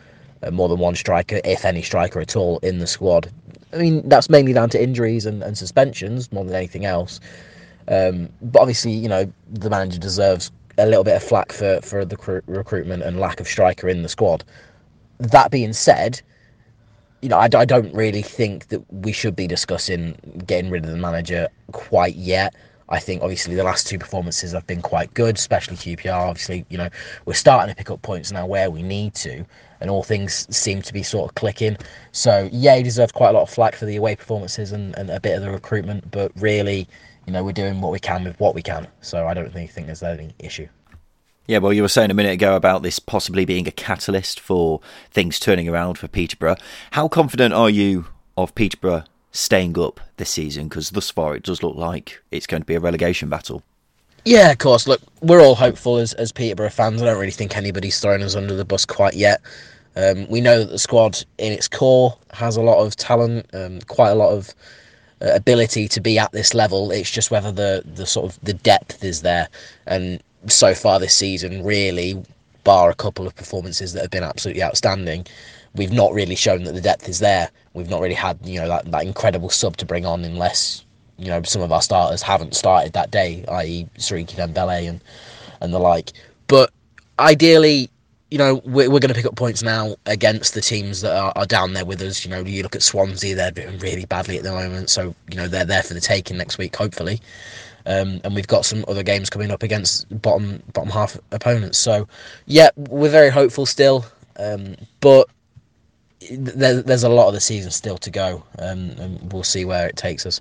uh, 0.44 0.52
more 0.52 0.68
than 0.68 0.78
one 0.78 0.94
striker, 0.94 1.40
if 1.44 1.64
any 1.64 1.82
striker 1.82 2.20
at 2.20 2.36
all, 2.36 2.58
in 2.58 2.78
the 2.78 2.86
squad. 2.86 3.30
I 3.72 3.78
mean, 3.78 4.08
that's 4.08 4.30
mainly 4.30 4.52
down 4.52 4.70
to 4.70 4.82
injuries 4.82 5.26
and, 5.26 5.42
and 5.42 5.58
suspensions 5.58 6.30
more 6.32 6.44
than 6.44 6.54
anything 6.54 6.84
else. 6.84 7.18
Um, 7.88 8.28
but 8.40 8.60
obviously, 8.60 8.92
you 8.92 9.08
know, 9.08 9.30
the 9.50 9.70
manager 9.70 9.98
deserves 9.98 10.52
a 10.78 10.86
little 10.86 11.04
bit 11.04 11.16
of 11.16 11.22
flack 11.22 11.50
for, 11.50 11.80
for 11.82 12.04
the 12.04 12.42
recruitment 12.46 13.02
and 13.02 13.18
lack 13.18 13.40
of 13.40 13.48
striker 13.48 13.88
in 13.88 14.02
the 14.02 14.08
squad. 14.08 14.44
That 15.18 15.50
being 15.50 15.72
said, 15.72 16.20
you 17.24 17.30
know, 17.30 17.38
I, 17.38 17.48
I 17.54 17.64
don't 17.64 17.92
really 17.94 18.20
think 18.20 18.68
that 18.68 18.84
we 18.92 19.10
should 19.10 19.34
be 19.34 19.46
discussing 19.46 20.14
getting 20.46 20.70
rid 20.70 20.84
of 20.84 20.90
the 20.90 20.98
manager 20.98 21.48
quite 21.72 22.16
yet. 22.16 22.54
I 22.90 23.00
think 23.00 23.22
obviously 23.22 23.54
the 23.54 23.64
last 23.64 23.86
two 23.86 23.98
performances 23.98 24.52
have 24.52 24.66
been 24.66 24.82
quite 24.82 25.14
good, 25.14 25.36
especially 25.38 25.78
QPR. 25.78 26.28
Obviously, 26.28 26.66
you 26.68 26.76
know, 26.76 26.90
we're 27.24 27.32
starting 27.32 27.74
to 27.74 27.76
pick 27.78 27.90
up 27.90 28.02
points 28.02 28.30
now 28.30 28.44
where 28.44 28.70
we 28.70 28.82
need 28.82 29.14
to, 29.14 29.42
and 29.80 29.88
all 29.88 30.02
things 30.02 30.46
seem 30.54 30.82
to 30.82 30.92
be 30.92 31.02
sort 31.02 31.30
of 31.30 31.34
clicking. 31.34 31.78
So 32.12 32.50
yeah, 32.52 32.76
he 32.76 32.82
deserves 32.82 33.10
quite 33.10 33.30
a 33.30 33.32
lot 33.32 33.44
of 33.44 33.50
flack 33.50 33.74
for 33.74 33.86
the 33.86 33.96
away 33.96 34.16
performances 34.16 34.72
and, 34.72 34.94
and 34.98 35.08
a 35.08 35.18
bit 35.18 35.34
of 35.34 35.42
the 35.42 35.50
recruitment, 35.50 36.10
but 36.10 36.30
really, 36.36 36.86
you 37.26 37.32
know, 37.32 37.42
we're 37.42 37.52
doing 37.52 37.80
what 37.80 37.90
we 37.90 38.00
can 38.00 38.24
with 38.24 38.38
what 38.38 38.54
we 38.54 38.60
can. 38.60 38.86
So 39.00 39.26
I 39.26 39.32
don't 39.32 39.50
really 39.54 39.66
think 39.66 39.86
there's 39.86 40.02
any 40.02 40.34
issue. 40.38 40.68
Yeah, 41.46 41.58
well, 41.58 41.74
you 41.74 41.82
were 41.82 41.88
saying 41.88 42.10
a 42.10 42.14
minute 42.14 42.32
ago 42.32 42.56
about 42.56 42.82
this 42.82 42.98
possibly 42.98 43.44
being 43.44 43.68
a 43.68 43.70
catalyst 43.70 44.40
for 44.40 44.80
things 45.10 45.38
turning 45.38 45.68
around 45.68 45.98
for 45.98 46.08
Peterborough. 46.08 46.56
How 46.92 47.06
confident 47.06 47.52
are 47.52 47.68
you 47.68 48.06
of 48.36 48.54
Peterborough 48.54 49.04
staying 49.30 49.78
up 49.78 50.00
this 50.16 50.30
season? 50.30 50.68
Because 50.68 50.90
thus 50.90 51.10
far 51.10 51.36
it 51.36 51.42
does 51.42 51.62
look 51.62 51.76
like 51.76 52.22
it's 52.30 52.46
going 52.46 52.62
to 52.62 52.66
be 52.66 52.74
a 52.74 52.80
relegation 52.80 53.28
battle. 53.28 53.62
Yeah, 54.24 54.50
of 54.52 54.58
course. 54.58 54.88
Look, 54.88 55.02
we're 55.20 55.42
all 55.42 55.54
hopeful 55.54 55.98
as, 55.98 56.14
as 56.14 56.32
Peterborough 56.32 56.70
fans. 56.70 57.02
I 57.02 57.04
don't 57.04 57.18
really 57.18 57.30
think 57.30 57.58
anybody's 57.58 58.00
thrown 58.00 58.22
us 58.22 58.34
under 58.34 58.54
the 58.54 58.64
bus 58.64 58.86
quite 58.86 59.14
yet. 59.14 59.42
Um, 59.96 60.26
we 60.28 60.40
know 60.40 60.60
that 60.60 60.70
the 60.70 60.78
squad 60.78 61.22
in 61.36 61.52
its 61.52 61.68
core 61.68 62.16
has 62.32 62.56
a 62.56 62.62
lot 62.62 62.84
of 62.84 62.96
talent, 62.96 63.46
um, 63.52 63.80
quite 63.82 64.10
a 64.10 64.14
lot 64.14 64.32
of 64.32 64.54
uh, 65.20 65.34
ability 65.34 65.88
to 65.88 66.00
be 66.00 66.18
at 66.18 66.32
this 66.32 66.54
level. 66.54 66.90
It's 66.90 67.10
just 67.10 67.30
whether 67.30 67.52
the, 67.52 67.82
the 67.84 68.06
sort 68.06 68.32
of 68.32 68.40
the 68.42 68.54
depth 68.54 69.04
is 69.04 69.20
there. 69.20 69.48
And 69.86 70.22
so 70.48 70.74
far 70.74 70.98
this 70.98 71.14
season, 71.14 71.64
really, 71.64 72.22
bar 72.64 72.90
a 72.90 72.94
couple 72.94 73.26
of 73.26 73.36
performances 73.36 73.92
that 73.92 74.02
have 74.02 74.10
been 74.10 74.24
absolutely 74.24 74.62
outstanding, 74.62 75.26
we've 75.74 75.92
not 75.92 76.12
really 76.12 76.34
shown 76.34 76.64
that 76.64 76.72
the 76.72 76.80
depth 76.80 77.08
is 77.08 77.18
there. 77.18 77.50
We've 77.74 77.90
not 77.90 78.00
really 78.00 78.14
had, 78.14 78.38
you 78.44 78.60
know, 78.60 78.68
that, 78.68 78.90
that 78.90 79.04
incredible 79.04 79.50
sub 79.50 79.76
to 79.78 79.86
bring 79.86 80.06
on 80.06 80.24
unless, 80.24 80.84
you 81.18 81.28
know, 81.28 81.42
some 81.42 81.62
of 81.62 81.72
our 81.72 81.82
starters 81.82 82.22
haven't 82.22 82.54
started 82.54 82.92
that 82.94 83.10
day, 83.10 83.44
i.e. 83.48 83.88
Siriki 83.98 84.34
Dembele 84.34 84.88
and, 84.88 85.00
and 85.60 85.72
the 85.72 85.78
like. 85.78 86.12
But 86.46 86.72
ideally, 87.18 87.90
you 88.30 88.38
know, 88.38 88.62
we're, 88.64 88.90
we're 88.90 89.00
going 89.00 89.10
to 89.10 89.14
pick 89.14 89.26
up 89.26 89.36
points 89.36 89.62
now 89.62 89.94
against 90.06 90.54
the 90.54 90.60
teams 90.60 91.02
that 91.02 91.16
are, 91.16 91.32
are, 91.36 91.46
down 91.46 91.72
there 91.72 91.84
with 91.84 92.00
us. 92.02 92.24
You 92.24 92.30
know, 92.30 92.40
you 92.40 92.62
look 92.62 92.74
at 92.74 92.82
Swansea, 92.82 93.34
they're 93.34 93.50
doing 93.50 93.78
really 93.78 94.06
badly 94.06 94.38
at 94.38 94.42
the 94.42 94.50
moment. 94.50 94.90
So, 94.90 95.14
you 95.30 95.36
know, 95.36 95.46
they're 95.46 95.64
there 95.64 95.82
for 95.82 95.94
the 95.94 96.00
taking 96.00 96.36
next 96.38 96.58
week, 96.58 96.74
hopefully. 96.74 97.20
Um, 97.86 98.20
and 98.24 98.34
we've 98.34 98.46
got 98.46 98.64
some 98.64 98.84
other 98.88 99.02
games 99.02 99.28
coming 99.28 99.50
up 99.50 99.62
against 99.62 100.06
bottom 100.22 100.62
bottom 100.72 100.90
half 100.90 101.18
opponents. 101.32 101.78
So, 101.78 102.08
yeah, 102.46 102.70
we're 102.76 103.10
very 103.10 103.30
hopeful 103.30 103.66
still, 103.66 104.06
um, 104.36 104.76
but 105.00 105.28
there, 106.30 106.82
there's 106.82 107.04
a 107.04 107.08
lot 107.08 107.28
of 107.28 107.34
the 107.34 107.40
season 107.40 107.70
still 107.70 107.98
to 107.98 108.10
go, 108.10 108.44
um, 108.58 108.90
and 108.98 109.32
we'll 109.32 109.42
see 109.42 109.64
where 109.64 109.86
it 109.86 109.96
takes 109.96 110.24
us. 110.24 110.40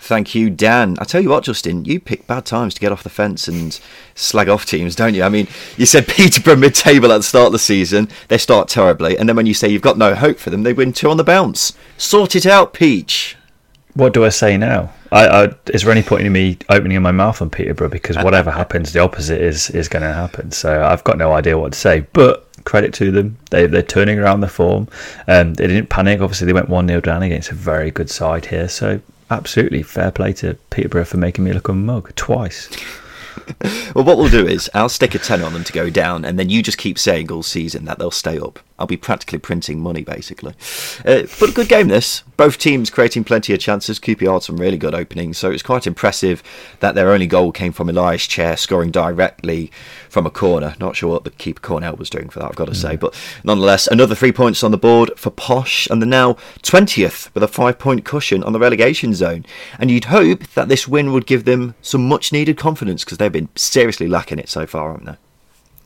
Thank 0.00 0.32
you, 0.34 0.48
Dan. 0.48 0.96
I 1.00 1.04
tell 1.04 1.20
you 1.20 1.28
what, 1.28 1.42
Justin, 1.42 1.84
you 1.84 1.98
pick 1.98 2.26
bad 2.28 2.46
times 2.46 2.72
to 2.74 2.80
get 2.80 2.92
off 2.92 3.02
the 3.02 3.10
fence 3.10 3.48
and 3.48 3.78
slag 4.14 4.48
off 4.48 4.64
teams, 4.64 4.94
don't 4.94 5.14
you? 5.14 5.24
I 5.24 5.28
mean, 5.28 5.48
you 5.76 5.86
said 5.86 6.06
Peterborough 6.08 6.56
mid-table 6.56 7.10
at 7.12 7.18
the 7.18 7.22
start 7.24 7.46
of 7.46 7.52
the 7.52 7.58
season, 7.58 8.08
they 8.28 8.38
start 8.38 8.68
terribly, 8.68 9.18
and 9.18 9.28
then 9.28 9.36
when 9.36 9.46
you 9.46 9.54
say 9.54 9.68
you've 9.68 9.82
got 9.82 9.98
no 9.98 10.14
hope 10.14 10.38
for 10.38 10.50
them, 10.50 10.62
they 10.62 10.72
win 10.72 10.92
two 10.92 11.10
on 11.10 11.16
the 11.16 11.24
bounce. 11.24 11.72
Sort 11.96 12.36
it 12.36 12.46
out, 12.46 12.72
Peach. 12.72 13.36
What 13.98 14.14
do 14.14 14.24
I 14.24 14.28
say 14.28 14.56
now? 14.56 14.92
I, 15.10 15.26
I, 15.26 15.54
is 15.72 15.82
there 15.82 15.90
any 15.90 16.04
point 16.04 16.24
in 16.24 16.32
me 16.32 16.56
opening 16.68 17.02
my 17.02 17.10
mouth 17.10 17.42
on 17.42 17.50
Peterborough 17.50 17.88
because 17.88 18.16
whatever 18.16 18.48
happens, 18.48 18.92
the 18.92 19.00
opposite 19.00 19.40
is 19.40 19.70
is 19.70 19.88
going 19.88 20.04
to 20.04 20.12
happen. 20.12 20.52
So 20.52 20.84
I've 20.84 21.02
got 21.02 21.18
no 21.18 21.32
idea 21.32 21.58
what 21.58 21.72
to 21.72 21.78
say. 21.80 22.06
But 22.12 22.46
credit 22.62 22.94
to 22.94 23.10
them, 23.10 23.36
they 23.50 23.66
they're 23.66 23.82
turning 23.82 24.20
around 24.20 24.42
the 24.42 24.48
form. 24.48 24.86
Um, 25.26 25.54
they 25.54 25.66
didn't 25.66 25.88
panic. 25.88 26.20
Obviously, 26.20 26.46
they 26.46 26.52
went 26.52 26.68
one 26.68 26.86
0 26.86 27.00
down 27.00 27.24
against 27.24 27.50
a 27.50 27.56
very 27.56 27.90
good 27.90 28.08
side 28.08 28.46
here. 28.46 28.68
So 28.68 29.00
absolutely 29.32 29.82
fair 29.82 30.12
play 30.12 30.32
to 30.34 30.54
Peterborough 30.70 31.04
for 31.04 31.16
making 31.16 31.42
me 31.42 31.52
look 31.52 31.66
a 31.66 31.72
mug 31.72 32.14
twice. 32.14 32.70
well, 33.96 34.04
what 34.04 34.16
we'll 34.16 34.28
do 34.28 34.46
is 34.46 34.70
I'll 34.74 34.88
stick 34.88 35.16
a 35.16 35.18
10 35.18 35.42
on 35.42 35.52
them 35.52 35.64
to 35.64 35.72
go 35.72 35.90
down, 35.90 36.24
and 36.24 36.38
then 36.38 36.50
you 36.50 36.62
just 36.62 36.78
keep 36.78 37.00
saying 37.00 37.32
all 37.32 37.42
season 37.42 37.84
that 37.86 37.98
they'll 37.98 38.12
stay 38.12 38.38
up. 38.38 38.60
I'll 38.78 38.86
be 38.86 38.96
practically 38.96 39.38
printing 39.38 39.80
money, 39.80 40.02
basically. 40.02 40.54
Uh, 41.04 41.22
but 41.40 41.50
a 41.50 41.52
good 41.52 41.68
game, 41.68 41.88
this. 41.88 42.22
Both 42.36 42.58
teams 42.58 42.90
creating 42.90 43.24
plenty 43.24 43.52
of 43.52 43.58
chances. 43.58 43.98
QPR 43.98 44.34
had 44.34 44.42
some 44.44 44.56
really 44.56 44.78
good 44.78 44.94
openings, 44.94 45.36
so 45.36 45.50
it's 45.50 45.62
quite 45.62 45.86
impressive 45.86 46.42
that 46.78 46.94
their 46.94 47.10
only 47.10 47.26
goal 47.26 47.50
came 47.50 47.72
from 47.72 47.88
Ilias 47.88 48.26
Chair 48.26 48.56
scoring 48.56 48.92
directly 48.92 49.72
from 50.08 50.26
a 50.26 50.30
corner. 50.30 50.76
Not 50.78 50.94
sure 50.94 51.10
what 51.10 51.24
the 51.24 51.30
keeper 51.30 51.60
Cornell 51.60 51.96
was 51.96 52.08
doing 52.08 52.28
for 52.28 52.38
that, 52.38 52.50
I've 52.50 52.56
got 52.56 52.68
to 52.68 52.74
say. 52.74 52.96
Mm. 52.96 53.00
But 53.00 53.20
nonetheless, 53.42 53.88
another 53.88 54.14
three 54.14 54.32
points 54.32 54.62
on 54.62 54.70
the 54.70 54.78
board 54.78 55.10
for 55.16 55.30
Posh, 55.30 55.88
and 55.88 56.00
they're 56.00 56.08
now 56.08 56.34
20th 56.62 57.34
with 57.34 57.42
a 57.42 57.48
five 57.48 57.78
point 57.78 58.04
cushion 58.04 58.44
on 58.44 58.52
the 58.52 58.60
relegation 58.60 59.12
zone. 59.12 59.44
And 59.78 59.90
you'd 59.90 60.06
hope 60.06 60.46
that 60.54 60.68
this 60.68 60.86
win 60.86 61.12
would 61.12 61.26
give 61.26 61.44
them 61.44 61.74
some 61.82 62.08
much 62.08 62.32
needed 62.32 62.56
confidence 62.56 63.04
because 63.04 63.18
they've 63.18 63.32
been 63.32 63.48
seriously 63.56 64.06
lacking 64.06 64.38
it 64.38 64.48
so 64.48 64.66
far, 64.66 64.92
haven't 64.92 65.06
they? 65.06 65.27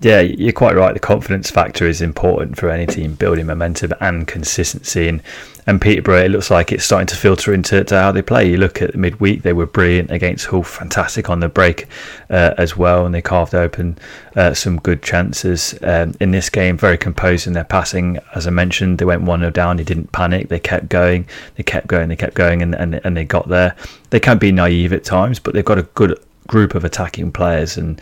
Yeah, 0.02 0.20
you're 0.20 0.52
quite 0.52 0.74
right. 0.74 0.92
The 0.92 0.98
confidence 0.98 1.48
factor 1.48 1.86
is 1.86 2.02
important 2.02 2.58
for 2.58 2.68
any 2.68 2.86
team 2.86 3.14
building 3.14 3.46
momentum 3.46 3.94
and 4.00 4.26
consistency. 4.26 5.06
And, 5.06 5.22
and 5.68 5.80
Peterborough, 5.80 6.24
it 6.24 6.32
looks 6.32 6.50
like 6.50 6.72
it's 6.72 6.84
starting 6.84 7.06
to 7.06 7.14
filter 7.14 7.54
into 7.54 7.84
how 7.88 8.10
they 8.10 8.20
play. 8.20 8.50
You 8.50 8.56
look 8.56 8.82
at 8.82 8.96
midweek, 8.96 9.42
they 9.42 9.52
were 9.52 9.64
brilliant 9.64 10.10
against 10.10 10.46
Hull, 10.46 10.64
fantastic 10.64 11.30
on 11.30 11.38
the 11.38 11.48
break 11.48 11.86
uh, 12.30 12.52
as 12.58 12.76
well, 12.76 13.06
and 13.06 13.14
they 13.14 13.22
carved 13.22 13.54
open 13.54 13.96
uh, 14.34 14.54
some 14.54 14.80
good 14.80 15.04
chances. 15.04 15.78
Um, 15.84 16.14
in 16.18 16.32
this 16.32 16.50
game, 16.50 16.76
very 16.76 16.98
composed 16.98 17.46
in 17.46 17.52
their 17.52 17.62
passing. 17.62 18.18
As 18.34 18.48
I 18.48 18.50
mentioned, 18.50 18.98
they 18.98 19.04
went 19.04 19.22
1 19.22 19.38
0 19.38 19.52
down, 19.52 19.76
they 19.76 19.84
didn't 19.84 20.10
panic, 20.10 20.48
they 20.48 20.58
kept 20.58 20.88
going, 20.88 21.28
they 21.54 21.62
kept 21.62 21.86
going, 21.86 22.08
they 22.08 22.16
kept 22.16 22.34
going, 22.34 22.60
and, 22.60 22.74
and, 22.74 23.00
and 23.04 23.16
they 23.16 23.24
got 23.24 23.48
there. 23.48 23.76
They 24.10 24.18
can 24.18 24.38
be 24.38 24.50
naive 24.50 24.92
at 24.92 25.04
times, 25.04 25.38
but 25.38 25.54
they've 25.54 25.64
got 25.64 25.78
a 25.78 25.84
good 25.94 26.18
group 26.48 26.74
of 26.74 26.84
attacking 26.84 27.30
players 27.30 27.76
and 27.76 28.00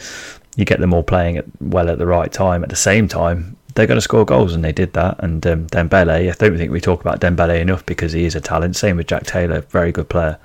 you 0.57 0.65
get 0.65 0.81
them 0.81 0.93
all 0.93 1.03
playing 1.03 1.41
well 1.61 1.89
at 1.91 1.99
the 1.99 2.07
right 2.07 2.33
time. 2.33 2.63
At 2.63 2.71
the 2.71 2.77
same 2.77 3.09
time, 3.09 3.57
they're 3.75 3.87
going 3.87 3.97
to 3.97 4.03
score 4.03 4.25
goals, 4.25 4.55
and 4.55 4.65
they 4.65 4.73
did 4.73 4.93
that. 4.95 5.17
And 5.23 5.47
um, 5.47 5.67
Dembele, 5.69 6.31
I 6.31 6.35
don't 6.35 6.59
think 6.59 6.73
we 6.73 6.81
talk 6.81 7.01
about 7.01 7.21
Dembele 7.21 7.61
enough 7.61 7.87
because 7.87 8.13
he 8.13 8.25
is 8.25 8.35
a 8.35 8.41
talent. 8.41 8.77
Same 8.77 8.97
with 8.97 9.07
Jack 9.07 9.27
Taylor, 9.27 9.61
very 9.63 9.93
good 9.93 10.09
player. 10.09 10.39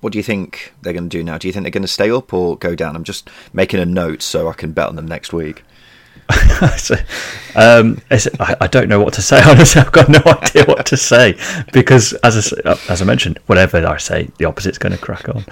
What 0.00 0.12
do 0.12 0.18
you 0.18 0.22
think 0.22 0.72
they're 0.80 0.94
going 0.94 1.10
to 1.10 1.18
do 1.18 1.22
now? 1.22 1.36
Do 1.36 1.46
you 1.46 1.52
think 1.52 1.64
they're 1.64 1.70
going 1.70 1.82
to 1.82 1.88
stay 1.88 2.10
up 2.10 2.32
or 2.32 2.56
go 2.56 2.74
down? 2.74 2.96
I'm 2.96 3.04
just 3.04 3.28
making 3.52 3.80
a 3.80 3.86
note 3.86 4.22
so 4.22 4.48
I 4.48 4.54
can 4.54 4.72
bet 4.72 4.88
on 4.88 4.96
them 4.96 5.06
next 5.06 5.32
week. 5.32 5.62
um, 7.56 8.00
I, 8.10 8.56
I, 8.60 8.66
don't 8.66 8.88
know 8.88 9.00
what 9.00 9.14
to 9.14 9.22
say. 9.22 9.42
Honestly, 9.46 9.80
I've 9.80 9.92
got 9.92 10.08
no 10.08 10.20
idea 10.26 10.64
what 10.64 10.86
to 10.86 10.96
say 10.96 11.36
because, 11.72 12.12
as 12.22 12.52
I, 12.64 12.78
as 12.88 13.02
I 13.02 13.04
mentioned, 13.04 13.38
whatever 13.46 13.84
I 13.86 13.96
say, 13.96 14.28
the 14.38 14.44
opposite's 14.44 14.78
going 14.78 14.92
to 14.92 14.98
crack 14.98 15.28
on. 15.28 15.44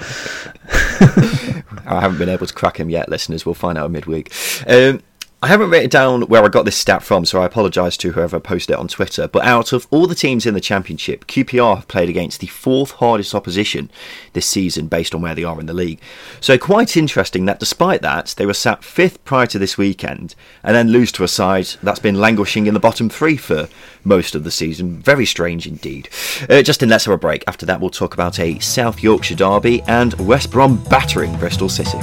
I 1.87 2.01
haven't 2.01 2.19
been 2.19 2.29
able 2.29 2.47
to 2.47 2.55
crack 2.55 2.79
him 2.79 2.91
yet, 2.91 3.09
listeners. 3.09 3.45
We'll 3.45 3.55
find 3.55 3.79
out 3.79 3.91
midweek. 3.91 4.33
Um, 4.67 5.03
I 5.41 5.47
haven't 5.47 5.71
written 5.71 5.89
down 5.89 6.23
where 6.23 6.45
I 6.45 6.49
got 6.49 6.65
this 6.65 6.77
stat 6.77 7.01
from, 7.01 7.25
so 7.25 7.41
I 7.41 7.47
apologise 7.47 7.97
to 7.99 8.11
whoever 8.11 8.41
posted 8.41 8.75
it 8.75 8.79
on 8.81 8.89
Twitter. 8.89 9.29
But 9.29 9.45
out 9.45 9.73
of 9.73 9.87
all 9.93 10.09
the 10.09 10.17
teams 10.17 10.47
in 10.47 10.55
the 10.55 10.61
Championship, 10.61 11.29
QPR 11.29 11.77
have 11.77 11.87
played 11.87 12.09
against 12.09 12.41
the 12.41 12.49
fourth 12.49 12.91
hardest 12.93 13.37
opposition 13.37 13.89
this 14.33 14.47
season 14.47 14.89
based 14.89 15.15
on 15.15 15.23
where 15.23 15.37
they 15.37 15.45
are 15.45 15.61
in 15.61 15.67
the 15.67 15.75
league. 15.75 16.01
So 16.41 16.59
quite 16.59 16.97
interesting 16.97 17.45
that 17.45 17.61
despite 17.61 18.03
that, 18.03 18.35
they 18.37 18.47
were 18.47 18.55
sat 18.55 18.83
fifth 18.83 19.25
prior 19.25 19.47
to 19.47 19.61
this 19.61 19.79
weekend 19.79 20.35
and 20.65 20.75
then 20.75 20.91
lose 20.91 21.13
to 21.13 21.23
a 21.23 21.29
side 21.29 21.69
that's 21.85 22.01
been 22.01 22.21
languishing 22.21 22.67
in 22.67 22.75
the 22.75 22.81
bottom 22.81 23.09
three 23.09 23.37
for 23.37 23.69
most 24.03 24.35
of 24.35 24.43
the 24.43 24.51
season. 24.51 24.99
Very 24.99 25.25
strange 25.25 25.69
indeed. 25.69 26.09
Uh, 26.51 26.63
Justin, 26.63 26.89
let's 26.89 27.05
have 27.05 27.15
a 27.15 27.19
break. 27.19 27.45
After 27.47 27.65
that, 27.65 27.81
we'll 27.81 27.91
talk 27.91 28.13
about 28.13 28.41
a 28.41 28.59
South 28.59 29.05
Yorkshire 29.05 29.37
derby 29.37 29.83
and 29.83 30.15
West 30.15 30.51
Brom 30.51 30.83
battering 30.91 31.39
Bristol 31.39 31.69
City. 31.69 31.99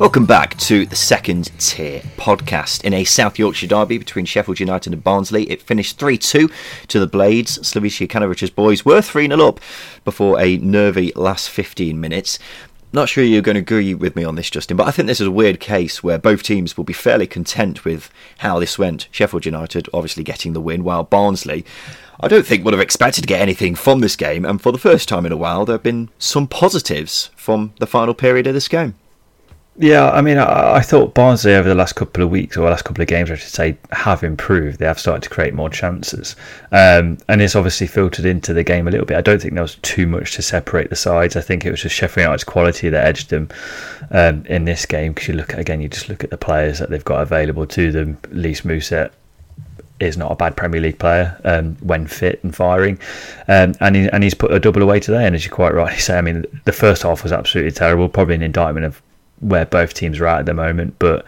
Welcome 0.00 0.26
back 0.26 0.56
to 0.56 0.86
the 0.86 0.96
second 0.96 1.56
tier 1.60 2.00
podcast. 2.16 2.82
In 2.82 2.92
a 2.92 3.04
South 3.04 3.38
Yorkshire 3.38 3.68
derby 3.68 3.96
between 3.96 4.24
Sheffield 4.24 4.58
United 4.58 4.92
and 4.92 5.04
Barnsley, 5.04 5.48
it 5.48 5.62
finished 5.62 6.00
3 6.00 6.18
2 6.18 6.50
to 6.88 6.98
the 6.98 7.06
Blades. 7.06 7.58
Slavisa 7.58 8.08
Jokanovic's 8.08 8.50
boys 8.50 8.84
were 8.84 9.00
3 9.00 9.28
0 9.28 9.46
up 9.46 9.60
before 10.04 10.40
a 10.40 10.56
nervy 10.56 11.12
last 11.14 11.48
15 11.48 12.00
minutes. 12.00 12.40
Not 12.92 13.08
sure 13.08 13.22
you're 13.22 13.40
going 13.40 13.54
to 13.54 13.60
agree 13.60 13.94
with 13.94 14.16
me 14.16 14.24
on 14.24 14.34
this, 14.34 14.50
Justin, 14.50 14.76
but 14.76 14.88
I 14.88 14.90
think 14.90 15.06
this 15.06 15.20
is 15.20 15.28
a 15.28 15.32
weird 15.32 15.60
case 15.60 16.02
where 16.02 16.18
both 16.18 16.42
teams 16.42 16.76
will 16.76 16.84
be 16.84 16.92
fairly 16.92 17.28
content 17.28 17.84
with 17.84 18.10
how 18.38 18.58
this 18.58 18.76
went. 18.76 19.06
Sheffield 19.12 19.46
United 19.46 19.88
obviously 19.94 20.24
getting 20.24 20.54
the 20.54 20.60
win, 20.60 20.82
while 20.82 21.04
Barnsley, 21.04 21.64
I 22.20 22.26
don't 22.26 22.44
think 22.44 22.64
would 22.64 22.74
have 22.74 22.80
expected 22.80 23.22
to 23.22 23.28
get 23.28 23.40
anything 23.40 23.76
from 23.76 24.00
this 24.00 24.16
game, 24.16 24.44
and 24.44 24.60
for 24.60 24.72
the 24.72 24.78
first 24.78 25.08
time 25.08 25.24
in 25.24 25.30
a 25.30 25.36
while, 25.36 25.64
there 25.64 25.74
have 25.74 25.84
been 25.84 26.10
some 26.18 26.48
positives 26.48 27.30
from 27.36 27.74
the 27.78 27.86
final 27.86 28.14
period 28.14 28.48
of 28.48 28.54
this 28.54 28.66
game. 28.66 28.96
Yeah, 29.76 30.08
I 30.10 30.20
mean, 30.20 30.38
I, 30.38 30.76
I, 30.76 30.80
thought 30.82 31.14
Barnsley 31.14 31.52
over 31.52 31.68
the 31.68 31.74
last 31.74 31.94
couple 31.94 32.22
of 32.22 32.30
weeks, 32.30 32.56
or 32.56 32.70
last 32.70 32.84
couple 32.84 33.02
of 33.02 33.08
games, 33.08 33.28
I 33.28 33.34
should 33.34 33.50
say, 33.50 33.76
have 33.90 34.22
improved. 34.22 34.78
They 34.78 34.86
have 34.86 35.00
started 35.00 35.24
to 35.24 35.30
create 35.30 35.52
more 35.52 35.68
chances. 35.68 36.36
Um, 36.70 37.18
and 37.28 37.42
it's 37.42 37.56
obviously 37.56 37.88
filtered 37.88 38.24
into 38.24 38.54
the 38.54 38.62
game 38.62 38.86
a 38.86 38.92
little 38.92 39.06
bit. 39.06 39.16
I 39.16 39.20
don't 39.20 39.42
think 39.42 39.54
there 39.54 39.64
was 39.64 39.74
too 39.82 40.06
much 40.06 40.34
to 40.34 40.42
separate 40.42 40.90
the 40.90 40.96
sides. 40.96 41.34
I 41.34 41.40
think 41.40 41.64
it 41.64 41.72
was 41.72 41.82
just 41.82 41.96
Sheffield 41.96 42.26
United's 42.26 42.44
quality 42.44 42.88
that 42.88 43.04
edged 43.04 43.30
them 43.30 43.48
um, 44.12 44.46
in 44.46 44.64
this 44.64 44.86
game. 44.86 45.12
Because 45.12 45.26
you 45.26 45.34
look 45.34 45.52
at, 45.52 45.58
again, 45.58 45.80
you 45.80 45.88
just 45.88 46.08
look 46.08 46.22
at 46.22 46.30
the 46.30 46.38
players 46.38 46.78
that 46.78 46.88
they've 46.88 47.04
got 47.04 47.22
available 47.22 47.66
to 47.66 47.90
them. 47.90 48.16
Lys 48.30 48.60
Mousset 48.60 49.10
is 49.98 50.16
not 50.16 50.30
a 50.30 50.36
bad 50.36 50.56
Premier 50.56 50.80
League 50.80 51.00
player 51.00 51.36
um, 51.44 51.76
when 51.80 52.06
fit 52.06 52.38
and 52.44 52.54
firing, 52.54 52.96
um, 53.48 53.74
and 53.80 53.96
he, 53.96 54.08
and 54.10 54.22
he's 54.22 54.34
put 54.34 54.52
a 54.52 54.60
double 54.60 54.82
away 54.82 55.00
today. 55.00 55.26
And 55.26 55.34
as 55.34 55.44
you 55.44 55.50
quite 55.50 55.74
rightly 55.74 55.98
say, 55.98 56.16
I 56.16 56.20
mean, 56.20 56.44
the 56.64 56.72
first 56.72 57.02
half 57.02 57.24
was 57.24 57.32
absolutely 57.32 57.72
terrible, 57.72 58.08
probably 58.08 58.36
an 58.36 58.42
indictment 58.42 58.86
of 58.86 59.02
where 59.40 59.66
both 59.66 59.94
teams 59.94 60.20
are 60.20 60.26
at 60.26 60.40
at 60.40 60.46
the 60.46 60.54
moment. 60.54 60.96
But 60.98 61.26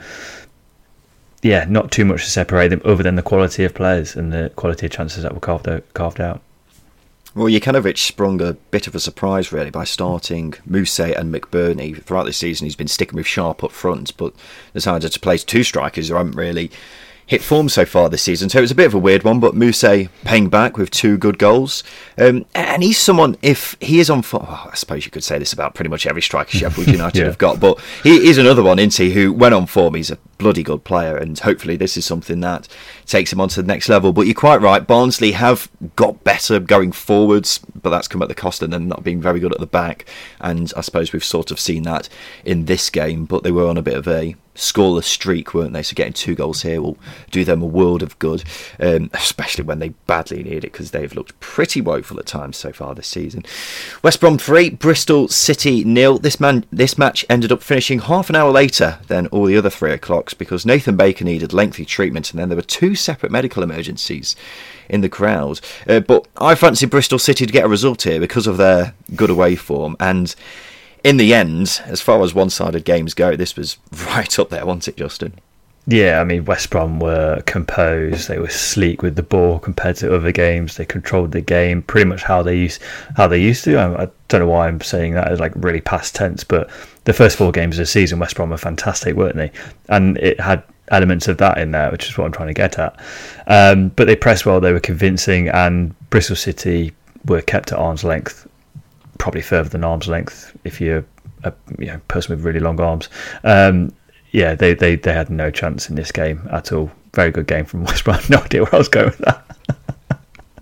yeah, 1.42 1.66
not 1.68 1.90
too 1.90 2.04
much 2.04 2.24
to 2.24 2.30
separate 2.30 2.68
them 2.68 2.82
other 2.84 3.02
than 3.02 3.16
the 3.16 3.22
quality 3.22 3.64
of 3.64 3.74
players 3.74 4.16
and 4.16 4.32
the 4.32 4.50
quality 4.56 4.86
of 4.86 4.92
chances 4.92 5.22
that 5.22 5.34
were 5.34 5.40
carved 5.40 5.68
out. 5.68 5.84
Carved 5.94 6.20
out. 6.20 6.40
Well, 7.34 7.48
Jokanovic 7.48 7.98
sprung 7.98 8.40
a 8.40 8.54
bit 8.54 8.86
of 8.86 8.94
a 8.94 9.00
surprise 9.00 9.52
really 9.52 9.70
by 9.70 9.84
starting 9.84 10.52
Mousset 10.66 11.18
and 11.18 11.34
McBurnie. 11.34 12.02
throughout 12.02 12.24
the 12.24 12.32
season. 12.32 12.64
He's 12.64 12.74
been 12.74 12.88
sticking 12.88 13.16
with 13.16 13.26
Sharp 13.26 13.62
up 13.62 13.72
front, 13.72 14.16
but 14.16 14.32
decided 14.72 15.12
to 15.12 15.20
play 15.20 15.36
two 15.36 15.62
strikers 15.62 16.08
who 16.08 16.14
haven't 16.14 16.34
really 16.34 16.70
hit 17.26 17.42
form 17.42 17.68
so 17.68 17.84
far 17.84 18.08
this 18.08 18.22
season. 18.22 18.48
So 18.48 18.58
it 18.58 18.62
was 18.62 18.70
a 18.70 18.76
bit 18.76 18.86
of 18.86 18.94
a 18.94 18.98
weird 18.98 19.24
one, 19.24 19.40
but 19.40 19.54
Mousset 19.54 20.08
paying 20.24 20.48
back 20.48 20.78
with 20.78 20.90
two 20.90 21.18
good 21.18 21.38
goals. 21.38 21.82
Um, 22.16 22.46
and 22.54 22.84
he's 22.84 22.98
someone, 22.98 23.36
if 23.42 23.76
he 23.80 23.98
is 23.98 24.08
on 24.08 24.22
form, 24.22 24.46
oh, 24.48 24.70
I 24.72 24.76
suppose 24.76 25.04
you 25.04 25.10
could 25.10 25.24
say 25.24 25.38
this 25.38 25.52
about 25.52 25.74
pretty 25.74 25.90
much 25.90 26.06
every 26.06 26.22
striker 26.22 26.56
Sheffield 26.56 26.86
United 26.86 27.18
yeah. 27.18 27.24
have 27.24 27.38
got, 27.38 27.58
but 27.58 27.80
he 28.04 28.28
is 28.28 28.38
another 28.38 28.62
one, 28.62 28.78
isn't 28.78 28.94
he, 28.94 29.12
who, 29.12 29.32
when 29.32 29.52
on 29.52 29.66
form, 29.66 29.94
he's 29.94 30.10
a 30.10 30.18
bloody 30.38 30.62
good 30.62 30.84
player. 30.84 31.16
And 31.16 31.36
hopefully 31.36 31.76
this 31.76 31.96
is 31.96 32.06
something 32.06 32.40
that 32.40 32.68
takes 33.06 33.32
him 33.32 33.40
on 33.40 33.48
to 33.50 33.62
the 33.62 33.66
next 33.66 33.88
level. 33.88 34.12
But 34.12 34.26
you're 34.26 34.34
quite 34.34 34.60
right, 34.60 34.86
Barnsley 34.86 35.32
have 35.32 35.68
got 35.96 36.22
better 36.22 36.60
going 36.60 36.92
forwards, 36.92 37.58
but 37.58 37.90
that's 37.90 38.08
come 38.08 38.22
at 38.22 38.28
the 38.28 38.34
cost 38.34 38.62
of 38.62 38.70
them 38.70 38.86
not 38.86 39.02
being 39.02 39.20
very 39.20 39.40
good 39.40 39.52
at 39.52 39.58
the 39.58 39.66
back. 39.66 40.06
And 40.40 40.72
I 40.76 40.80
suppose 40.80 41.12
we've 41.12 41.24
sort 41.24 41.50
of 41.50 41.58
seen 41.58 41.82
that 41.82 42.08
in 42.44 42.66
this 42.66 42.88
game, 42.88 43.24
but 43.24 43.42
they 43.42 43.50
were 43.50 43.66
on 43.66 43.76
a 43.76 43.82
bit 43.82 43.96
of 43.96 44.06
a 44.06 44.36
scoreless 44.56 45.04
streak, 45.04 45.54
weren't 45.54 45.72
they? 45.72 45.82
So 45.82 45.94
getting 45.94 46.12
two 46.12 46.34
goals 46.34 46.62
here 46.62 46.82
will 46.82 46.96
do 47.30 47.44
them 47.44 47.62
a 47.62 47.66
world 47.66 48.02
of 48.02 48.18
good, 48.18 48.44
um, 48.80 49.10
especially 49.14 49.64
when 49.64 49.78
they 49.78 49.90
badly 50.06 50.42
need 50.42 50.64
it 50.64 50.72
because 50.72 50.90
they've 50.90 51.14
looked 51.14 51.38
pretty 51.40 51.80
woeful 51.80 52.18
at 52.18 52.26
times 52.26 52.56
so 52.56 52.72
far 52.72 52.94
this 52.94 53.06
season. 53.06 53.44
West 54.02 54.20
Brom 54.20 54.38
three, 54.38 54.70
Bristol 54.70 55.28
City 55.28 55.84
nil. 55.84 56.18
This 56.18 56.40
man, 56.40 56.64
this 56.72 56.98
match 56.98 57.24
ended 57.28 57.52
up 57.52 57.62
finishing 57.62 58.00
half 58.00 58.28
an 58.30 58.36
hour 58.36 58.50
later 58.50 58.98
than 59.06 59.26
all 59.28 59.44
the 59.44 59.56
other 59.56 59.70
three 59.70 59.92
o'clocks 59.92 60.34
because 60.34 60.66
Nathan 60.66 60.96
Baker 60.96 61.24
needed 61.24 61.52
lengthy 61.52 61.84
treatment, 61.84 62.30
and 62.30 62.40
then 62.40 62.48
there 62.48 62.56
were 62.56 62.62
two 62.62 62.94
separate 62.94 63.32
medical 63.32 63.62
emergencies 63.62 64.36
in 64.88 65.00
the 65.00 65.08
crowd. 65.08 65.60
Uh, 65.88 66.00
but 66.00 66.26
I 66.38 66.54
fancy 66.54 66.86
Bristol 66.86 67.18
City 67.18 67.46
to 67.46 67.52
get 67.52 67.64
a 67.64 67.68
result 67.68 68.02
here 68.02 68.20
because 68.20 68.46
of 68.46 68.56
their 68.56 68.94
good 69.14 69.30
away 69.30 69.56
form 69.56 69.96
and 70.00 70.34
in 71.06 71.18
the 71.18 71.32
end, 71.32 71.80
as 71.84 72.00
far 72.00 72.20
as 72.22 72.34
one 72.34 72.50
sided 72.50 72.84
games 72.84 73.14
go, 73.14 73.36
this 73.36 73.54
was 73.54 73.78
right 74.06 74.38
up 74.40 74.50
there, 74.50 74.66
wasn't 74.66 74.88
it, 74.88 74.96
Justin? 74.96 75.34
Yeah, 75.86 76.20
I 76.20 76.24
mean, 76.24 76.44
West 76.44 76.68
Brom 76.70 76.98
were 76.98 77.42
composed. 77.46 78.26
They 78.26 78.40
were 78.40 78.48
sleek 78.48 79.02
with 79.02 79.14
the 79.14 79.22
ball 79.22 79.60
compared 79.60 79.94
to 79.98 80.12
other 80.12 80.32
games. 80.32 80.76
They 80.76 80.84
controlled 80.84 81.30
the 81.30 81.40
game 81.40 81.82
pretty 81.82 82.08
much 82.08 82.24
how 82.24 82.42
they 82.42 82.58
used 82.58 82.82
how 83.16 83.28
they 83.28 83.40
used 83.40 83.62
to. 83.64 83.76
I, 83.76 84.02
I 84.02 84.08
don't 84.26 84.40
know 84.40 84.48
why 84.48 84.66
I'm 84.66 84.80
saying 84.80 85.14
that 85.14 85.28
as 85.28 85.38
like 85.38 85.52
really 85.54 85.80
past 85.80 86.16
tense, 86.16 86.42
but 86.42 86.68
the 87.04 87.12
first 87.12 87.38
four 87.38 87.52
games 87.52 87.76
of 87.76 87.82
the 87.82 87.86
season, 87.86 88.18
West 88.18 88.34
Brom 88.34 88.50
were 88.50 88.56
fantastic, 88.56 89.14
weren't 89.14 89.36
they? 89.36 89.52
And 89.88 90.18
it 90.18 90.40
had 90.40 90.64
elements 90.88 91.28
of 91.28 91.38
that 91.38 91.56
in 91.58 91.70
there, 91.70 91.92
which 91.92 92.08
is 92.08 92.18
what 92.18 92.24
I'm 92.24 92.32
trying 92.32 92.48
to 92.48 92.54
get 92.54 92.80
at. 92.80 92.98
Um, 93.46 93.90
but 93.90 94.08
they 94.08 94.16
pressed 94.16 94.44
well. 94.44 94.60
They 94.60 94.72
were 94.72 94.80
convincing, 94.80 95.50
and 95.50 95.94
Bristol 96.10 96.34
City 96.34 96.92
were 97.26 97.42
kept 97.42 97.70
at 97.70 97.78
arm's 97.78 98.02
length 98.02 98.48
probably 99.18 99.42
further 99.42 99.68
than 99.68 99.84
arm's 99.84 100.08
length 100.08 100.56
if 100.64 100.80
you're 100.80 101.04
a 101.44 101.52
you 101.78 101.86
know, 101.86 102.00
person 102.08 102.34
with 102.34 102.44
really 102.44 102.60
long 102.60 102.80
arms. 102.80 103.08
Um, 103.44 103.92
yeah, 104.32 104.54
they, 104.54 104.74
they, 104.74 104.96
they 104.96 105.12
had 105.12 105.30
no 105.30 105.50
chance 105.50 105.88
in 105.88 105.96
this 105.96 106.12
game 106.12 106.46
at 106.50 106.72
all. 106.72 106.90
Very 107.14 107.30
good 107.30 107.46
game 107.46 107.64
from 107.64 107.84
West 107.86 108.04
Brom. 108.04 108.20
No 108.28 108.38
idea 108.38 108.62
where 108.62 108.74
I 108.74 108.78
was 108.78 108.88
going 108.88 109.06
with 109.06 109.18
that. 109.18 109.42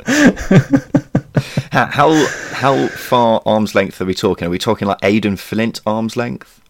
how 1.73 2.27
how 2.53 2.87
far 2.89 3.43
arm's 3.47 3.75
length 3.75 4.01
are 4.01 4.05
we 4.05 4.15
talking? 4.15 4.47
Are 4.47 4.51
we 4.51 4.59
talking 4.59 4.87
like 4.87 4.99
Aden 5.03 5.37
Flint 5.37 5.81
arm's 5.87 6.17
length? 6.17 6.61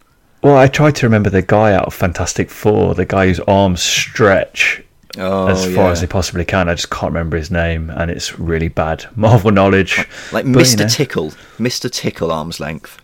Well, 0.41 0.57
I 0.57 0.67
tried 0.67 0.95
to 0.97 1.05
remember 1.05 1.29
the 1.29 1.41
guy 1.41 1.73
out 1.73 1.85
of 1.85 1.93
Fantastic 1.93 2.49
Four, 2.49 2.95
the 2.95 3.05
guy 3.05 3.27
whose 3.27 3.41
arms 3.41 3.81
stretch 3.81 4.84
oh, 5.17 5.47
as 5.47 5.65
far 5.65 5.85
yeah. 5.85 5.91
as 5.91 6.01
they 6.01 6.07
possibly 6.07 6.45
can. 6.45 6.69
I 6.69 6.75
just 6.75 6.89
can't 6.89 7.11
remember 7.11 7.37
his 7.37 7.51
name, 7.51 7.89
and 7.89 8.09
it's 8.11 8.39
really 8.39 8.67
bad. 8.67 9.05
Marvel 9.15 9.51
knowledge, 9.51 9.97
like, 10.31 10.45
but, 10.45 10.61
Mr. 10.61 10.79
You 10.79 10.85
know. 10.85 10.89
Tickle, 10.89 11.31
Mr. 11.57 11.91
Tickle 11.91 12.31
arm's 12.31 12.59
length. 12.59 13.01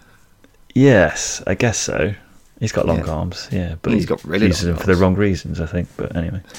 Yes, 0.74 1.44
I 1.46 1.56
guess 1.56 1.78
so. 1.78 2.14
He's 2.60 2.72
got 2.72 2.86
long 2.86 3.00
yeah. 3.00 3.12
arms, 3.12 3.50
yeah, 3.52 3.76
but 3.82 3.92
he's 3.94 4.06
got 4.06 4.24
really 4.24 4.48
uses 4.48 4.64
them 4.64 4.74
arms. 4.74 4.82
for 4.82 4.88
the 4.94 4.96
wrong 4.96 5.16
reasons, 5.16 5.60
I 5.60 5.66
think. 5.66 5.90
But 5.98 6.16
anyway. 6.16 6.42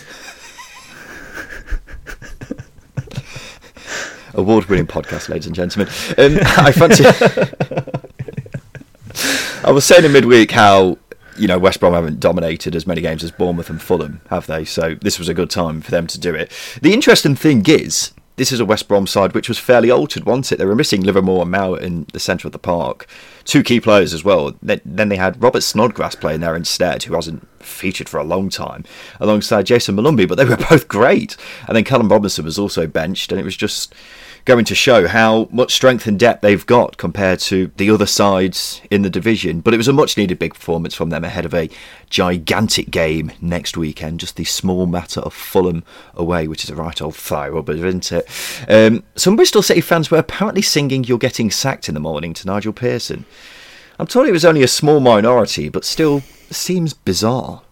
Award-winning 4.34 4.86
podcast, 4.86 5.28
ladies 5.28 5.46
and 5.46 5.54
gentlemen. 5.54 5.92
Um, 6.18 6.38
I 6.56 6.72
fancy. 6.72 7.04
I 9.64 9.70
was 9.70 9.84
saying 9.84 10.04
in 10.04 10.12
midweek 10.12 10.50
how 10.50 10.98
you 11.36 11.48
know, 11.48 11.58
West 11.58 11.80
Brom 11.80 11.94
haven't 11.94 12.20
dominated 12.20 12.74
as 12.74 12.86
many 12.86 13.00
games 13.00 13.24
as 13.24 13.30
Bournemouth 13.30 13.70
and 13.70 13.80
Fulham, 13.80 14.20
have 14.30 14.46
they? 14.46 14.64
So 14.64 14.94
this 14.94 15.18
was 15.18 15.28
a 15.28 15.34
good 15.34 15.50
time 15.50 15.80
for 15.80 15.90
them 15.90 16.06
to 16.08 16.20
do 16.20 16.34
it. 16.34 16.50
The 16.80 16.92
interesting 16.92 17.34
thing 17.34 17.64
is, 17.66 18.12
this 18.36 18.52
is 18.52 18.60
a 18.60 18.64
West 18.64 18.88
Brom 18.88 19.06
side 19.06 19.34
which 19.34 19.48
was 19.48 19.58
fairly 19.58 19.90
altered, 19.90 20.24
wasn't 20.24 20.52
it? 20.52 20.58
They 20.58 20.64
were 20.64 20.74
missing 20.74 21.02
Livermore 21.02 21.42
and 21.42 21.52
Mowatt 21.52 21.82
in 21.82 22.06
the 22.12 22.20
centre 22.20 22.48
of 22.48 22.52
the 22.52 22.58
park. 22.58 23.06
Two 23.44 23.62
key 23.62 23.80
players 23.80 24.14
as 24.14 24.24
well. 24.24 24.56
Then 24.62 25.08
they 25.08 25.16
had 25.16 25.42
Robert 25.42 25.62
Snodgrass 25.62 26.14
playing 26.14 26.40
there 26.40 26.56
instead, 26.56 27.02
who 27.02 27.14
hasn't 27.14 27.46
featured 27.62 28.08
for 28.08 28.18
a 28.18 28.24
long 28.24 28.48
time, 28.48 28.84
alongside 29.20 29.66
Jayson 29.66 29.96
Molumby, 29.96 30.26
but 30.26 30.36
they 30.36 30.44
were 30.44 30.56
both 30.70 30.88
great. 30.88 31.36
And 31.68 31.76
then 31.76 31.84
Callum 31.84 32.08
Robinson 32.08 32.44
was 32.44 32.58
also 32.58 32.86
benched, 32.86 33.32
and 33.32 33.40
it 33.40 33.44
was 33.44 33.56
just 33.56 33.94
going 34.44 34.64
to 34.64 34.74
show 34.74 35.06
how 35.06 35.48
much 35.50 35.72
strength 35.72 36.06
and 36.06 36.18
depth 36.18 36.40
they've 36.40 36.66
got 36.66 36.96
compared 36.96 37.38
to 37.40 37.70
the 37.76 37.90
other 37.90 38.06
sides 38.06 38.80
in 38.90 39.02
the 39.02 39.10
division. 39.10 39.60
But 39.60 39.74
it 39.74 39.76
was 39.76 39.88
a 39.88 39.92
much 39.92 40.16
needed 40.16 40.38
big 40.38 40.54
performance 40.54 40.94
from 40.94 41.10
them 41.10 41.24
ahead 41.24 41.44
of 41.44 41.54
a 41.54 41.70
gigantic 42.10 42.90
game 42.90 43.32
next 43.40 43.76
weekend. 43.76 44.20
Just 44.20 44.36
the 44.36 44.44
small 44.44 44.86
matter 44.86 45.20
of 45.20 45.32
Fulham 45.32 45.84
away, 46.14 46.48
which 46.48 46.64
is 46.64 46.70
a 46.70 46.74
right 46.74 47.00
old 47.00 47.14
thigh 47.14 47.48
rubber, 47.48 47.72
isn't 47.72 48.10
it? 48.10 48.28
Um, 48.68 49.04
some 49.14 49.36
Bristol 49.36 49.62
City 49.62 49.80
fans 49.80 50.10
were 50.10 50.18
apparently 50.18 50.62
singing 50.62 51.04
You're 51.04 51.18
Getting 51.18 51.50
Sacked 51.50 51.88
in 51.88 51.94
the 51.94 52.00
morning 52.00 52.34
to 52.34 52.46
Nigel 52.46 52.72
Pearson. 52.72 53.24
I'm 53.98 54.08
told 54.08 54.26
it 54.26 54.32
was 54.32 54.44
only 54.44 54.64
a 54.64 54.68
small 54.68 54.98
minority, 54.98 55.68
but 55.68 55.84
still 55.84 56.20
seems 56.50 56.92
bizarre. 56.92 57.62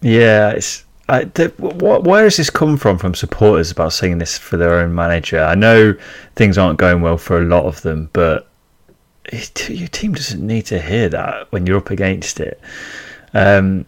Yeah, 0.00 0.50
it's 0.52 0.85
Where 1.08 2.24
has 2.24 2.36
this 2.36 2.50
come 2.50 2.76
from 2.76 2.98
from 2.98 3.14
supporters 3.14 3.70
about 3.70 3.92
saying 3.92 4.18
this 4.18 4.36
for 4.36 4.56
their 4.56 4.80
own 4.80 4.94
manager? 4.94 5.40
I 5.40 5.54
know 5.54 5.94
things 6.34 6.58
aren't 6.58 6.78
going 6.78 7.00
well 7.00 7.18
for 7.18 7.40
a 7.40 7.44
lot 7.44 7.64
of 7.64 7.82
them, 7.82 8.10
but 8.12 8.48
it, 9.26 9.68
your 9.68 9.88
team 9.88 10.14
doesn't 10.14 10.44
need 10.44 10.66
to 10.66 10.80
hear 10.80 11.08
that 11.08 11.50
when 11.52 11.66
you're 11.66 11.78
up 11.78 11.90
against 11.90 12.40
it. 12.40 12.60
Um, 13.34 13.86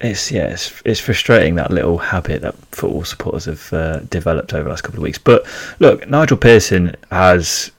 it's 0.00 0.30
yeah, 0.30 0.46
it's, 0.46 0.80
it's, 0.84 1.00
frustrating 1.00 1.56
that 1.56 1.72
little 1.72 1.98
habit 1.98 2.42
that 2.42 2.54
football 2.72 3.04
supporters 3.04 3.46
have 3.46 3.72
uh, 3.72 3.98
developed 4.10 4.54
over 4.54 4.64
the 4.64 4.70
last 4.70 4.82
couple 4.82 5.00
of 5.00 5.02
weeks. 5.02 5.18
But 5.18 5.44
look, 5.80 6.08
Nigel 6.08 6.36
Pearson 6.36 6.94
has 7.10 7.72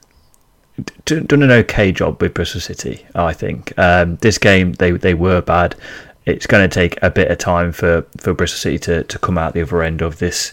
done 1.06 1.42
an 1.42 1.50
okay 1.50 1.92
job 1.92 2.20
with 2.20 2.34
Bristol 2.34 2.60
City. 2.60 3.06
I 3.14 3.32
think 3.32 3.72
um, 3.78 4.16
this 4.16 4.38
game 4.38 4.74
they 4.74 4.90
they 4.92 5.14
were 5.14 5.40
bad 5.40 5.76
it's 6.30 6.46
going 6.46 6.68
to 6.68 6.72
take 6.72 6.98
a 7.02 7.10
bit 7.10 7.30
of 7.30 7.38
time 7.38 7.72
for, 7.72 8.06
for 8.18 8.34
Bristol 8.34 8.58
City 8.58 8.78
to, 8.80 9.04
to 9.04 9.18
come 9.18 9.38
out 9.38 9.54
the 9.54 9.62
other 9.62 9.82
end 9.82 10.02
of 10.02 10.18
this, 10.18 10.52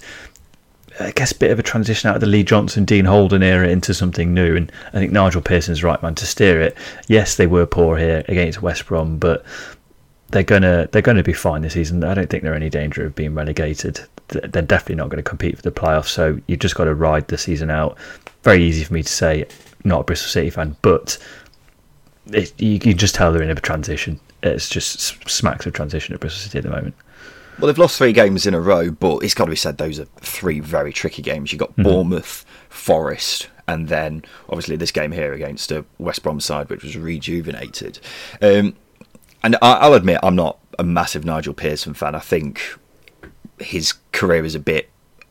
I 0.99 1.11
guess, 1.11 1.33
bit 1.33 1.51
of 1.51 1.59
a 1.59 1.63
transition 1.63 2.09
out 2.09 2.15
of 2.15 2.21
the 2.21 2.27
Lee 2.27 2.43
Johnson, 2.43 2.85
Dean 2.85 3.05
Holden 3.05 3.43
era 3.43 3.67
into 3.67 3.93
something 3.93 4.33
new. 4.33 4.55
And 4.55 4.71
I 4.87 4.99
think 4.99 5.11
Nigel 5.11 5.41
Pearson's 5.41 5.83
right 5.83 6.01
man 6.01 6.15
to 6.15 6.25
steer 6.25 6.61
it. 6.61 6.77
Yes, 7.07 7.35
they 7.35 7.47
were 7.47 7.65
poor 7.65 7.97
here 7.97 8.23
against 8.27 8.61
West 8.61 8.85
Brom, 8.87 9.17
but 9.17 9.45
they're 10.29 10.43
gonna 10.43 10.89
they're 10.91 11.01
gonna 11.01 11.23
be 11.23 11.31
fine 11.31 11.61
this 11.61 11.73
season. 11.73 12.03
I 12.03 12.13
don't 12.13 12.29
think 12.29 12.43
they're 12.43 12.53
any 12.53 12.69
danger 12.69 13.05
of 13.05 13.15
being 13.15 13.33
relegated. 13.33 14.01
They're 14.27 14.61
definitely 14.61 14.95
not 14.95 15.07
going 15.07 15.23
to 15.23 15.29
compete 15.29 15.55
for 15.55 15.61
the 15.61 15.71
playoffs. 15.71 16.07
So 16.07 16.37
you've 16.47 16.59
just 16.59 16.75
got 16.75 16.83
to 16.83 16.95
ride 16.95 17.29
the 17.29 17.37
season 17.37 17.69
out. 17.69 17.97
Very 18.43 18.61
easy 18.61 18.83
for 18.83 18.93
me 18.93 19.03
to 19.03 19.09
say, 19.09 19.45
not 19.85 20.01
a 20.01 20.03
Bristol 20.03 20.27
City 20.27 20.49
fan, 20.49 20.75
but 20.81 21.17
it, 22.33 22.59
you 22.61 22.77
can 22.77 22.97
just 22.97 23.15
tell 23.15 23.31
they're 23.31 23.41
in 23.41 23.49
a 23.49 23.55
transition 23.55 24.19
it's 24.51 24.69
just 24.69 24.99
smacks 25.29 25.65
of 25.65 25.73
transition 25.73 26.13
at 26.13 26.19
Bristol 26.19 26.41
City 26.41 26.57
at 26.59 26.63
the 26.63 26.69
moment. 26.69 26.95
Well, 27.59 27.67
they've 27.67 27.77
lost 27.77 27.97
three 27.97 28.13
games 28.13 28.45
in 28.45 28.53
a 28.53 28.61
row, 28.61 28.91
but 28.91 29.23
it's 29.23 29.33
got 29.33 29.45
to 29.45 29.49
be 29.49 29.55
said 29.55 29.77
those 29.77 29.99
are 29.99 30.05
three 30.21 30.59
very 30.59 30.93
tricky 30.93 31.21
games. 31.21 31.51
You've 31.51 31.59
got 31.59 31.71
mm-hmm. 31.71 31.83
Bournemouth, 31.83 32.45
Forest, 32.69 33.49
and 33.67 33.87
then 33.87 34.23
obviously 34.49 34.75
this 34.75 34.91
game 34.91 35.11
here 35.11 35.33
against 35.33 35.71
a 35.71 35.83
West 35.97 36.21
Brom 36.21 36.39
side 36.39 36.69
which 36.69 36.83
was 36.83 36.95
rejuvenated. 36.95 37.99
Um, 38.41 38.75
and 39.43 39.55
I, 39.61 39.87
will 39.87 39.95
admit 39.95 40.19
I'm 40.21 40.35
not 40.35 40.59
a 40.77 40.83
massive 40.83 41.25
Nigel 41.25 41.53
Pearson 41.53 41.93
fan. 41.93 42.15
I 42.15 42.19
think 42.19 42.61
his 43.59 43.93
career 44.11 44.45
is 44.45 44.55
a 44.55 44.59
bit 44.59 44.89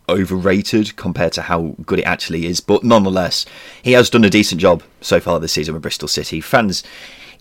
overrated 0.08 0.96
compared 0.96 1.32
to 1.32 1.42
how 1.42 1.74
good 1.84 1.98
it 1.98 2.04
actually 2.04 2.46
is. 2.46 2.60
But 2.60 2.84
nonetheless, 2.84 3.46
he 3.82 3.92
has 3.92 4.10
done 4.10 4.24
a 4.24 4.30
decent 4.30 4.60
job 4.60 4.82
so 5.00 5.20
far 5.20 5.40
this 5.40 5.52
season 5.52 5.74
with 5.74 5.82
Bristol 5.82 6.08
City. 6.08 6.40
Fans, 6.40 6.82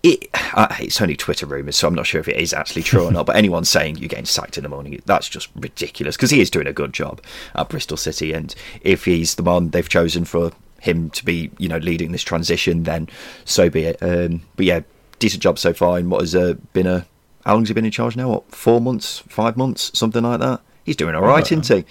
it, 0.06 0.30
uh, 0.54 0.68
it's 0.80 1.02
only 1.02 1.16
Twitter 1.16 1.48
rumours, 1.48 1.76
so 1.76 1.88
I'm 1.88 1.96
not 1.96 2.06
sure 2.06 2.22
if 2.22 2.28
it 2.28 2.38
is 2.38 2.54
actually 2.54 2.84
true 2.84 3.06
or 3.06 3.12
not. 3.12 3.26
But 3.26 3.38
anyone 3.38 3.66
saying 3.66 3.98
you're 3.98 4.08
getting 4.08 4.26
sacked 4.26 4.56
in 4.56 4.62
the 4.62 4.70
morning, 4.70 5.02
that's 5.06 5.28
just 5.28 5.50
ridiculous 5.56 6.16
because 6.16 6.30
he 6.30 6.40
is 6.40 6.52
doing 6.52 6.68
a 6.68 6.74
good 6.74 6.94
job 6.94 7.22
at 7.56 7.70
Bristol 7.70 7.98
City. 7.98 8.32
And 8.32 8.54
if 8.82 9.06
he's 9.06 9.34
the 9.34 9.42
man 9.42 9.70
they've 9.70 9.90
chosen 9.90 10.24
for 10.24 10.52
him 10.80 11.10
to 11.10 11.26
be, 11.26 11.50
you 11.58 11.68
know, 11.68 11.80
leading 11.80 12.12
this 12.12 12.22
transition, 12.22 12.84
then 12.84 13.10
so 13.46 13.68
be 13.68 13.86
it. 13.86 13.98
Um, 14.00 14.44
but 14.56 14.68
yeah, 14.68 14.82
decent 15.18 15.42
job 15.42 15.58
so 15.58 15.74
far. 15.74 15.98
And 15.98 16.12
what 16.12 16.22
has 16.22 16.36
uh, 16.36 16.54
been 16.74 16.86
a 16.86 17.08
how 17.44 17.54
long 17.54 17.64
has 17.64 17.70
he 17.70 17.74
been 17.74 17.86
in 17.86 17.92
charge 17.92 18.16
now? 18.16 18.30
What 18.30 18.52
four 18.54 18.80
months, 18.80 19.24
five 19.28 19.58
months, 19.58 19.90
something 19.98 20.22
like 20.22 20.40
that? 20.40 20.62
He's 20.84 20.96
doing 20.96 21.16
all 21.16 21.24
right, 21.24 21.52
isn't 21.52 21.68
he? 21.68 21.84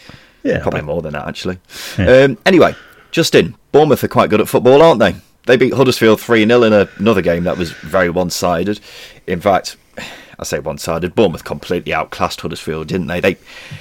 Yeah, 0.44 0.60
probably 0.62 0.82
more 0.82 1.02
than 1.02 1.14
that 1.14 1.26
actually. 1.26 1.58
Yeah. 1.98 2.26
Um, 2.26 2.38
anyway, 2.46 2.76
Justin, 3.10 3.56
Bournemouth 3.72 4.04
are 4.04 4.08
quite 4.08 4.30
good 4.30 4.40
at 4.40 4.48
football, 4.48 4.82
aren't 4.82 5.00
they? 5.00 5.16
They 5.46 5.56
beat 5.56 5.74
Huddersfield 5.74 6.20
three 6.20 6.46
0 6.46 6.62
in 6.62 6.72
another 6.72 7.22
game 7.22 7.44
that 7.44 7.58
was 7.58 7.72
very 7.72 8.10
one 8.10 8.30
sided. 8.30 8.80
In 9.26 9.40
fact, 9.40 9.76
I 10.38 10.44
say 10.44 10.58
one 10.58 10.78
sided. 10.78 11.14
Bournemouth 11.14 11.44
completely 11.44 11.92
outclassed 11.92 12.40
Huddersfield, 12.40 12.88
didn't 12.88 13.06
they? 13.06 13.20
They 13.20 13.36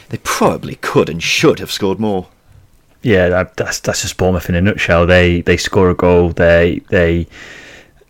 they 0.10 0.18
probably 0.24 0.76
could 0.76 1.10
and 1.10 1.22
should 1.22 1.60
have 1.60 1.72
scored 1.72 2.00
more. 2.00 2.28
Yeah, 3.02 3.30
that, 3.30 3.58
that's 3.58 3.80
that's 3.80 4.02
just 4.02 4.18
Bournemouth 4.18 4.50
in 4.50 4.56
a 4.56 4.62
nutshell. 4.62 5.06
They 5.06 5.42
they 5.42 5.58
score 5.58 5.90
a 5.90 5.96
goal. 5.96 6.30
They 6.30 6.82
they 6.90 7.28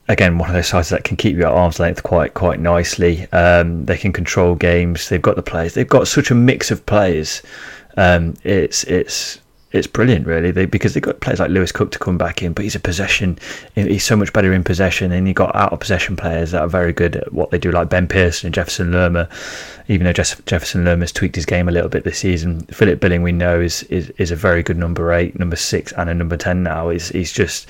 again 0.08 0.38
one 0.38 0.50
of 0.50 0.56
those 0.56 0.68
sides 0.68 0.90
that 0.90 1.04
can 1.06 1.16
keep 1.18 1.36
you 1.36 1.44
at 1.44 1.52
arm's 1.52 1.80
length 1.80 2.04
quite 2.04 2.34
quite 2.34 2.60
nicely. 2.60 3.32
Um, 3.32 3.86
they 3.86 3.98
can 3.98 4.12
control 4.12 4.56
games. 4.56 5.10
They've 5.10 5.22
got 5.22 5.36
the 5.36 5.44
players. 5.44 5.74
They've 5.74 5.88
got 5.88 6.08
such 6.08 6.32
a 6.32 6.36
mix 6.36 6.70
of 6.72 6.86
players 6.86 7.42
um, 7.98 8.36
it's 8.44 8.84
it's 8.86 9.40
it's 9.74 9.88
brilliant, 9.88 10.28
really, 10.28 10.52
they, 10.52 10.66
because 10.66 10.94
they've 10.94 11.02
got 11.02 11.20
players 11.20 11.40
like 11.40 11.50
Lewis 11.50 11.72
Cook 11.72 11.92
to 11.92 12.00
come 12.00 12.16
back 12.16 12.44
in, 12.44 12.54
but 12.54 12.62
he's 12.62 12.76
a 12.76 12.80
possession. 12.80 13.40
He's 13.74 14.04
so 14.06 14.16
much 14.16 14.32
better 14.32 14.54
in 14.54 14.64
possession, 14.64 15.12
and 15.12 15.28
you've 15.28 15.36
got 15.36 15.56
out 15.56 15.74
of 15.74 15.80
possession 15.80 16.16
players 16.16 16.52
that 16.52 16.62
are 16.62 16.68
very 16.68 16.94
good 16.94 17.16
at 17.16 17.34
what 17.34 17.50
they 17.50 17.58
do, 17.58 17.72
like 17.72 17.90
Ben 17.90 18.08
Pearson 18.08 18.48
and 18.48 18.54
Jefferson 18.54 18.92
Lerma. 18.92 19.28
Even 19.88 20.06
though 20.06 20.14
Jefferson 20.14 20.86
Lerma's 20.86 21.12
tweaked 21.12 21.36
his 21.36 21.48
game 21.48 21.68
a 21.68 21.72
little 21.72 21.90
bit 21.90 22.04
this 22.04 22.20
season, 22.20 22.62
Philip 22.68 23.00
Billing, 23.00 23.24
we 23.24 23.32
know, 23.32 23.60
is, 23.60 23.82
is, 23.84 24.12
is 24.12 24.30
a 24.30 24.36
very 24.36 24.62
good 24.62 24.78
number 24.78 25.12
eight, 25.12 25.40
number 25.40 25.56
six, 25.56 25.92
and 25.94 26.08
a 26.08 26.14
number 26.14 26.38
10 26.38 26.62
now. 26.62 26.90
He's, 26.90 27.10
he's 27.10 27.34
just 27.34 27.68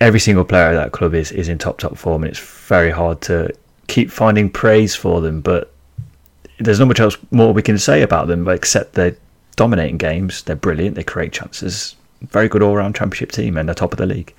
every 0.00 0.20
single 0.20 0.46
player 0.46 0.68
at 0.68 0.74
that 0.74 0.92
club 0.92 1.12
is, 1.12 1.30
is 1.32 1.50
in 1.50 1.58
top, 1.58 1.76
top 1.76 1.98
form, 1.98 2.24
and 2.24 2.30
it's 2.30 2.40
very 2.40 2.90
hard 2.90 3.20
to 3.22 3.54
keep 3.86 4.10
finding 4.10 4.48
praise 4.48 4.94
for 4.94 5.20
them, 5.20 5.42
but 5.42 5.74
there's 6.58 6.78
not 6.78 6.88
much 6.88 7.00
else 7.00 7.18
more 7.30 7.52
we 7.52 7.62
can 7.62 7.78
say 7.78 8.02
about 8.02 8.28
them 8.28 8.48
except 8.48 8.94
they're 8.94 9.16
dominating 9.58 9.98
games. 9.98 10.42
They're 10.42 10.56
brilliant. 10.56 10.94
They 10.94 11.02
create 11.02 11.32
chances. 11.32 11.96
Very 12.22 12.48
good 12.48 12.62
all-round 12.62 12.94
championship 12.94 13.32
team, 13.32 13.56
and 13.58 13.68
they're 13.68 13.74
top 13.74 13.92
of 13.92 13.98
the 13.98 14.06
league. 14.06 14.32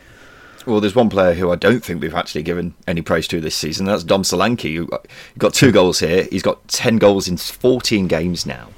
Well, 0.66 0.80
there's 0.80 0.96
one 0.96 1.10
player 1.10 1.34
who 1.34 1.52
I 1.52 1.56
don't 1.56 1.84
think 1.84 2.02
we've 2.02 2.16
actually 2.16 2.44
given 2.44 2.74
any 2.88 3.02
praise 3.02 3.28
to 3.30 3.42
this 3.42 3.56
season. 3.56 3.86
That's 3.86 4.04
Dom 4.04 4.24
Solanke, 4.24 4.76
who 4.76 4.90
got 5.38 5.54
two 5.54 5.72
goals 5.80 6.00
here. 6.00 6.28
He's 6.32 6.42
got 6.42 6.66
10 6.70 6.98
goals 6.98 7.28
in 7.28 7.38
14 7.38 8.08
games 8.08 8.46
now. 8.46 8.70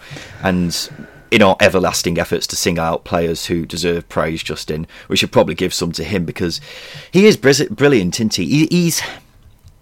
And 0.43 0.89
in 1.29 1.41
our 1.41 1.55
everlasting 1.59 2.17
efforts 2.17 2.47
to 2.47 2.55
sing 2.55 2.79
out 2.79 3.03
players 3.03 3.45
who 3.45 3.65
deserve 3.65 4.09
praise, 4.09 4.41
Justin, 4.41 4.87
we 5.09 5.17
should 5.17 5.31
probably 5.31 5.55
give 5.55 5.73
some 5.73 5.91
to 5.93 6.03
him 6.03 6.25
because 6.25 6.59
he 7.11 7.25
is 7.25 7.37
brilliant, 7.37 8.19
isn't 8.19 8.35
he? 8.35 8.65
He's, 8.67 9.01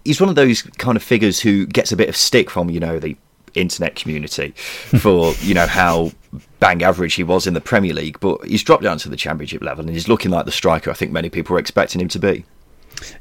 he's 0.04 0.20
one 0.20 0.30
of 0.30 0.36
those 0.36 0.62
kind 0.62 0.96
of 0.96 1.02
figures 1.02 1.40
who 1.40 1.66
gets 1.66 1.90
a 1.90 1.96
bit 1.96 2.08
of 2.08 2.16
stick 2.16 2.50
from, 2.50 2.70
you 2.70 2.80
know, 2.80 2.98
the 2.98 3.16
internet 3.54 3.96
community 3.96 4.50
for, 4.50 5.32
you 5.40 5.54
know, 5.54 5.66
how 5.66 6.12
bang 6.60 6.82
average 6.82 7.14
he 7.14 7.24
was 7.24 7.46
in 7.46 7.54
the 7.54 7.60
Premier 7.60 7.94
League, 7.94 8.18
but 8.20 8.44
he's 8.44 8.62
dropped 8.62 8.82
down 8.82 8.98
to 8.98 9.08
the 9.08 9.16
Championship 9.16 9.62
level 9.62 9.84
and 9.84 9.94
he's 9.94 10.08
looking 10.08 10.30
like 10.30 10.44
the 10.44 10.52
striker 10.52 10.90
I 10.90 10.94
think 10.94 11.12
many 11.12 11.30
people 11.30 11.54
were 11.54 11.60
expecting 11.60 12.00
him 12.00 12.08
to 12.08 12.18
be. 12.18 12.44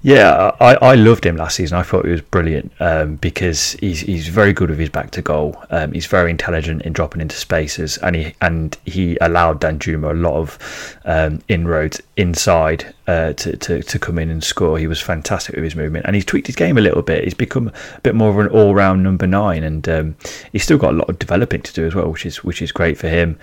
Yeah, 0.02 0.52
I, 0.60 0.76
I 0.76 0.96
loved 0.96 1.26
him 1.26 1.36
last 1.36 1.56
season. 1.56 1.78
I 1.78 1.84
thought 1.84 2.06
he 2.06 2.12
was 2.12 2.22
brilliant 2.22 2.72
um, 2.80 3.16
because 3.18 3.74
he's 3.74 4.02
he's 4.02 4.28
very 4.28 4.54
good 4.54 4.70
with 4.70 4.80
his 4.80 4.90
back 4.90 5.12
to 5.12 5.22
goal. 5.22 5.62
Um, 5.70 5.92
he's 5.92 6.06
very 6.06 6.32
intelligent 6.32 6.84
in 6.84 6.94
dropping 6.94 7.22
into 7.22 7.36
spaces, 7.36 7.98
and 7.98 8.16
he 8.16 8.36
and 8.42 8.78
he 8.86 9.18
allowed 9.22 9.62
Danjuma 9.62 10.12
a 10.12 10.14
lot 10.14 10.36
of 10.36 10.98
um, 11.06 11.42
inroads 11.48 12.02
inside 12.18 12.94
uh, 13.08 13.34
to, 13.34 13.58
to 13.58 13.82
to 13.82 14.00
come 14.00 14.20
in 14.20 14.30
and 14.30 14.44
score. 14.44 14.78
He 14.78 14.88
was 14.88 15.02
fantastic 15.02 15.56
with 15.56 15.64
his 15.64 15.76
movement, 15.76 16.06
and 16.06 16.16
he's 16.16 16.26
tweaked 16.26 16.48
his 16.48 16.56
game 16.56 16.78
a 16.78 16.82
little 16.82 17.02
bit. 17.02 17.24
He's 17.24 17.34
become 17.34 17.70
a 17.70 18.02
bit 18.02 18.16
more 18.16 18.30
of 18.30 18.38
an 18.40 18.48
all 18.48 18.74
round 18.74 19.04
number 19.04 19.28
nine, 19.28 19.64
and 19.64 19.88
um, 19.90 20.16
he's 20.52 20.64
still 20.64 20.78
got 20.78 20.94
a 20.94 20.98
lot 20.98 21.10
of 21.10 21.20
developing 21.20 21.62
to 21.62 21.74
do 21.74 21.86
as 21.86 21.96
well, 21.96 22.10
which 22.10 22.26
is 22.26 22.44
which 22.44 22.62
is 22.62 22.72
great 22.72 22.98
for 22.98 23.10
him. 23.10 23.38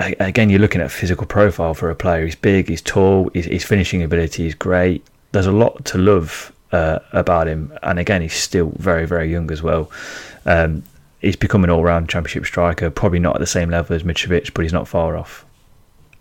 Again, 0.00 0.48
you're 0.48 0.60
looking 0.60 0.80
at 0.80 0.90
physical 0.90 1.26
profile 1.26 1.74
for 1.74 1.90
a 1.90 1.94
player. 1.94 2.24
He's 2.24 2.34
big, 2.34 2.68
he's 2.70 2.80
tall, 2.80 3.30
his, 3.34 3.44
his 3.44 3.64
finishing 3.64 4.02
ability 4.02 4.46
is 4.46 4.54
great. 4.54 5.06
There's 5.32 5.46
a 5.46 5.52
lot 5.52 5.84
to 5.86 5.98
love 5.98 6.52
uh, 6.72 7.00
about 7.12 7.46
him, 7.46 7.72
and 7.82 7.98
again, 7.98 8.22
he's 8.22 8.32
still 8.32 8.72
very, 8.76 9.06
very 9.06 9.30
young 9.30 9.50
as 9.50 9.62
well. 9.62 9.90
Um, 10.46 10.84
he's 11.20 11.36
become 11.36 11.64
an 11.64 11.70
all-round 11.70 12.08
championship 12.08 12.46
striker. 12.46 12.88
Probably 12.88 13.18
not 13.18 13.36
at 13.36 13.40
the 13.40 13.46
same 13.46 13.68
level 13.68 13.94
as 13.94 14.02
Mitrovic, 14.02 14.54
but 14.54 14.62
he's 14.62 14.72
not 14.72 14.88
far 14.88 15.18
off. 15.18 15.44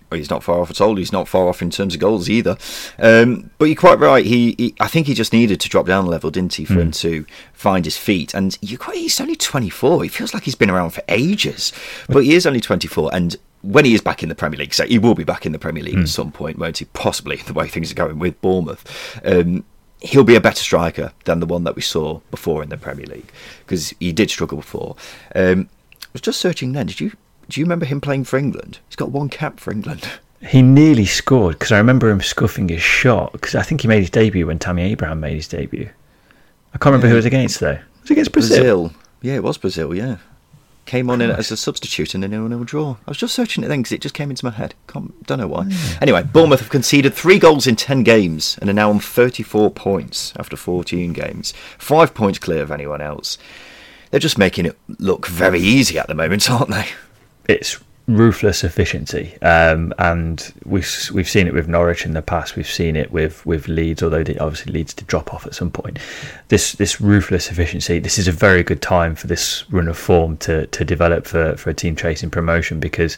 Well, 0.09 0.17
he's 0.17 0.29
not 0.29 0.43
far 0.43 0.59
off 0.59 0.71
at 0.71 0.81
all. 0.81 0.95
He's 0.95 1.11
not 1.11 1.27
far 1.27 1.47
off 1.47 1.61
in 1.61 1.69
terms 1.69 1.93
of 1.93 1.99
goals 1.99 2.29
either. 2.29 2.57
Um, 2.97 3.51
but 3.57 3.65
you're 3.65 3.75
quite 3.75 3.99
right. 3.99 4.25
He, 4.25 4.55
he, 4.57 4.75
I 4.79 4.87
think 4.87 5.07
he 5.07 5.13
just 5.13 5.33
needed 5.33 5.59
to 5.59 5.69
drop 5.69 5.85
down 5.85 6.05
a 6.05 6.09
level, 6.09 6.31
didn't 6.31 6.55
he, 6.55 6.65
for 6.65 6.75
mm. 6.75 6.81
him 6.81 6.87
hmm. 6.87 6.91
to 6.91 7.25
find 7.53 7.85
his 7.85 7.97
feet? 7.97 8.33
And 8.33 8.57
you're 8.61 8.79
quite, 8.79 8.97
he's 8.97 9.21
only 9.21 9.35
24. 9.35 10.03
He 10.03 10.09
feels 10.09 10.33
like 10.33 10.43
he's 10.43 10.55
been 10.55 10.69
around 10.69 10.91
for 10.91 11.03
ages, 11.07 11.71
but 12.07 12.23
he 12.23 12.33
is 12.33 12.47
only 12.47 12.59
24. 12.59 13.13
And 13.13 13.35
when 13.61 13.85
he 13.85 13.93
is 13.93 14.01
back 14.01 14.23
in 14.23 14.29
the 14.29 14.35
Premier 14.35 14.57
League, 14.57 14.73
so 14.73 14.85
he 14.85 14.97
will 14.97 15.15
be 15.15 15.23
back 15.23 15.45
in 15.45 15.51
the 15.51 15.59
Premier 15.59 15.83
League 15.83 15.95
mm. 15.95 16.03
at 16.03 16.09
some 16.09 16.31
point, 16.31 16.57
won't 16.57 16.79
he? 16.79 16.85
Possibly 16.85 17.35
the 17.45 17.53
way 17.53 17.67
things 17.67 17.91
are 17.91 17.95
going 17.95 18.19
with 18.19 18.39
Bournemouth. 18.41 19.19
Um, 19.23 19.63
he'll 20.01 20.23
be 20.23 20.35
a 20.35 20.41
better 20.41 20.63
striker 20.63 21.11
than 21.25 21.39
the 21.39 21.45
one 21.45 21.65
that 21.65 21.75
we 21.75 21.81
saw 21.81 22.19
before 22.31 22.63
in 22.63 22.69
the 22.69 22.77
Premier 22.77 23.05
League 23.05 23.31
because 23.59 23.93
he 23.99 24.11
did 24.11 24.29
struggle 24.29 24.57
before. 24.57 24.95
Um, 25.35 25.69
I 26.01 26.07
was 26.13 26.21
just 26.21 26.39
searching 26.39 26.71
then. 26.71 26.87
Did 26.87 26.99
you 27.01 27.11
do 27.49 27.59
you 27.59 27.65
remember 27.65 27.85
him 27.85 27.99
playing 27.99 28.23
for 28.23 28.37
England? 28.37 28.79
He's 28.87 28.95
got 28.95 29.11
one 29.11 29.29
cap 29.29 29.59
for 29.59 29.71
England. 29.71 30.07
He 30.41 30.61
nearly 30.61 31.05
scored 31.05 31.59
because 31.59 31.71
I 31.71 31.77
remember 31.77 32.09
him 32.09 32.21
scuffing 32.21 32.69
his 32.69 32.81
shot 32.81 33.33
because 33.33 33.55
I 33.55 33.61
think 33.61 33.81
he 33.81 33.87
made 33.87 33.99
his 33.99 34.09
debut 34.09 34.47
when 34.47 34.59
Tammy 34.59 34.83
Abraham 34.83 35.19
made 35.19 35.35
his 35.35 35.47
debut. 35.47 35.89
I 36.73 36.77
can't 36.77 36.85
remember 36.85 37.07
yeah. 37.07 37.11
who 37.11 37.15
it 37.15 37.17
was 37.17 37.25
against 37.25 37.59
though. 37.59 37.71
It 37.71 38.01
was 38.01 38.11
against 38.11 38.31
Brazil. 38.31 38.57
Brazil. 38.57 38.93
Yeah, 39.21 39.35
it 39.35 39.43
was 39.43 39.57
Brazil. 39.57 39.93
Yeah 39.93 40.17
came 40.89 41.11
on 41.11 41.21
in 41.21 41.29
as 41.29 41.51
a 41.51 41.57
substitute 41.57 42.15
in 42.15 42.23
a 42.23 42.27
nil-nil 42.27 42.63
draw. 42.63 42.97
I 43.05 43.11
was 43.11 43.17
just 43.17 43.35
searching 43.35 43.63
it 43.63 43.67
then 43.67 43.81
because 43.81 43.91
it 43.91 44.01
just 44.01 44.15
came 44.15 44.31
into 44.31 44.43
my 44.43 44.49
head. 44.51 44.73
Can't, 44.87 45.23
don't 45.27 45.37
know 45.37 45.47
why. 45.47 45.65
Mm. 45.65 46.01
Anyway, 46.01 46.23
Bournemouth 46.23 46.61
have 46.61 46.71
conceded 46.71 47.13
three 47.13 47.37
goals 47.37 47.67
in 47.67 47.75
ten 47.75 48.01
games 48.01 48.57
and 48.59 48.71
are 48.71 48.73
now 48.73 48.89
on 48.89 48.99
34 48.99 49.69
points 49.69 50.33
after 50.37 50.57
14 50.57 51.13
games, 51.13 51.53
five 51.77 52.15
points 52.15 52.39
clear 52.39 52.63
of 52.63 52.71
anyone 52.71 53.01
else. 53.01 53.37
They're 54.09 54.19
just 54.19 54.39
making 54.39 54.65
it 54.65 54.75
look 54.97 55.27
very 55.27 55.59
easy 55.59 55.99
at 55.99 56.07
the 56.07 56.15
moment, 56.15 56.49
aren't 56.51 56.71
they? 56.71 56.87
It's 57.49 57.79
ruthless 58.05 58.63
efficiency, 58.63 59.35
um, 59.41 59.91
and 59.97 60.53
we've 60.65 60.87
we've 61.11 61.27
seen 61.27 61.47
it 61.47 61.53
with 61.55 61.67
Norwich 61.67 62.05
in 62.05 62.13
the 62.13 62.21
past. 62.21 62.55
We've 62.55 62.69
seen 62.69 62.95
it 62.95 63.11
with 63.11 63.43
with 63.43 63.67
Leeds, 63.67 64.03
although 64.03 64.19
it 64.19 64.39
obviously 64.39 64.71
leads 64.71 64.93
to 64.93 65.05
drop 65.05 65.33
off 65.33 65.47
at 65.47 65.55
some 65.55 65.71
point. 65.71 65.97
This 66.49 66.73
this 66.73 67.01
ruthless 67.01 67.49
efficiency. 67.49 67.97
This 67.97 68.19
is 68.19 68.27
a 68.27 68.31
very 68.31 68.61
good 68.61 68.83
time 68.83 69.15
for 69.15 69.25
this 69.25 69.67
run 69.71 69.87
of 69.87 69.97
form 69.97 70.37
to 70.37 70.67
to 70.67 70.85
develop 70.85 71.25
for 71.25 71.57
for 71.57 71.71
a 71.71 71.73
team 71.73 71.95
chasing 71.95 72.29
promotion 72.29 72.79
because 72.79 73.17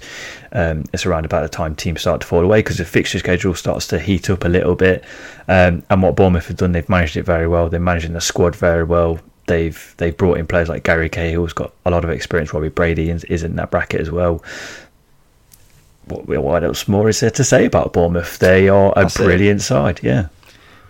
um, 0.53 0.85
it's 0.93 1.05
around 1.05 1.25
about 1.25 1.41
the 1.41 1.49
time 1.49 1.75
teams 1.75 1.99
start 1.99 2.21
to 2.21 2.27
fall 2.27 2.45
away 2.45 2.59
because 2.59 2.77
the 2.77 2.85
fixture 2.85 3.19
schedule 3.19 3.53
starts 3.53 3.85
to 3.87 3.99
heat 3.99 4.29
up 4.29 4.45
a 4.45 4.49
little 4.49 4.75
bit. 4.75 5.03
Um, 5.49 5.83
and 5.89 6.01
what 6.01 6.15
Bournemouth 6.15 6.47
have 6.47 6.55
done, 6.55 6.71
they've 6.71 6.87
managed 6.87 7.17
it 7.17 7.23
very 7.23 7.49
well. 7.49 7.67
They're 7.67 7.81
managing 7.81 8.13
the 8.13 8.21
squad 8.21 8.55
very 8.55 8.85
well 8.85 9.19
they've 9.51 9.93
they've 9.97 10.15
brought 10.15 10.37
in 10.37 10.47
players 10.47 10.69
like 10.69 10.83
Gary 10.83 11.09
Cahill's 11.09 11.53
got 11.53 11.73
a 11.85 11.91
lot 11.91 12.03
of 12.03 12.09
experience. 12.09 12.53
Robbie 12.53 12.69
Brady 12.69 13.09
is, 13.09 13.23
is 13.25 13.43
in 13.43 13.55
that 13.57 13.69
bracket 13.69 13.99
as 13.99 14.09
well. 14.09 14.43
What, 16.05 16.27
what 16.27 16.63
else 16.63 16.87
more 16.87 17.09
is 17.09 17.19
there 17.19 17.29
to 17.31 17.43
say 17.43 17.65
about 17.65 17.93
Bournemouth? 17.93 18.39
They 18.39 18.69
are 18.69 18.93
a 18.95 19.01
That's 19.03 19.17
brilliant 19.17 19.59
it. 19.59 19.63
side. 19.63 19.99
Yeah, 20.01 20.27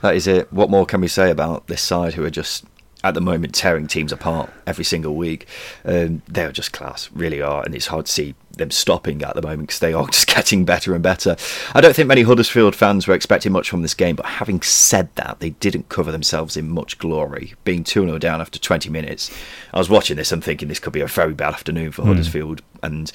that 0.02 0.16
is 0.16 0.28
it. 0.28 0.52
What 0.54 0.70
more 0.70 0.86
can 0.86 1.02
we 1.02 1.08
say 1.08 1.32
about 1.32 1.68
this 1.68 1.82
side 1.82 2.14
who 2.14 2.24
are 2.24 2.30
just 2.30 2.66
at 3.04 3.16
the 3.16 3.22
moment 3.22 3.56
tearing 3.56 3.88
teams 3.88 4.12
apart 4.12 4.52
every 4.68 4.84
single 4.84 5.16
week. 5.16 5.48
Um, 5.84 6.22
they 6.28 6.44
are 6.44 6.52
just 6.52 6.72
class, 6.72 7.10
really 7.14 7.42
are, 7.42 7.64
and 7.64 7.74
it's 7.74 7.88
hard 7.88 8.06
to 8.06 8.12
see 8.12 8.36
them 8.62 8.72
stopping 8.72 9.22
at 9.24 9.36
the 9.36 9.42
moment 9.42 9.68
because 9.68 9.80
they 9.80 9.94
are 9.94 10.08
just 10.12 10.28
getting 10.28 10.64
better 10.66 10.94
and 10.94 11.04
better. 11.04 11.36
I 11.76 11.82
don't 11.82 11.96
think 11.96 12.08
many 12.08 12.22
Huddersfield 12.22 12.76
fans 12.76 13.08
were 13.08 13.14
expecting 13.16 13.52
much 13.52 13.70
from 13.70 13.82
this 13.82 13.94
game, 13.94 14.16
but 14.16 14.26
having 14.26 14.62
said 14.62 15.10
that, 15.16 15.40
they 15.40 15.52
didn't 15.52 15.90
cover 15.90 16.12
themselves 16.12 16.56
in 16.56 16.70
much 16.70 16.98
glory, 16.98 17.54
being 17.64 17.84
2 17.84 18.06
0 18.06 18.18
down 18.18 18.42
after 18.42 18.60
20 18.60 18.90
minutes. 18.90 19.30
I 19.74 19.80
was 19.80 19.90
watching 19.90 20.18
this 20.18 20.32
and 20.32 20.44
thinking 20.44 20.68
this 20.68 20.80
could 20.80 20.94
be 20.94 21.02
a 21.02 21.08
very 21.08 21.34
bad 21.34 21.54
afternoon 21.54 21.92
for 21.92 22.04
mm. 22.04 22.08
Huddersfield. 22.08 22.62
and 22.84 23.12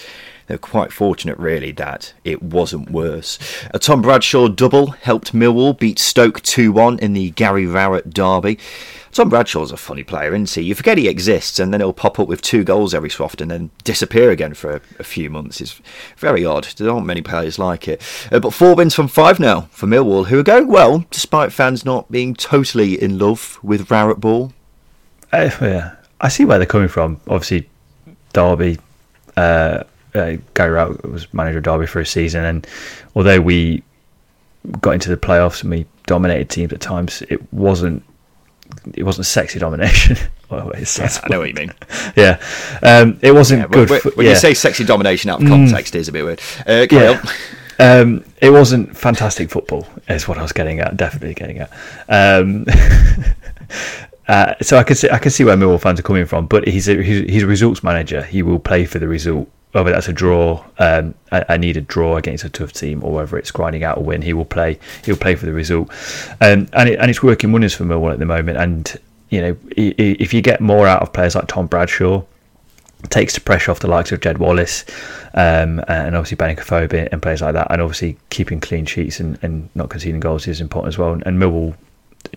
they're 0.46 0.58
quite 0.58 0.92
fortunate, 0.92 1.38
really, 1.38 1.72
that 1.72 2.14
it 2.24 2.42
wasn't 2.42 2.90
worse. 2.90 3.38
A 3.74 3.78
Tom 3.78 4.00
Bradshaw 4.00 4.48
double 4.48 4.88
helped 4.88 5.32
Millwall 5.32 5.76
beat 5.76 5.98
Stoke 5.98 6.40
2 6.42 6.70
1 6.72 7.00
in 7.00 7.14
the 7.14 7.30
Gary 7.30 7.66
Rowett 7.66 8.10
derby. 8.10 8.58
Tom 9.16 9.30
Bradshaw's 9.30 9.72
a 9.72 9.78
funny 9.78 10.02
player, 10.02 10.34
isn't 10.34 10.50
he? 10.50 10.68
You 10.68 10.74
forget 10.74 10.98
he 10.98 11.08
exists, 11.08 11.58
and 11.58 11.72
then 11.72 11.80
he'll 11.80 11.94
pop 11.94 12.20
up 12.20 12.28
with 12.28 12.42
two 12.42 12.64
goals 12.64 12.92
every 12.92 13.08
so 13.08 13.24
often, 13.24 13.44
and 13.44 13.50
then 13.50 13.70
disappear 13.82 14.30
again 14.30 14.52
for 14.52 14.76
a, 14.76 14.80
a 14.98 15.04
few 15.04 15.30
months. 15.30 15.60
It's 15.60 15.80
very 16.18 16.44
odd. 16.44 16.64
There 16.76 16.90
aren't 16.90 17.06
many 17.06 17.22
players 17.22 17.58
like 17.58 17.88
it. 17.88 18.02
Uh, 18.30 18.40
but 18.40 18.52
four 18.52 18.74
wins 18.74 18.94
from 18.94 19.08
five 19.08 19.40
now 19.40 19.62
for 19.70 19.86
Millwall, 19.86 20.26
who 20.26 20.38
are 20.38 20.42
going 20.42 20.68
well, 20.68 21.06
despite 21.10 21.50
fans 21.50 21.82
not 21.82 22.10
being 22.10 22.34
totally 22.34 23.00
in 23.00 23.18
love 23.18 23.58
with 23.62 23.90
Rowett 23.90 24.20
Ball. 24.20 24.52
Uh, 25.32 25.50
yeah, 25.62 25.96
I 26.20 26.28
see 26.28 26.44
where 26.44 26.58
they're 26.58 26.66
coming 26.66 26.88
from. 26.88 27.18
Obviously, 27.26 27.70
Derby. 28.34 28.78
Uh, 29.34 29.84
uh, 30.14 30.36
Gary 30.52 30.72
Rowett 30.72 31.10
was 31.10 31.32
manager 31.32 31.58
of 31.58 31.64
Derby 31.64 31.86
for 31.86 32.00
a 32.00 32.06
season, 32.06 32.44
and 32.44 32.66
although 33.14 33.40
we 33.40 33.82
got 34.82 34.92
into 34.92 35.08
the 35.08 35.16
playoffs 35.16 35.62
and 35.62 35.70
we 35.70 35.86
dominated 36.04 36.50
teams 36.50 36.72
at 36.72 36.80
times, 36.80 37.22
it 37.30 37.40
wasn't 37.52 38.02
it 38.94 39.02
wasn't 39.02 39.26
sexy 39.26 39.58
domination. 39.58 40.16
oh, 40.50 40.72
yeah, 40.74 41.08
I 41.22 41.28
know 41.28 41.40
what 41.40 41.48
you 41.48 41.54
mean. 41.54 41.72
yeah, 42.16 42.40
um, 42.82 43.18
it 43.22 43.32
wasn't 43.32 43.62
yeah, 43.62 43.68
good. 43.68 43.90
When, 43.90 44.00
for, 44.00 44.10
when 44.10 44.26
yeah. 44.26 44.32
you 44.32 44.38
say 44.38 44.54
sexy 44.54 44.84
domination 44.84 45.30
out 45.30 45.42
of 45.42 45.48
context, 45.48 45.94
mm. 45.94 45.98
is 45.98 46.08
a 46.08 46.12
bit 46.12 46.24
weird. 46.24 46.40
Uh, 46.66 46.86
yeah. 46.90 47.22
Um, 47.78 48.24
it 48.40 48.50
wasn't 48.50 48.96
fantastic 48.96 49.50
football, 49.50 49.86
is 50.08 50.26
what 50.26 50.38
I 50.38 50.42
was 50.42 50.52
getting 50.52 50.80
at. 50.80 50.96
Definitely 50.96 51.34
getting 51.34 51.58
at. 51.58 51.70
Um, 52.08 52.64
uh, 54.28 54.54
so 54.62 54.78
I 54.78 54.82
can 54.82 54.96
see 54.96 55.10
I 55.10 55.18
can 55.18 55.30
see 55.30 55.44
where 55.44 55.56
Millwall 55.56 55.80
fans 55.80 56.00
are 56.00 56.02
coming 56.02 56.26
from, 56.26 56.46
but 56.46 56.66
he's 56.66 56.88
a 56.88 57.02
he's 57.02 57.42
a 57.42 57.46
results 57.46 57.82
manager. 57.82 58.22
He 58.22 58.42
will 58.42 58.58
play 58.58 58.86
for 58.86 58.98
the 58.98 59.08
result 59.08 59.48
whether 59.84 59.94
that's 59.94 60.08
a 60.08 60.12
draw, 60.12 60.64
um, 60.78 61.14
I, 61.30 61.56
need 61.56 61.76
a 61.76 61.80
draw 61.80 62.16
against 62.16 62.44
a 62.44 62.48
tough 62.48 62.72
team, 62.72 63.02
or 63.04 63.12
whether 63.12 63.36
it's 63.36 63.50
grinding 63.50 63.84
out 63.84 63.98
a 63.98 64.00
win, 64.00 64.22
he 64.22 64.32
will 64.32 64.44
play. 64.44 64.78
He'll 65.04 65.16
play 65.16 65.34
for 65.34 65.46
the 65.46 65.52
result, 65.52 65.90
um, 66.40 66.68
and 66.72 66.88
it, 66.88 66.98
and 66.98 67.10
it's 67.10 67.22
working 67.22 67.52
wonders 67.52 67.74
for 67.74 67.84
Millwall 67.84 68.12
at 68.12 68.18
the 68.18 68.26
moment. 68.26 68.58
And 68.58 68.96
you 69.30 69.40
know, 69.40 69.56
if 69.76 70.32
you 70.32 70.40
get 70.40 70.60
more 70.60 70.86
out 70.86 71.02
of 71.02 71.12
players 71.12 71.34
like 71.34 71.46
Tom 71.48 71.66
Bradshaw, 71.66 72.22
takes 73.10 73.34
the 73.34 73.40
pressure 73.40 73.70
off 73.70 73.80
the 73.80 73.88
likes 73.88 74.12
of 74.12 74.20
Jed 74.20 74.38
Wallace, 74.38 74.84
um, 75.34 75.82
and 75.88 76.16
obviously 76.16 76.36
Benik 76.36 77.12
and 77.12 77.22
players 77.22 77.42
like 77.42 77.54
that, 77.54 77.66
and 77.70 77.82
obviously 77.82 78.16
keeping 78.30 78.60
clean 78.60 78.86
sheets 78.86 79.20
and, 79.20 79.38
and 79.42 79.68
not 79.74 79.90
conceding 79.90 80.20
goals 80.20 80.46
is 80.46 80.60
important 80.60 80.94
as 80.94 80.98
well. 80.98 81.12
And, 81.12 81.22
and 81.26 81.38
Millwall 81.38 81.76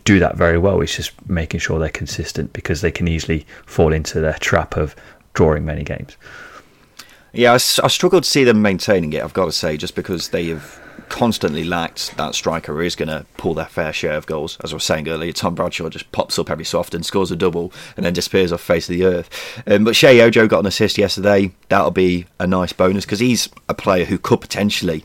do 0.03 0.19
that 0.19 0.35
very 0.35 0.57
well. 0.57 0.81
It's 0.81 0.95
just 0.95 1.13
making 1.29 1.61
sure 1.61 1.79
they're 1.79 1.89
consistent 1.89 2.53
because 2.53 2.81
they 2.81 2.91
can 2.91 3.07
easily 3.07 3.45
fall 3.65 3.93
into 3.93 4.19
the 4.19 4.33
trap 4.39 4.75
of 4.75 4.95
drawing 5.33 5.65
many 5.65 5.83
games. 5.83 6.17
Yeah, 7.33 7.51
I, 7.51 7.55
I 7.55 7.87
struggle 7.87 8.21
to 8.21 8.27
see 8.27 8.43
them 8.43 8.61
maintaining 8.61 9.13
it. 9.13 9.23
I've 9.23 9.33
got 9.33 9.45
to 9.45 9.51
say, 9.51 9.77
just 9.77 9.95
because 9.95 10.29
they 10.29 10.47
have 10.47 10.81
constantly 11.09 11.63
lacked 11.63 12.15
that 12.17 12.35
striker 12.35 12.73
who 12.73 12.81
is 12.81 12.95
going 12.95 13.09
to 13.09 13.25
pull 13.37 13.53
their 13.53 13.65
fair 13.65 13.91
share 13.91 14.13
of 14.13 14.25
goals. 14.25 14.57
As 14.63 14.71
I 14.71 14.75
was 14.75 14.83
saying 14.83 15.07
earlier, 15.07 15.31
Tom 15.31 15.55
Bradshaw 15.55 15.89
just 15.89 16.11
pops 16.11 16.39
up 16.39 16.49
every 16.49 16.65
so 16.65 16.79
often, 16.79 17.03
scores 17.03 17.31
a 17.31 17.35
double, 17.35 17.73
and 17.97 18.05
then 18.05 18.13
disappears 18.13 18.51
off 18.51 18.61
face 18.61 18.89
of 18.89 18.95
the 18.95 19.05
earth. 19.05 19.63
Um, 19.67 19.83
but 19.83 19.95
Sheyi 19.95 20.21
Ojo 20.21 20.47
got 20.47 20.59
an 20.59 20.67
assist 20.67 20.97
yesterday. 20.97 21.51
That'll 21.69 21.91
be 21.91 22.25
a 22.39 22.47
nice 22.47 22.73
bonus 22.73 23.05
because 23.05 23.19
he's 23.19 23.49
a 23.67 23.73
player 23.73 24.05
who 24.05 24.17
could 24.17 24.41
potentially 24.41 25.03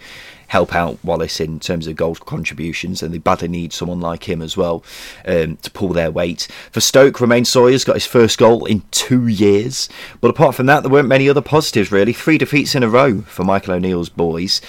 help 0.54 0.72
out 0.72 0.96
Wallace 1.02 1.40
in 1.40 1.58
terms 1.58 1.88
of 1.88 1.96
goal 1.96 2.14
contributions, 2.14 3.02
and 3.02 3.12
they 3.12 3.18
badly 3.18 3.48
need 3.48 3.72
someone 3.72 4.00
like 4.00 4.28
him 4.28 4.40
as 4.40 4.56
well 4.56 4.84
um, 5.26 5.56
to 5.56 5.70
pull 5.72 5.88
their 5.88 6.12
weight. 6.12 6.46
For 6.70 6.80
Stoke, 6.80 7.20
Romaine 7.20 7.44
Sawyer's 7.44 7.82
got 7.82 7.96
his 7.96 8.06
first 8.06 8.38
goal 8.38 8.64
in 8.64 8.84
two 8.92 9.26
years, 9.26 9.88
but 10.20 10.30
apart 10.30 10.54
from 10.54 10.66
that, 10.66 10.84
there 10.84 10.92
weren't 10.92 11.08
many 11.08 11.28
other 11.28 11.42
positives 11.42 11.90
really. 11.90 12.12
Three 12.12 12.38
defeats 12.38 12.76
in 12.76 12.84
a 12.84 12.88
row 12.88 13.22
for 13.22 13.42
Michael 13.42 13.74
O'Neill's 13.74 14.08
boys. 14.08 14.60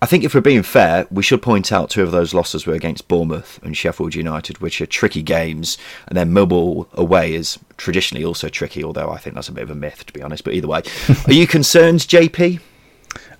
I 0.00 0.06
think 0.06 0.24
if 0.24 0.34
we're 0.34 0.40
being 0.40 0.62
fair, 0.62 1.06
we 1.10 1.22
should 1.22 1.42
point 1.42 1.72
out 1.72 1.90
two 1.90 2.02
of 2.02 2.10
those 2.10 2.32
losses 2.32 2.64
were 2.64 2.72
against 2.72 3.06
Bournemouth 3.06 3.62
and 3.62 3.76
Sheffield 3.76 4.14
United, 4.14 4.62
which 4.62 4.80
are 4.80 4.86
tricky 4.86 5.22
games, 5.22 5.76
and 6.06 6.16
then 6.16 6.32
Millwall 6.32 6.90
away 6.94 7.34
is 7.34 7.58
traditionally 7.76 8.24
also 8.24 8.48
tricky, 8.48 8.82
although 8.82 9.10
I 9.10 9.18
think 9.18 9.34
that's 9.34 9.50
a 9.50 9.52
bit 9.52 9.64
of 9.64 9.70
a 9.70 9.74
myth, 9.74 10.06
to 10.06 10.12
be 10.14 10.22
honest. 10.22 10.44
But 10.44 10.54
either 10.54 10.68
way, 10.68 10.80
are 11.26 11.34
you 11.34 11.46
concerned, 11.46 12.00
JP? 12.00 12.60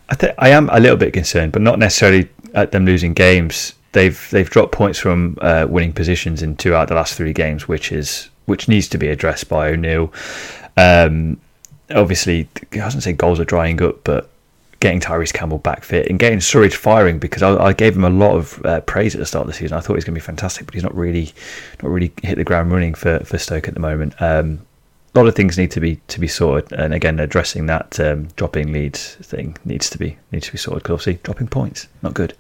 I 0.09 0.35
I 0.39 0.49
am 0.51 0.69
a 0.71 0.81
little 0.81 0.97
bit 0.97 1.13
concerned, 1.13 1.53
but 1.53 1.63
not 1.63 1.79
necessarily 1.79 2.29
at 2.55 2.73
them 2.73 2.87
losing 2.87 3.15
games. 3.15 3.75
They've 3.93 4.29
they've 4.31 4.49
dropped 4.49 4.73
points 4.73 4.99
from 4.99 5.39
uh, 5.41 5.67
winning 5.69 5.93
positions 5.93 6.43
in 6.43 6.57
two 6.57 6.75
out 6.75 6.83
of 6.85 6.89
the 6.89 6.95
last 6.95 7.15
three 7.15 7.33
games, 7.33 7.69
which 7.69 7.93
is 7.93 8.29
which 8.47 8.69
needs 8.69 8.89
to 8.89 8.99
be 8.99 9.09
addressed 9.09 9.49
by 9.49 9.71
O'Neill. 9.71 10.13
Um, 10.77 11.41
obviously, 11.91 12.49
I 12.73 12.79
wasn't 12.79 13.03
say 13.03 13.13
goals 13.13 13.41
are 13.41 13.45
drying 13.45 13.83
up, 13.83 14.05
but 14.05 14.31
getting 14.81 15.01
Tyrese 15.01 15.33
Campbell 15.33 15.59
back 15.59 15.83
fit 15.83 16.09
and 16.09 16.19
getting 16.19 16.39
Surridge 16.39 16.75
firing 16.75 17.19
because 17.19 17.43
I, 17.43 17.57
I, 17.57 17.73
gave 17.73 17.97
him 17.97 18.05
a 18.05 18.11
lot 18.11 18.37
of 18.37 18.65
uh, 18.65 18.81
praise 18.83 19.13
at 19.15 19.19
the 19.19 19.27
start 19.27 19.43
of 19.43 19.49
the 19.49 19.55
season. 19.55 19.77
I 19.77 19.81
thought 19.81 19.95
he 19.95 19.97
was 19.97 20.05
going 20.05 20.15
to 20.15 20.21
be 20.21 20.25
fantastic, 20.25 20.67
but 20.67 20.75
he's 20.75 20.85
not 20.85 20.95
really 20.95 21.33
not 21.83 21.91
really 21.91 22.13
hit 22.23 22.37
the 22.37 22.45
ground 22.45 22.71
running 22.71 22.95
for, 22.95 23.19
for 23.21 23.39
Stoke 23.39 23.67
at 23.67 23.75
the 23.75 23.81
moment. 23.81 24.15
Um, 24.21 24.61
a 25.19 25.23
lot 25.23 25.29
of 25.29 25.35
things 25.35 25.59
need 25.59 25.73
to 25.73 25.81
be 25.81 25.97
to 26.07 26.21
be 26.21 26.29
sorted, 26.29 26.79
and 26.79 26.95
again, 26.95 27.19
addressing 27.19 27.67
that 27.67 27.99
um, 27.99 28.29
dropping 28.37 28.73
leads 28.73 29.17
thing 29.17 29.57
needs 29.65 29.91
to 29.91 29.99
be 29.99 30.17
needs 30.31 30.47
to 30.47 30.53
be 30.53 30.59
sorted 30.59 30.85
because 30.85 30.95
obviously 30.95 31.21
dropping 31.25 31.49
points 31.49 31.89
not 32.03 32.15
good. 32.15 32.35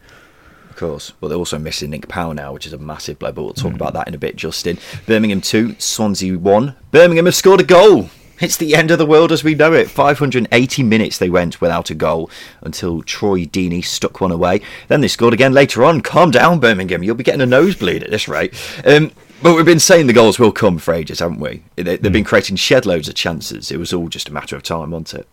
Of 0.70 0.76
course, 0.76 1.12
but 1.20 1.26
they're 1.26 1.39
also 1.39 1.59
missing 1.59 1.91
Nick 1.91 2.07
Powell 2.07 2.35
now, 2.35 2.53
which 2.53 2.66
is 2.66 2.72
a 2.72 2.79
massive 2.79 3.18
blow. 3.18 3.33
But 3.33 3.43
we'll 3.43 3.53
talk 3.53 3.72
mm. 3.72 3.74
about 3.74 3.95
that 3.95 4.07
in 4.07 4.14
a 4.14 4.18
bit. 4.18 4.37
Justin, 4.37 4.79
Birmingham 5.07 5.41
two, 5.41 5.74
Swansea 5.81 6.39
one. 6.39 6.76
Birmingham 6.93 7.26
have 7.26 7.35
scored 7.35 7.61
a 7.61 7.64
goal. 7.64 8.11
It's 8.41 8.57
the 8.57 8.76
end 8.76 8.93
of 8.93 8.99
the 8.99 9.07
world 9.07 9.33
as 9.33 9.43
we 9.43 9.57
know 9.57 9.72
it. 9.72 9.91
580 9.91 10.83
minutes 10.85 11.18
they 11.18 11.29
went 11.29 11.61
without 11.61 11.91
a 11.91 11.95
goal 11.97 12.31
until 12.61 13.03
Troy 13.03 13.47
Deeney 13.47 13.85
stuck 13.85 14.20
one 14.20 14.31
away. 14.31 14.61
Then 14.87 15.01
they 15.01 15.09
scored 15.09 15.35
again 15.35 15.53
later 15.53 15.85
on. 15.85 16.03
Calm 16.03 16.31
down, 16.31 16.61
Birmingham. 16.61 17.03
You'll 17.03 17.16
be 17.16 17.24
getting 17.24 17.41
a 17.41 17.47
nosebleed 17.47 18.05
at 18.05 18.11
this 18.11 18.29
rate. 18.29 18.55
Um, 18.85 19.11
but 19.43 19.55
we've 19.55 19.64
been 19.64 19.80
saying 19.80 20.07
the 20.07 20.12
goals 20.12 20.39
will 20.39 20.53
come 20.53 20.78
for 20.78 20.95
ages, 20.95 21.20
haven't 21.20 21.41
we? 21.41 21.62
They, 21.76 21.93
have 21.93 22.01
mm. 22.01 22.12
been 22.12 22.24
creating 22.24 22.57
shed 22.57 22.86
loads 22.86 23.09
of 23.09 23.14
chances. 23.14 23.70
It 23.70 23.78
was 23.78 23.93
all 23.93 24.09
just 24.09 24.28
a 24.28 24.32
matter 24.32 24.57
of 24.57 24.62
time, 24.62 24.91
wasn't 24.91 25.14
it? 25.14 25.28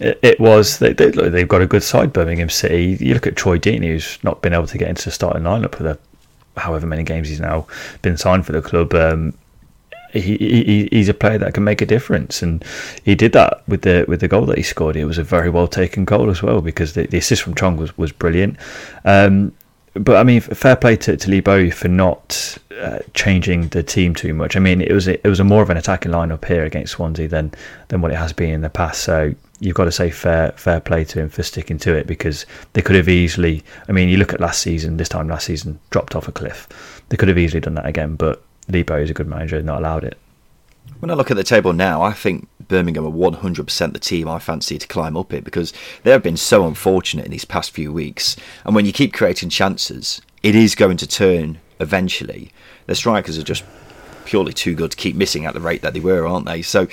It, 0.00 0.18
it 0.22 0.40
was. 0.40 0.78
They, 0.78 0.92
they, 0.92 1.40
have 1.40 1.48
got 1.48 1.62
a 1.62 1.66
good 1.66 1.82
side, 1.82 2.12
Birmingham 2.12 2.50
City. 2.50 2.96
You 3.04 3.14
look 3.14 3.26
at 3.26 3.36
Troy 3.36 3.58
Deeney, 3.58 3.88
who's 3.88 4.18
not 4.22 4.42
been 4.42 4.54
able 4.54 4.66
to 4.66 4.78
get 4.78 4.88
into 4.88 5.04
the 5.04 5.10
starting 5.10 5.42
lineup 5.42 5.74
for 5.74 5.82
the 5.82 5.98
however 6.56 6.86
many 6.86 7.02
games 7.02 7.28
he's 7.28 7.40
now 7.40 7.66
been 8.02 8.16
signed 8.16 8.46
for 8.46 8.52
the 8.52 8.62
club. 8.62 8.94
Um, 8.94 9.34
he, 10.12 10.36
he, 10.36 10.88
he's 10.92 11.08
a 11.08 11.14
player 11.14 11.38
that 11.38 11.54
can 11.54 11.64
make 11.64 11.80
a 11.80 11.86
difference, 11.86 12.42
and 12.42 12.64
he 13.04 13.14
did 13.14 13.32
that 13.32 13.62
with 13.66 13.82
the 13.82 14.04
with 14.08 14.20
the 14.20 14.28
goal 14.28 14.44
that 14.46 14.58
he 14.58 14.62
scored. 14.62 14.96
It 14.96 15.06
was 15.06 15.18
a 15.18 15.24
very 15.24 15.48
well 15.48 15.68
taken 15.68 16.04
goal 16.04 16.30
as 16.30 16.42
well 16.42 16.60
because 16.60 16.92
the, 16.92 17.06
the 17.06 17.18
assist 17.18 17.42
from 17.42 17.54
Chong 17.54 17.76
was 17.76 17.96
was 17.96 18.12
brilliant. 18.12 18.56
Um, 19.04 19.52
but 19.94 20.16
I 20.16 20.24
mean, 20.24 20.40
fair 20.40 20.76
play 20.76 20.96
to, 20.96 21.16
to 21.16 21.42
Bowyer 21.42 21.70
for 21.70 21.88
not 21.88 22.56
uh, 22.80 23.00
changing 23.14 23.68
the 23.68 23.82
team 23.82 24.14
too 24.14 24.32
much. 24.32 24.56
I 24.56 24.60
mean, 24.60 24.80
it 24.80 24.92
was 24.92 25.06
it 25.06 25.24
was 25.24 25.40
a 25.40 25.44
more 25.44 25.62
of 25.62 25.70
an 25.70 25.76
attacking 25.76 26.12
lineup 26.12 26.44
here 26.44 26.64
against 26.64 26.92
Swansea 26.92 27.28
than 27.28 27.52
than 27.88 28.00
what 28.00 28.10
it 28.10 28.16
has 28.16 28.32
been 28.32 28.50
in 28.50 28.60
the 28.62 28.70
past. 28.70 29.02
So 29.02 29.34
you've 29.60 29.76
got 29.76 29.84
to 29.84 29.92
say 29.92 30.10
fair 30.10 30.52
fair 30.52 30.80
play 30.80 31.04
to 31.04 31.20
him 31.20 31.28
for 31.28 31.42
sticking 31.42 31.78
to 31.78 31.94
it 31.94 32.06
because 32.06 32.46
they 32.72 32.82
could 32.82 32.96
have 32.96 33.08
easily. 33.08 33.62
I 33.88 33.92
mean, 33.92 34.08
you 34.08 34.16
look 34.16 34.32
at 34.32 34.40
last 34.40 34.62
season. 34.62 34.96
This 34.96 35.10
time 35.10 35.28
last 35.28 35.46
season 35.46 35.78
dropped 35.90 36.16
off 36.16 36.26
a 36.26 36.32
cliff. 36.32 37.02
They 37.10 37.16
could 37.16 37.28
have 37.28 37.38
easily 37.38 37.60
done 37.60 37.74
that 37.74 37.86
again, 37.86 38.16
but 38.16 38.42
Bowyer 38.68 39.02
is 39.02 39.10
a 39.10 39.14
good 39.14 39.28
manager, 39.28 39.60
not 39.62 39.80
allowed 39.80 40.04
it. 40.04 40.16
When 41.00 41.10
I 41.10 41.14
look 41.14 41.30
at 41.30 41.36
the 41.36 41.44
table 41.44 41.72
now, 41.72 42.00
I 42.02 42.12
think 42.12 42.48
Birmingham 42.72 43.04
are 43.04 43.10
100% 43.10 43.92
the 43.92 43.98
team 43.98 44.26
I 44.26 44.38
fancy 44.38 44.78
to 44.78 44.88
climb 44.88 45.14
up 45.14 45.34
it 45.34 45.44
because 45.44 45.74
they 46.04 46.10
have 46.10 46.22
been 46.22 46.38
so 46.38 46.66
unfortunate 46.66 47.26
in 47.26 47.30
these 47.30 47.44
past 47.44 47.70
few 47.70 47.92
weeks. 47.92 48.34
And 48.64 48.74
when 48.74 48.86
you 48.86 48.94
keep 48.94 49.12
creating 49.12 49.50
chances, 49.50 50.22
it 50.42 50.54
is 50.54 50.74
going 50.74 50.96
to 50.96 51.06
turn 51.06 51.60
eventually. 51.80 52.50
The 52.86 52.94
strikers 52.94 53.36
are 53.36 53.42
just 53.42 53.62
purely 54.24 54.52
too 54.52 54.74
good 54.74 54.90
to 54.92 54.96
keep 54.96 55.16
missing 55.16 55.46
at 55.46 55.54
the 55.54 55.60
rate 55.60 55.82
that 55.82 55.94
they 55.94 56.00
were, 56.00 56.26
aren't 56.26 56.46
they? 56.46 56.62
So 56.62 56.88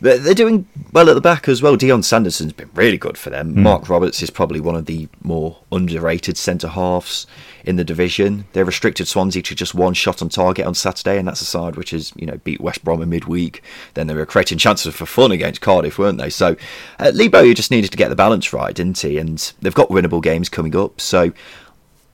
they're, 0.00 0.18
they're 0.18 0.34
doing 0.34 0.66
well 0.92 1.08
at 1.08 1.14
the 1.14 1.20
back 1.20 1.48
as 1.48 1.62
well. 1.62 1.76
Dion 1.76 2.02
Sanderson's 2.02 2.52
been 2.52 2.70
really 2.74 2.98
good 2.98 3.16
for 3.16 3.30
them. 3.30 3.54
Mm. 3.54 3.62
Marc 3.62 3.88
Roberts 3.88 4.22
is 4.22 4.30
probably 4.30 4.60
one 4.60 4.76
of 4.76 4.86
the 4.86 5.08
more 5.22 5.58
underrated 5.70 6.36
centre 6.36 6.68
halves 6.68 7.26
in 7.64 7.76
the 7.76 7.84
division. 7.84 8.44
They 8.52 8.62
restricted 8.62 9.08
Swansea 9.08 9.42
to 9.42 9.54
just 9.54 9.74
one 9.74 9.94
shot 9.94 10.22
on 10.22 10.28
target 10.28 10.66
on 10.66 10.74
Saturday, 10.74 11.18
and 11.18 11.26
that's 11.26 11.40
a 11.40 11.46
side 11.46 11.76
which 11.76 11.92
is 11.92 12.12
you 12.16 12.26
know 12.26 12.38
beat 12.38 12.60
West 12.60 12.84
Brom 12.84 13.02
in 13.02 13.10
midweek. 13.10 13.62
Then 13.94 14.06
they 14.06 14.14
were 14.14 14.26
creating 14.26 14.58
chances 14.58 14.94
for 14.94 15.06
fun 15.06 15.32
against 15.32 15.60
Cardiff, 15.60 15.98
weren't 15.98 16.18
they? 16.18 16.30
So 16.30 16.56
uh, 16.98 17.12
Lee 17.14 17.28
Bowyer 17.28 17.54
just 17.54 17.70
needed 17.70 17.90
to 17.92 17.96
get 17.96 18.08
the 18.08 18.16
balance 18.16 18.52
right, 18.52 18.74
didn't 18.74 18.98
he? 18.98 19.18
And 19.18 19.52
they've 19.60 19.74
got 19.74 19.88
winnable 19.88 20.22
games 20.22 20.48
coming 20.48 20.76
up, 20.76 21.00
so. 21.00 21.32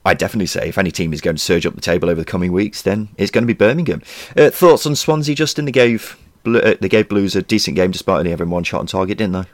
I 0.05 0.13
definitely 0.13 0.47
say 0.47 0.69
if 0.69 0.77
any 0.77 0.91
team 0.91 1.13
is 1.13 1.21
going 1.21 1.35
to 1.35 1.41
surge 1.41 1.65
up 1.65 1.75
the 1.75 1.81
table 1.81 2.09
over 2.09 2.21
the 2.21 2.25
coming 2.25 2.51
weeks, 2.51 2.81
then 2.81 3.09
it's 3.17 3.31
going 3.31 3.43
to 3.43 3.47
be 3.47 3.53
Birmingham. 3.53 4.01
Uh, 4.35 4.49
thoughts 4.49 4.85
on 4.85 4.95
Swansea, 4.95 5.35
Justin? 5.35 5.65
They 5.65 5.71
gave 5.71 6.17
uh, 6.45 6.75
they 6.79 6.89
gave 6.89 7.09
Blues 7.09 7.35
a 7.35 7.41
decent 7.41 7.75
game 7.75 7.91
despite 7.91 8.19
only 8.19 8.31
having 8.31 8.49
one 8.49 8.63
shot 8.63 8.79
on 8.79 8.87
target, 8.87 9.17
didn't 9.17 9.33
they? 9.33 9.49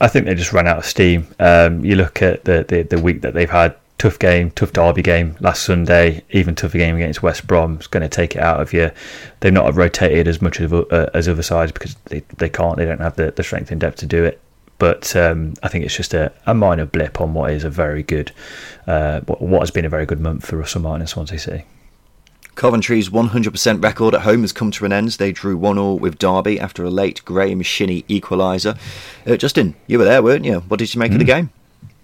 I 0.00 0.08
think 0.08 0.26
they 0.26 0.34
just 0.34 0.52
ran 0.52 0.66
out 0.66 0.78
of 0.78 0.86
steam. 0.86 1.26
Um, 1.38 1.84
you 1.84 1.94
look 1.96 2.22
at 2.22 2.44
the, 2.44 2.64
the, 2.66 2.82
the 2.82 2.98
week 2.98 3.20
that 3.20 3.34
they've 3.34 3.50
had 3.50 3.76
tough 3.98 4.18
game, 4.18 4.50
tough 4.52 4.72
derby 4.72 5.02
game 5.02 5.36
last 5.40 5.62
Sunday, 5.62 6.24
even 6.30 6.54
tougher 6.54 6.78
game 6.78 6.96
against 6.96 7.22
West 7.22 7.46
Brom. 7.46 7.74
It's 7.74 7.86
going 7.86 8.02
to 8.02 8.08
take 8.08 8.34
it 8.34 8.40
out 8.40 8.60
of 8.60 8.72
you. 8.72 8.90
They've 9.40 9.52
not 9.52 9.74
rotated 9.74 10.26
as 10.26 10.40
much 10.40 10.58
as, 10.58 10.72
uh, 10.72 11.10
as 11.12 11.28
other 11.28 11.42
sides 11.42 11.72
because 11.72 11.96
they, 12.06 12.20
they 12.38 12.48
can't. 12.48 12.78
They 12.78 12.86
don't 12.86 13.00
have 13.00 13.16
the, 13.16 13.30
the 13.30 13.42
strength 13.42 13.70
and 13.70 13.80
depth 13.80 13.98
to 13.98 14.06
do 14.06 14.24
it. 14.24 14.40
But 14.80 15.14
um, 15.14 15.52
I 15.62 15.68
think 15.68 15.84
it's 15.84 15.94
just 15.94 16.14
a, 16.14 16.32
a, 16.46 16.54
minor 16.54 16.86
blip 16.86 17.20
on 17.20 17.34
what 17.34 17.52
is 17.52 17.64
a 17.64 17.70
very 17.70 18.02
good, 18.02 18.32
uh, 18.86 19.20
what, 19.20 19.60
has 19.60 19.70
been 19.70 19.84
a 19.84 19.90
very 19.90 20.06
good 20.06 20.20
month 20.20 20.46
for 20.46 20.56
Russell 20.56 20.80
Martin 20.80 21.02
and 21.02 21.08
Swansea 21.08 21.38
City. 21.38 21.64
Coventry's 22.54 23.10
100% 23.10 23.84
record 23.84 24.14
at 24.14 24.22
home 24.22 24.40
has 24.40 24.52
come 24.52 24.70
to 24.70 24.86
an 24.86 24.92
end. 24.92 25.10
They 25.10 25.32
drew 25.32 25.58
1 25.58 25.76
all 25.76 25.98
with 25.98 26.18
Derby 26.18 26.58
after 26.58 26.82
a 26.82 26.90
late 26.90 27.22
Graeme 27.26 27.60
Shinnie 27.60 28.04
equaliser. 28.04 28.78
Uh, 29.26 29.36
Justin, 29.36 29.76
you 29.86 29.98
were 29.98 30.04
there, 30.04 30.22
weren't 30.22 30.46
you? 30.46 30.60
What 30.60 30.78
did 30.78 30.94
you 30.94 30.98
make 30.98 31.12
mm. 31.12 31.16
of 31.16 31.18
the 31.18 31.24
hmm. 31.26 31.40
game? 31.40 31.50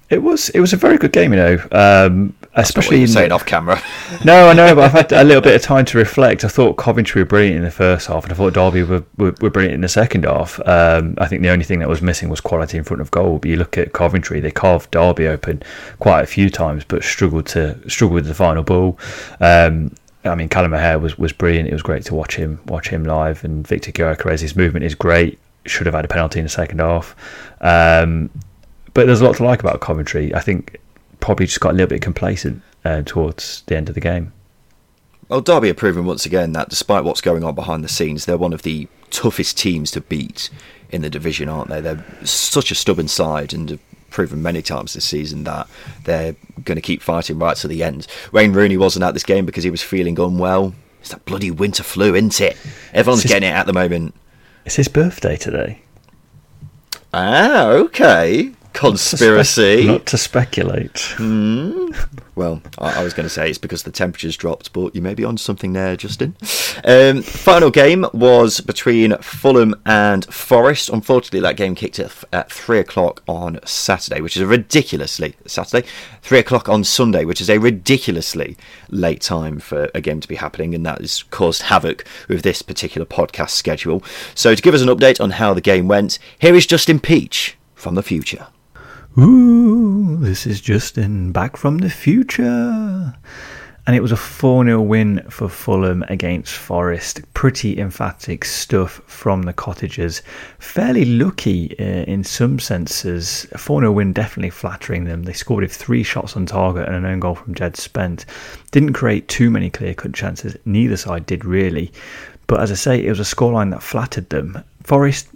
It 0.09 0.23
was 0.23 0.51
it 0.51 0.61
was 0.61 0.73
a 0.73 0.77
very 0.77 0.99
good 0.99 1.13
game, 1.13 1.33
you 1.33 1.39
know. 1.39 1.59
Um, 1.73 2.37
especially 2.57 3.03
in 3.03 3.09
saying 3.09 3.33
off 3.33 3.45
camera. 3.45 3.81
no, 4.25 4.49
I 4.49 4.55
know, 4.55 4.75
but 4.75 4.85
I've 4.85 4.93
had 4.93 5.13
a 5.13 5.25
little 5.25 5.43
bit 5.43 5.55
of 5.55 5.63
time 5.67 5.85
to 5.87 5.99
reflect. 5.99 6.45
I 6.45 6.49
thought 6.49 6.75
Coventry 6.75 7.23
were 7.23 7.27
brilliant 7.27 7.57
in 7.57 7.63
the 7.63 7.71
first 7.71 8.07
half, 8.09 8.25
and 8.25 8.33
I 8.33 8.37
thought 8.37 8.55
Derby 8.55 8.83
were, 8.83 9.05
were, 9.19 9.35
were 9.41 9.51
brilliant 9.51 9.75
in 9.75 9.81
the 9.83 9.89
second 9.89 10.25
half. 10.25 10.59
Um, 10.67 11.15
I 11.19 11.27
think 11.27 11.43
the 11.43 11.51
only 11.51 11.65
thing 11.65 11.79
that 11.81 11.89
was 11.89 12.03
missing 12.03 12.29
was 12.29 12.41
quality 12.41 12.79
in 12.79 12.85
front 12.85 13.01
of 13.01 13.11
goal. 13.11 13.39
But 13.39 13.51
you 13.51 13.57
look 13.57 13.77
at 13.79 13.93
Coventry; 13.93 14.41
they 14.41 14.51
carved 14.51 14.91
Derby 14.91 15.27
open 15.27 15.63
quite 15.99 16.23
a 16.23 16.27
few 16.27 16.51
times, 16.51 16.85
but 16.85 17.05
struggled 17.05 17.47
to 17.49 17.89
struggle 17.89 18.15
with 18.15 18.27
the 18.27 18.35
final 18.35 18.63
ball. 18.63 18.99
Um, 19.41 19.93
I 20.25 20.35
mean, 20.35 20.49
Callum 20.49 20.75
O'Hare 20.75 20.99
was, 20.99 21.19
was 21.19 21.33
brilliant. 21.33 21.69
It 21.69 21.73
was 21.73 21.83
great 21.83 22.05
to 22.07 22.15
watch 22.15 22.37
him 22.37 22.61
watch 22.67 22.89
him 22.89 23.05
live, 23.05 23.45
and 23.45 23.67
Viktor 23.67 23.93
Gyökeres, 23.93 24.57
movement 24.57 24.85
is 24.85 24.95
great. 24.95 25.39
Should 25.67 25.87
have 25.87 25.95
had 25.95 26.05
a 26.05 26.09
penalty 26.09 26.39
in 26.39 26.45
the 26.45 26.51
second 26.51 26.79
half. 26.81 27.15
Um, 27.61 28.31
but 28.95 29.07
there's 29.07 29.21
a 29.21 29.25
lot 29.25 29.37
to 29.37 29.45
like 29.45 29.61
about 29.61 29.81
Coventry. 29.81 30.35
I 30.35 30.41
think 30.41 30.81
probably 31.21 31.47
just 31.47 31.61
got 31.61 31.71
a 31.71 31.73
little 31.73 31.89
bit 31.89 32.03
complacent 32.03 32.63
uh, 32.85 33.03
towards 33.03 33.63
the 33.67 33.77
end 33.77 33.89
of 33.89 33.95
the 33.95 34.01
game. 34.01 34.33
Well, 35.29 35.41
Derby 35.41 35.71
are 35.71 35.75
proven 35.75 36.05
once 36.05 36.25
again 36.25 36.53
that 36.53 36.69
despite 36.69 37.03
what's 37.05 37.21
going 37.21 37.43
on 37.43 37.55
behind 37.55 37.83
the 37.83 37.89
scenes, 37.89 38.25
they're 38.25 38.39
one 38.39 38.53
of 38.53 38.63
the 38.63 38.87
toughest 39.11 39.59
teams 39.59 39.91
to 39.93 40.01
beat 40.01 40.51
in 40.91 41.03
the 41.03 41.11
division, 41.11 41.49
aren't 41.49 41.69
they? 41.69 41.81
They're 41.81 42.05
such 42.25 42.71
a 42.71 42.77
stubborn 42.77 43.09
side 43.09 43.53
and 43.53 43.71
have 43.71 43.81
proven 44.11 44.41
many 44.41 44.63
times 44.63 44.95
this 44.95 45.05
season 45.05 45.45
that 45.45 45.69
they're 46.05 46.37
going 46.63 46.77
to 46.77 46.83
keep 46.83 47.03
fighting 47.03 47.39
right 47.39 47.57
to 47.57 47.69
the 47.69 47.83
end. 47.83 48.07
Wayne 48.33 48.53
Rooney 48.53 48.77
wasn't 48.77 49.05
at 49.05 49.15
this 49.15 49.25
game 49.25 49.47
because 49.47 49.65
he 49.65 49.71
was 49.71 49.83
feeling 49.83 50.19
unwell. 50.19 50.75
It's 51.01 51.11
that 51.11 51.25
bloody 51.25 51.51
winter 51.51 51.83
flu, 51.83 52.15
isn't 52.15 52.41
it? 52.41 52.57
Everyone's 52.93 53.23
his, 53.23 53.33
getting 53.33 53.49
it 53.49 53.53
at 53.53 53.67
the 53.67 53.73
moment. 53.73 54.15
It's 54.65 54.77
his 54.77 54.89
birthday 54.89 55.37
today. 55.37 55.81
Ah, 57.13 57.67
okay. 57.69 58.53
Conspiracy. 58.77 59.63
Not 59.63 59.77
to, 59.77 59.83
spe- 59.83 59.87
not 59.87 60.07
to 60.07 60.19
speculate. 60.19 60.95
Mm. 61.17 62.21
Well, 62.35 62.61
I, 62.79 63.01
I 63.01 63.05
was 63.05 63.15
going 63.15 63.25
to 63.25 63.31
say 63.31 63.49
it's 63.49 63.59
because 63.59 63.85
the 63.85 63.91
temperatures 63.91 64.37
dropped, 64.37 64.75
but 64.75 64.95
you 64.95 65.01
may 65.01 65.15
be 65.15 65.25
on 65.25 65.39
something 65.39 65.73
there, 65.73 65.97
Justin. 65.97 66.37
Um, 66.85 67.23
final 67.23 67.71
game 67.71 68.05
was 68.13 68.61
between 68.61 69.17
Fulham 69.19 69.75
and 69.87 70.27
Forest. 70.27 70.91
Unfortunately, 70.91 71.41
that 71.41 71.57
game 71.57 71.75
kicked 71.75 71.99
at, 71.99 72.13
at 72.35 72.53
three 72.53 72.79
o'clock 72.79 73.23
on 73.27 73.59
Saturday, 73.65 74.21
which 74.21 74.37
is 74.37 74.43
a 74.43 74.47
ridiculously 74.47 75.35
Saturday. 75.47 75.89
Three 76.21 76.39
o'clock 76.39 76.69
on 76.69 76.85
Sunday, 76.85 77.25
which 77.25 77.41
is 77.41 77.49
a 77.49 77.59
ridiculously 77.59 78.59
late 78.91 79.23
time 79.23 79.59
for 79.59 79.91
a 79.95 80.03
game 80.03 80.21
to 80.21 80.29
be 80.29 80.35
happening, 80.37 80.75
and 80.75 80.85
that 80.85 81.01
has 81.01 81.23
caused 81.23 81.63
havoc 81.63 82.05
with 82.29 82.43
this 82.43 82.61
particular 82.61 83.07
podcast 83.07 83.51
schedule. 83.51 84.05
So, 84.35 84.55
to 84.55 84.63
give 84.63 84.75
us 84.75 84.83
an 84.83 84.89
update 84.89 85.21
on 85.21 85.31
how 85.31 85.55
the 85.55 85.63
game 85.63 85.89
went, 85.89 86.19
here 86.39 86.55
is 86.55 86.67
Justin 86.67 87.01
Peach 87.01 87.57
from 87.75 87.95
the 87.95 88.03
future. 88.03 88.49
Ooh, 89.19 90.19
this 90.21 90.47
is 90.47 90.61
Justin 90.61 91.33
back 91.33 91.57
from 91.57 91.79
the 91.79 91.89
future. 91.89 93.15
And 93.87 93.97
it 93.97 94.03
was 94.03 94.13
a 94.13 94.17
4 94.17 94.65
0 94.65 94.83
win 94.83 95.25
for 95.31 95.49
Fulham 95.49 96.05
against 96.09 96.53
Forest. 96.53 97.23
Pretty 97.33 97.79
emphatic 97.79 98.45
stuff 98.45 99.01
from 99.07 99.43
the 99.43 99.55
Cottagers. 99.55 100.21
Fairly 100.59 101.07
lucky 101.07 101.75
uh, 101.79 102.05
in 102.05 102.25
some 102.25 102.59
senses. 102.59 103.47
A 103.53 103.59
4 103.59 103.81
0 103.81 103.93
win 103.93 104.13
definitely 104.13 104.51
flattering 104.51 105.05
them. 105.05 105.23
They 105.23 105.33
scored 105.33 105.63
with 105.63 105.75
three 105.75 106.03
shots 106.03 106.37
on 106.37 106.45
target 106.45 106.87
and 106.87 106.97
an 106.97 107.07
own 107.07 107.21
goal 107.21 107.37
from 107.37 107.55
Djed 107.55 107.77
Spence. 107.77 108.27
Didn't 108.71 108.93
create 108.93 109.29
too 109.29 109.51
many 109.51 109.71
clear 109.71 109.95
cut 109.95 110.13
chances. 110.13 110.59
Neither 110.67 110.99
side 110.99 111.25
did 111.25 111.47
really. 111.47 111.91
But 112.49 112.61
as 112.61 112.71
I 112.71 112.75
say, 112.75 113.03
it 113.03 113.09
was 113.09 113.21
a 113.21 113.23
scoreline 113.23 113.71
that 113.71 113.83
flattered 113.83 114.29
them. 114.29 114.63
Forest 114.83 115.29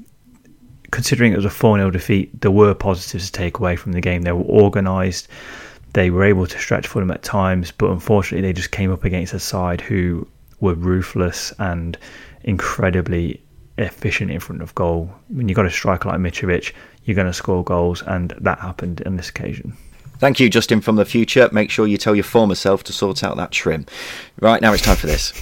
considering 0.91 1.32
it 1.32 1.36
was 1.36 1.45
a 1.45 1.51
4 1.51 1.78
0 1.78 1.91
defeat, 1.91 2.41
there 2.41 2.51
were 2.51 2.74
positives 2.74 3.26
to 3.26 3.32
take 3.32 3.59
away 3.59 3.76
from 3.76 3.93
the 3.93 4.01
game. 4.01 4.22
They 4.22 4.32
were 4.32 4.45
organised, 4.45 5.28
they 5.93 6.11
were 6.11 6.24
able 6.24 6.47
to 6.47 6.59
stretch 6.59 6.86
for 6.86 7.01
them 7.01 7.11
at 7.11 7.22
times, 7.22 7.72
but 7.72 7.91
unfortunately, 7.91 8.47
they 8.47 8.53
just 8.53 8.70
came 8.70 8.93
up 8.93 9.05
against 9.05 9.34
a 9.34 9.41
side 9.41 9.80
who 9.80 10.26
were 10.61 10.74
ruthless 10.74 11.53
and 11.59 11.99
incredibly 12.45 13.43
efficient 13.78 14.30
in 14.30 14.41
front 14.41 14.62
of 14.62 14.74
goal. 14.74 15.11
When 15.28 15.49
you've 15.49 15.57
got 15.57 15.66
a 15.66 15.70
striker 15.70 16.09
like 16.09 16.18
Mitrovic, 16.18 16.72
you're 17.05 17.14
going 17.14 17.26
to 17.26 17.32
score 17.32 17.64
goals, 17.64 18.03
and 18.03 18.34
that 18.41 18.59
happened 18.61 19.03
on 19.07 19.16
this 19.16 19.30
occasion. 19.30 19.76
Thank 20.18 20.38
you, 20.38 20.51
Justin 20.51 20.82
from 20.82 20.97
the 20.97 21.07
future. 21.07 21.49
Make 21.51 21.70
sure 21.70 21.86
you 21.86 21.97
tell 21.97 22.14
your 22.14 22.24
former 22.24 22.55
self 22.55 22.84
to 22.84 22.93
sort 22.93 23.24
out 23.24 23.36
that 23.38 23.53
trim. 23.53 23.86
Right, 24.38 24.61
now 24.61 24.74
it's 24.74 24.82
time 24.82 24.97
for 24.97 25.07
this. 25.07 25.32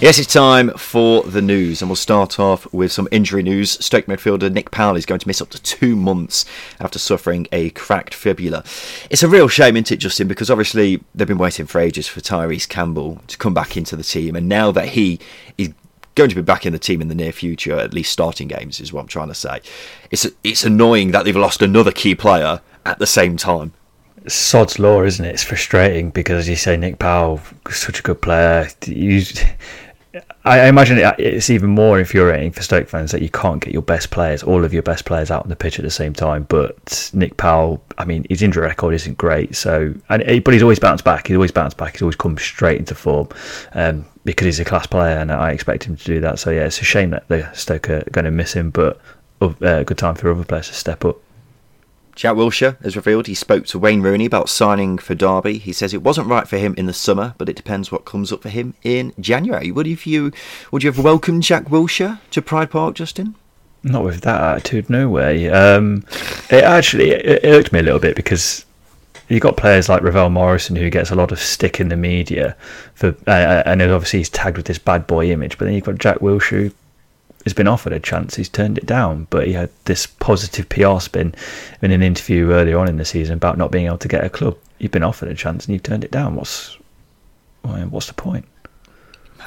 Yes, 0.00 0.18
it's 0.18 0.32
time 0.32 0.70
for 0.78 1.24
the 1.24 1.42
news, 1.42 1.82
and 1.82 1.90
we'll 1.90 1.96
start 1.96 2.40
off 2.40 2.72
with 2.72 2.90
some 2.90 3.06
injury 3.10 3.42
news. 3.42 3.72
Stoke 3.84 4.06
midfielder 4.06 4.50
Nick 4.50 4.70
Powell 4.70 4.96
is 4.96 5.04
going 5.04 5.20
to 5.20 5.28
miss 5.28 5.42
up 5.42 5.50
to 5.50 5.60
two 5.60 5.94
months 5.94 6.46
after 6.80 6.98
suffering 6.98 7.46
a 7.52 7.68
cracked 7.70 8.14
fibula. 8.14 8.64
It's 9.10 9.22
a 9.22 9.28
real 9.28 9.46
shame, 9.46 9.76
isn't 9.76 9.92
it, 9.92 9.98
Justin? 9.98 10.26
Because 10.26 10.50
obviously 10.50 11.04
they've 11.14 11.28
been 11.28 11.36
waiting 11.36 11.66
for 11.66 11.82
ages 11.82 12.08
for 12.08 12.20
Tyrese 12.20 12.66
Campbell 12.66 13.20
to 13.26 13.36
come 13.36 13.52
back 13.52 13.76
into 13.76 13.94
the 13.94 14.02
team, 14.02 14.36
and 14.36 14.48
now 14.48 14.72
that 14.72 14.88
he 14.88 15.20
is 15.58 15.74
going 16.14 16.30
to 16.30 16.36
be 16.36 16.40
back 16.40 16.64
in 16.64 16.72
the 16.72 16.78
team 16.78 17.02
in 17.02 17.08
the 17.08 17.14
near 17.14 17.30
future, 17.30 17.78
at 17.78 17.92
least 17.92 18.10
starting 18.10 18.48
games, 18.48 18.80
is 18.80 18.94
what 18.94 19.02
I'm 19.02 19.06
trying 19.06 19.28
to 19.28 19.34
say. 19.34 19.60
It's 20.10 20.26
it's 20.42 20.64
annoying 20.64 21.10
that 21.10 21.26
they've 21.26 21.36
lost 21.36 21.60
another 21.60 21.92
key 21.92 22.14
player 22.14 22.62
at 22.86 22.98
the 23.00 23.06
same 23.06 23.36
time 23.36 23.74
sod's 24.26 24.78
law, 24.78 25.02
isn't 25.02 25.24
it? 25.24 25.32
It's 25.32 25.42
frustrating 25.42 26.10
because, 26.10 26.40
as 26.40 26.48
you 26.48 26.56
say, 26.56 26.76
Nick 26.76 26.98
Powell, 26.98 27.40
such 27.70 28.00
a 28.00 28.02
good 28.02 28.20
player. 28.20 28.68
You, 28.86 29.22
I 30.44 30.66
imagine 30.66 30.98
it's 31.18 31.50
even 31.50 31.70
more 31.70 31.98
infuriating 31.98 32.50
for 32.50 32.62
Stoke 32.62 32.88
fans 32.88 33.12
that 33.12 33.22
you 33.22 33.30
can't 33.30 33.62
get 33.62 33.72
your 33.72 33.82
best 33.82 34.10
players, 34.10 34.42
all 34.42 34.64
of 34.64 34.72
your 34.72 34.82
best 34.82 35.04
players, 35.04 35.30
out 35.30 35.44
on 35.44 35.48
the 35.48 35.56
pitch 35.56 35.78
at 35.78 35.84
the 35.84 35.90
same 35.90 36.12
time. 36.12 36.46
But 36.48 37.10
Nick 37.14 37.36
Powell, 37.36 37.82
I 37.98 38.04
mean, 38.04 38.26
his 38.28 38.42
injury 38.42 38.66
record 38.66 38.94
isn't 38.94 39.18
great, 39.18 39.54
so 39.54 39.94
and 40.08 40.44
but 40.44 40.52
he's 40.52 40.62
always 40.62 40.80
bounced 40.80 41.04
back. 41.04 41.28
He's 41.28 41.36
always 41.36 41.52
bounced 41.52 41.76
back. 41.76 41.92
He's 41.92 42.02
always 42.02 42.16
come 42.16 42.36
straight 42.38 42.78
into 42.78 42.94
form 42.94 43.28
um, 43.74 44.04
because 44.24 44.46
he's 44.46 44.60
a 44.60 44.64
class 44.64 44.86
player, 44.86 45.18
and 45.18 45.30
I 45.30 45.52
expect 45.52 45.84
him 45.84 45.96
to 45.96 46.04
do 46.04 46.20
that. 46.20 46.38
So 46.38 46.50
yeah, 46.50 46.64
it's 46.64 46.80
a 46.80 46.84
shame 46.84 47.10
that 47.10 47.28
the 47.28 47.50
Stoke 47.52 47.88
are 47.90 48.04
going 48.10 48.24
to 48.24 48.30
miss 48.30 48.52
him, 48.52 48.70
but 48.70 49.00
a 49.40 49.46
uh, 49.46 49.82
good 49.84 49.98
time 49.98 50.14
for 50.14 50.30
other 50.30 50.44
players 50.44 50.68
to 50.68 50.74
step 50.74 51.04
up. 51.04 51.18
Jack 52.14 52.34
Wilshere 52.34 52.80
has 52.82 52.96
revealed 52.96 53.26
he 53.26 53.34
spoke 53.34 53.66
to 53.66 53.78
Wayne 53.78 54.02
Rooney 54.02 54.26
about 54.26 54.48
signing 54.48 54.98
for 54.98 55.14
Derby. 55.14 55.58
He 55.58 55.72
says 55.72 55.94
it 55.94 56.02
wasn't 56.02 56.28
right 56.28 56.46
for 56.46 56.58
him 56.58 56.74
in 56.76 56.86
the 56.86 56.92
summer, 56.92 57.34
but 57.38 57.48
it 57.48 57.56
depends 57.56 57.90
what 57.90 58.04
comes 58.04 58.32
up 58.32 58.42
for 58.42 58.48
him 58.48 58.74
in 58.82 59.12
January. 59.18 59.70
Would 59.70 59.86
you 60.06 60.32
would 60.70 60.82
you 60.82 60.90
have 60.90 61.02
welcomed 61.02 61.42
Jack 61.42 61.64
Wilshere 61.64 62.20
to 62.30 62.42
Pride 62.42 62.70
Park, 62.70 62.94
Justin? 62.94 63.34
Not 63.82 64.04
with 64.04 64.20
that 64.22 64.40
attitude, 64.40 64.90
no 64.90 65.08
way. 65.08 65.48
Um, 65.48 66.04
it 66.50 66.64
actually 66.64 67.10
it 67.10 67.44
irked 67.44 67.72
me 67.72 67.78
a 67.78 67.82
little 67.82 68.00
bit 68.00 68.16
because 68.16 68.66
you've 69.28 69.40
got 69.40 69.56
players 69.56 69.88
like 69.88 70.02
Ravel 70.02 70.28
Morrison 70.28 70.76
who 70.76 70.90
gets 70.90 71.10
a 71.10 71.14
lot 71.14 71.32
of 71.32 71.38
stick 71.38 71.80
in 71.80 71.88
the 71.88 71.96
media 71.96 72.56
for, 72.94 73.14
uh, 73.26 73.62
and 73.64 73.80
obviously 73.80 74.18
he's 74.18 74.28
tagged 74.28 74.58
with 74.58 74.66
this 74.66 74.78
bad 74.78 75.06
boy 75.06 75.30
image. 75.30 75.56
But 75.56 75.66
then 75.66 75.74
you've 75.74 75.84
got 75.84 75.98
Jack 75.98 76.18
Wilshere 76.18 76.72
has 77.44 77.54
been 77.54 77.68
offered 77.68 77.92
a 77.92 78.00
chance, 78.00 78.36
he's 78.36 78.48
turned 78.48 78.78
it 78.78 78.86
down. 78.86 79.26
But 79.30 79.46
he 79.46 79.52
had 79.52 79.70
this 79.84 80.06
positive 80.06 80.68
PR 80.68 81.00
spin 81.00 81.34
in 81.82 81.90
an 81.90 82.02
interview 82.02 82.50
earlier 82.52 82.78
on 82.78 82.88
in 82.88 82.96
the 82.96 83.04
season 83.04 83.34
about 83.34 83.58
not 83.58 83.70
being 83.70 83.86
able 83.86 83.98
to 83.98 84.08
get 84.08 84.24
a 84.24 84.30
club. 84.30 84.56
You've 84.78 84.92
been 84.92 85.02
offered 85.02 85.28
a 85.28 85.34
chance 85.34 85.66
and 85.66 85.72
you've 85.72 85.82
turned 85.82 86.04
it 86.04 86.10
down. 86.10 86.36
What's 86.36 86.76
what's 87.62 88.06
the 88.06 88.14
point? 88.14 88.46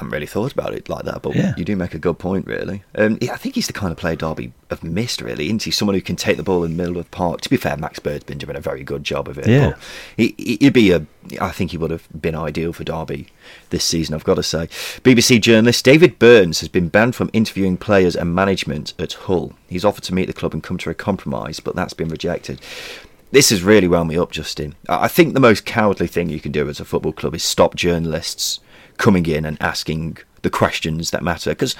Haven't 0.04 0.12
really 0.12 0.26
thought 0.26 0.52
about 0.52 0.74
it 0.74 0.90
like 0.90 1.06
that, 1.06 1.22
but 1.22 1.34
yeah. 1.34 1.54
you 1.56 1.64
do 1.64 1.76
make 1.76 1.94
a 1.94 1.98
good 1.98 2.18
point, 2.18 2.46
really. 2.46 2.82
Um, 2.94 3.16
yeah, 3.22 3.32
I 3.32 3.38
think 3.38 3.54
he's 3.54 3.68
the 3.68 3.72
kind 3.72 3.90
of 3.90 3.96
player 3.96 4.16
Derby 4.16 4.52
have 4.68 4.84
missed, 4.84 5.22
really, 5.22 5.46
isn't 5.46 5.62
he? 5.62 5.70
Someone 5.70 5.94
who 5.94 6.02
can 6.02 6.14
take 6.14 6.36
the 6.36 6.42
ball 6.42 6.62
in 6.62 6.76
the 6.76 6.82
middle 6.82 6.98
of 6.98 7.06
the 7.06 7.10
park. 7.10 7.40
To 7.40 7.48
be 7.48 7.56
fair, 7.56 7.78
Max 7.78 8.00
Bird's 8.00 8.24
been 8.24 8.36
doing 8.36 8.54
a 8.54 8.60
very 8.60 8.84
good 8.84 9.02
job 9.02 9.28
of 9.28 9.38
it. 9.38 9.46
Yeah. 9.46 9.76
He, 10.18 10.58
would 10.60 10.74
be 10.74 10.90
a, 10.90 11.06
I 11.40 11.52
think 11.52 11.70
he 11.70 11.78
would 11.78 11.90
have 11.90 12.06
been 12.20 12.34
ideal 12.34 12.74
for 12.74 12.84
Derby 12.84 13.28
this 13.70 13.82
season, 13.82 14.14
I've 14.14 14.24
got 14.24 14.34
to 14.34 14.42
say. 14.42 14.66
BBC 15.00 15.40
journalist 15.40 15.86
David 15.86 16.18
Burns 16.18 16.60
has 16.60 16.68
been 16.68 16.88
banned 16.88 17.14
from 17.14 17.30
interviewing 17.32 17.78
players 17.78 18.14
and 18.14 18.34
management 18.34 18.92
at 18.98 19.14
Hull. 19.14 19.54
He's 19.70 19.86
offered 19.86 20.04
to 20.04 20.14
meet 20.14 20.26
the 20.26 20.34
club 20.34 20.52
and 20.52 20.62
come 20.62 20.76
to 20.76 20.90
a 20.90 20.94
compromise, 20.94 21.60
but 21.60 21.74
that's 21.74 21.94
been 21.94 22.08
rejected. 22.10 22.60
This 23.30 23.48
has 23.48 23.62
really 23.62 23.88
wound 23.88 24.10
me 24.10 24.18
up, 24.18 24.32
Justin. 24.32 24.74
I 24.86 25.08
think 25.08 25.32
the 25.32 25.40
most 25.40 25.64
cowardly 25.64 26.08
thing 26.08 26.28
you 26.28 26.40
can 26.40 26.52
do 26.52 26.68
as 26.68 26.78
a 26.78 26.84
football 26.84 27.14
club 27.14 27.34
is 27.34 27.42
stop 27.42 27.74
journalists 27.74 28.60
coming 28.98 29.26
in 29.26 29.44
and 29.44 29.60
asking 29.60 30.18
the 30.42 30.50
questions 30.50 31.10
that 31.10 31.22
matter. 31.22 31.50
Because 31.50 31.74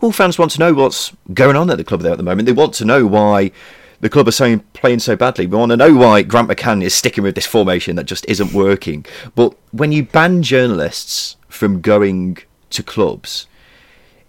all 0.00 0.12
fans 0.12 0.38
want 0.38 0.52
to 0.52 0.60
know 0.60 0.74
what's 0.74 1.12
going 1.32 1.56
on 1.56 1.70
at 1.70 1.78
the 1.78 1.84
club 1.84 2.02
there 2.02 2.12
at 2.12 2.18
the 2.18 2.24
moment. 2.24 2.46
They 2.46 2.52
want 2.52 2.74
to 2.74 2.84
know 2.84 3.06
why 3.06 3.52
the 4.00 4.10
club 4.10 4.28
are 4.28 4.32
so, 4.32 4.58
playing 4.74 4.98
so 4.98 5.16
badly. 5.16 5.46
We 5.46 5.56
want 5.56 5.70
to 5.70 5.76
know 5.76 5.94
why 5.94 6.22
Grant 6.22 6.48
McCann 6.48 6.82
is 6.82 6.94
sticking 6.94 7.24
with 7.24 7.34
this 7.34 7.46
formation 7.46 7.96
that 7.96 8.04
just 8.04 8.26
isn't 8.28 8.52
working. 8.52 9.06
But 9.34 9.54
when 9.72 9.92
you 9.92 10.04
ban 10.04 10.42
journalists 10.42 11.36
from 11.48 11.80
going 11.80 12.38
to 12.70 12.82
clubs, 12.82 13.46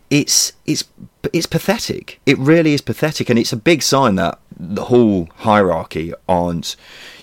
it's 0.10 0.54
it's 0.66 0.86
it's 1.34 1.48
pathetic. 1.48 2.22
It 2.26 2.38
really 2.38 2.74
is 2.74 2.82
pathetic, 2.82 3.30
and 3.30 3.40
it's 3.40 3.52
a 3.52 3.58
big 3.58 3.82
sign 3.82 4.16
that 4.16 4.40
the 4.58 4.86
whole 4.86 5.28
hierarchy 5.38 6.14
aren't, 6.30 6.76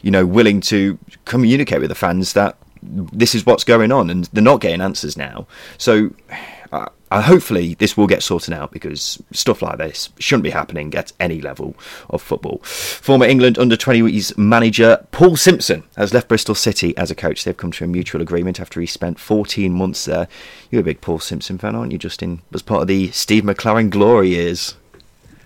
you 0.02 0.10
know, 0.10 0.26
willing 0.26 0.60
to 0.60 0.98
communicate 1.24 1.80
with 1.80 1.88
the 1.88 1.94
fans 1.94 2.32
that 2.34 2.58
this 2.82 3.34
is 3.34 3.46
what's 3.46 3.64
going 3.64 3.92
on, 3.92 4.10
and 4.10 4.24
they're 4.26 4.42
not 4.42 4.60
getting 4.60 4.80
answers 4.80 5.16
now. 5.16 5.46
So, 5.78 6.10
uh, 6.72 6.86
uh, 7.10 7.20
hopefully, 7.20 7.74
this 7.74 7.94
will 7.94 8.06
get 8.06 8.22
sorted 8.22 8.54
out 8.54 8.72
because 8.72 9.22
stuff 9.32 9.60
like 9.60 9.76
this 9.76 10.08
shouldn't 10.18 10.44
be 10.44 10.50
happening 10.50 10.94
at 10.94 11.12
any 11.20 11.42
level 11.42 11.74
of 12.08 12.22
football. 12.22 12.58
Former 12.62 13.26
England 13.26 13.58
under 13.58 13.76
20s 13.76 14.36
manager 14.38 15.06
Paul 15.12 15.36
Simpson 15.36 15.82
has 15.96 16.14
left 16.14 16.28
Bristol 16.28 16.54
City 16.54 16.96
as 16.96 17.10
a 17.10 17.14
coach. 17.14 17.44
They've 17.44 17.56
come 17.56 17.72
to 17.72 17.84
a 17.84 17.86
mutual 17.86 18.22
agreement 18.22 18.60
after 18.60 18.80
he 18.80 18.86
spent 18.86 19.20
14 19.20 19.70
months 19.72 20.06
there. 20.06 20.26
You're 20.70 20.80
a 20.80 20.84
big 20.84 21.02
Paul 21.02 21.18
Simpson 21.18 21.58
fan, 21.58 21.74
aren't 21.74 21.92
you, 21.92 21.98
Justin? 21.98 22.40
Was 22.50 22.62
part 22.62 22.80
of 22.80 22.88
the 22.88 23.10
Steve 23.10 23.44
McClaren 23.44 23.90
glory 23.90 24.30
years. 24.30 24.74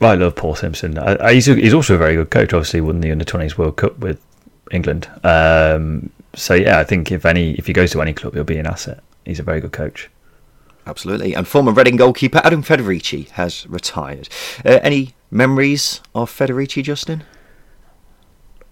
I 0.01 0.15
love 0.15 0.37
Paul 0.37 0.55
Simpson. 0.55 0.97
I, 0.99 1.33
he's, 1.33 1.49
a, 1.49 1.55
he's 1.57 1.75
also 1.75 1.97
a 1.97 1.99
very 1.99 2.15
good 2.15 2.31
coach. 2.31 2.53
Obviously, 2.53 2.81
won 2.81 3.01
the 3.01 3.11
under 3.11 3.25
20s 3.25 3.59
World 3.59 3.77
Cup 3.77 3.99
with 3.99 4.21
England. 4.71 5.09
Um, 5.25 6.11
so 6.37 6.55
yeah, 6.55 6.79
I 6.79 6.85
think 6.85 7.11
if 7.11 7.27
any 7.27 7.55
if 7.55 7.67
he 7.67 7.73
goes 7.73 7.91
to 7.93 8.03
any 8.03 8.13
club, 8.13 8.35
he'll 8.35 8.45
be 8.45 8.59
an 8.59 8.67
asset. 8.67 9.03
He's 9.25 9.41
a 9.41 9.43
very 9.43 9.61
good 9.61 9.73
coach. 9.73 10.09
Absolutely. 10.87 11.35
And 11.35 11.49
former 11.49 11.73
Reading 11.73 11.97
goalkeeper 11.97 12.41
Adam 12.45 12.63
Federici 12.63 13.29
has 13.31 13.67
retired. 13.67 14.29
Uh, 14.65 14.79
any 14.83 15.15
memories 15.33 16.01
of 16.15 16.31
Federici, 16.31 16.83
Justin? 16.83 17.25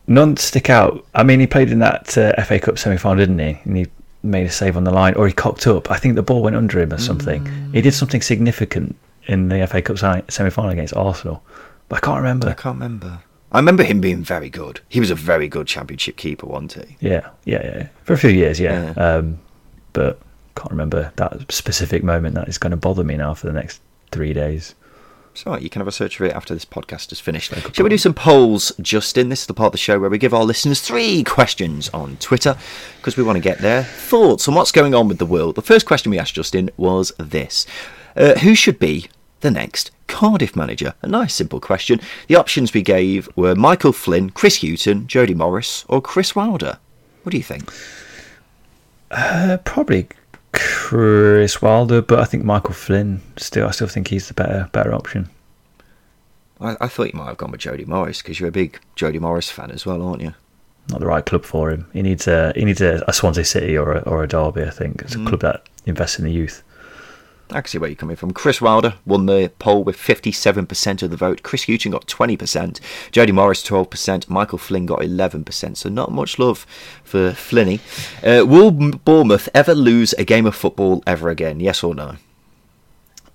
None 0.06 0.36
stick 0.36 0.70
out. 0.70 1.04
I 1.14 1.24
mean, 1.24 1.40
he 1.40 1.46
played 1.46 1.72
in 1.72 1.80
that 1.80 2.16
uh, 2.16 2.40
FA 2.44 2.60
Cup 2.60 2.78
semi 2.78 2.96
final, 2.96 3.18
didn't 3.18 3.38
he? 3.38 3.58
And 3.64 3.76
he 3.76 3.86
made 4.22 4.46
a 4.46 4.50
save 4.50 4.76
on 4.76 4.84
the 4.84 4.92
line, 4.92 5.14
or 5.14 5.26
he 5.26 5.32
cocked 5.32 5.66
up. 5.66 5.90
I 5.90 5.96
think 5.96 6.14
the 6.14 6.22
ball 6.22 6.42
went 6.42 6.56
under 6.56 6.78
him 6.78 6.92
or 6.92 6.98
something. 6.98 7.44
Mm. 7.44 7.74
He 7.74 7.80
did 7.80 7.94
something 7.94 8.22
significant 8.22 8.96
in 9.26 9.48
the 9.48 9.66
FA 9.66 9.82
Cup 9.82 9.98
semi 9.98 10.50
final 10.50 10.70
against 10.70 10.94
Arsenal, 10.94 11.42
but 11.88 11.96
I 11.96 12.00
can't 12.00 12.18
remember. 12.18 12.48
I 12.48 12.54
can't 12.54 12.76
remember. 12.76 13.22
I 13.54 13.58
remember 13.58 13.84
him 13.84 14.00
being 14.00 14.24
very 14.24 14.50
good. 14.50 14.80
He 14.88 14.98
was 14.98 15.12
a 15.12 15.14
very 15.14 15.46
good 15.46 15.68
championship 15.68 16.16
keeper, 16.16 16.44
wasn't 16.44 16.72
he? 16.72 16.96
Yeah, 16.98 17.30
yeah, 17.44 17.62
yeah. 17.64 17.88
For 18.02 18.12
a 18.12 18.18
few 18.18 18.30
years, 18.30 18.58
yeah. 18.58 18.92
yeah. 18.96 19.02
Um, 19.02 19.38
but 19.92 20.20
can't 20.56 20.72
remember 20.72 21.12
that 21.16 21.52
specific 21.52 22.02
moment. 22.02 22.34
That 22.34 22.48
is 22.48 22.58
going 22.58 22.72
to 22.72 22.76
bother 22.76 23.04
me 23.04 23.16
now 23.16 23.32
for 23.32 23.46
the 23.46 23.52
next 23.52 23.80
three 24.10 24.32
days. 24.32 24.74
So 25.34 25.56
you 25.56 25.70
can 25.70 25.80
have 25.80 25.86
a 25.88 25.92
search 25.92 26.16
for 26.16 26.24
it 26.24 26.34
after 26.34 26.52
this 26.52 26.64
podcast 26.64 27.12
is 27.12 27.20
finished. 27.20 27.52
Shall 27.74 27.84
we 27.84 27.90
do 27.90 27.98
some 27.98 28.14
polls, 28.14 28.72
Justin? 28.80 29.28
This 29.28 29.42
is 29.42 29.46
the 29.46 29.54
part 29.54 29.68
of 29.68 29.72
the 29.72 29.78
show 29.78 30.00
where 30.00 30.10
we 30.10 30.18
give 30.18 30.34
our 30.34 30.44
listeners 30.44 30.80
three 30.80 31.22
questions 31.22 31.88
on 31.90 32.16
Twitter 32.16 32.56
because 32.96 33.16
we 33.16 33.22
want 33.22 33.36
to 33.36 33.42
get 33.42 33.58
their 33.58 33.84
thoughts 33.84 34.48
on 34.48 34.54
what's 34.54 34.72
going 34.72 34.94
on 34.94 35.06
with 35.06 35.18
the 35.18 35.26
world. 35.26 35.54
The 35.54 35.62
first 35.62 35.86
question 35.86 36.10
we 36.10 36.18
asked 36.18 36.34
Justin 36.34 36.70
was 36.76 37.12
this: 37.18 37.66
uh, 38.16 38.34
Who 38.40 38.56
should 38.56 38.80
be 38.80 39.08
the 39.44 39.50
next 39.50 39.92
Cardiff 40.08 40.56
manager? 40.56 40.94
A 41.02 41.06
nice 41.06 41.34
simple 41.34 41.60
question. 41.60 42.00
The 42.28 42.34
options 42.34 42.72
we 42.72 42.82
gave 42.82 43.28
were 43.36 43.54
Michael 43.54 43.92
Flynn, 43.92 44.30
Chris 44.30 44.62
Hughton, 44.62 45.06
Jody 45.06 45.34
Morris, 45.34 45.84
or 45.88 46.00
Chris 46.00 46.34
Wilder. 46.34 46.78
What 47.22 47.30
do 47.30 47.36
you 47.36 47.44
think? 47.44 47.70
Uh, 49.10 49.58
probably 49.64 50.08
Chris 50.52 51.60
Wilder, 51.60 52.00
but 52.00 52.18
I 52.18 52.24
think 52.24 52.44
Michael 52.44 52.74
Flynn 52.74 53.20
still. 53.36 53.68
I 53.68 53.70
still 53.70 53.86
think 53.86 54.08
he's 54.08 54.28
the 54.28 54.34
better 54.34 54.68
better 54.72 54.94
option. 54.94 55.28
I, 56.60 56.76
I 56.80 56.88
thought 56.88 57.12
you 57.12 57.18
might 57.18 57.26
have 57.26 57.36
gone 57.36 57.50
with 57.50 57.60
Jody 57.60 57.84
Morris 57.84 58.22
because 58.22 58.40
you're 58.40 58.48
a 58.48 58.52
big 58.52 58.80
Jody 58.96 59.18
Morris 59.18 59.50
fan 59.50 59.70
as 59.70 59.84
well, 59.84 60.02
aren't 60.02 60.22
you? 60.22 60.34
Not 60.88 61.00
the 61.00 61.06
right 61.06 61.24
club 61.24 61.44
for 61.44 61.70
him. 61.70 61.86
He 61.92 62.00
needs 62.02 62.26
a 62.26 62.52
he 62.56 62.64
needs 62.64 62.80
a, 62.80 63.04
a 63.06 63.12
Swansea 63.12 63.44
City 63.44 63.76
or 63.76 63.92
a, 63.92 64.00
or 64.00 64.24
a 64.24 64.28
Derby. 64.28 64.62
I 64.62 64.70
think 64.70 65.02
it's 65.02 65.14
a 65.14 65.18
mm. 65.18 65.26
club 65.26 65.40
that 65.40 65.68
invests 65.84 66.18
in 66.18 66.24
the 66.24 66.32
youth. 66.32 66.62
I 67.50 67.60
can 67.60 67.66
see 67.66 67.78
where 67.78 67.90
you're 67.90 67.96
coming 67.96 68.16
from. 68.16 68.32
Chris 68.32 68.60
Wilder 68.60 68.94
won 69.04 69.26
the 69.26 69.52
poll 69.58 69.84
with 69.84 69.96
57% 69.96 71.02
of 71.02 71.10
the 71.10 71.16
vote. 71.16 71.42
Chris 71.42 71.64
Hughton 71.64 71.92
got 71.92 72.06
20%. 72.06 72.80
Jody 73.12 73.32
Morris 73.32 73.66
12%. 73.66 74.28
Michael 74.28 74.58
Flynn 74.58 74.86
got 74.86 75.00
11%. 75.00 75.76
So 75.76 75.88
not 75.88 76.10
much 76.10 76.38
love 76.38 76.66
for 77.04 77.32
Flinny. 77.32 77.80
Uh, 78.22 78.46
will 78.46 78.70
Bournemouth 78.70 79.48
ever 79.54 79.74
lose 79.74 80.14
a 80.14 80.24
game 80.24 80.46
of 80.46 80.54
football 80.54 81.02
ever 81.06 81.28
again? 81.28 81.60
Yes 81.60 81.84
or 81.84 81.94
no? 81.94 82.16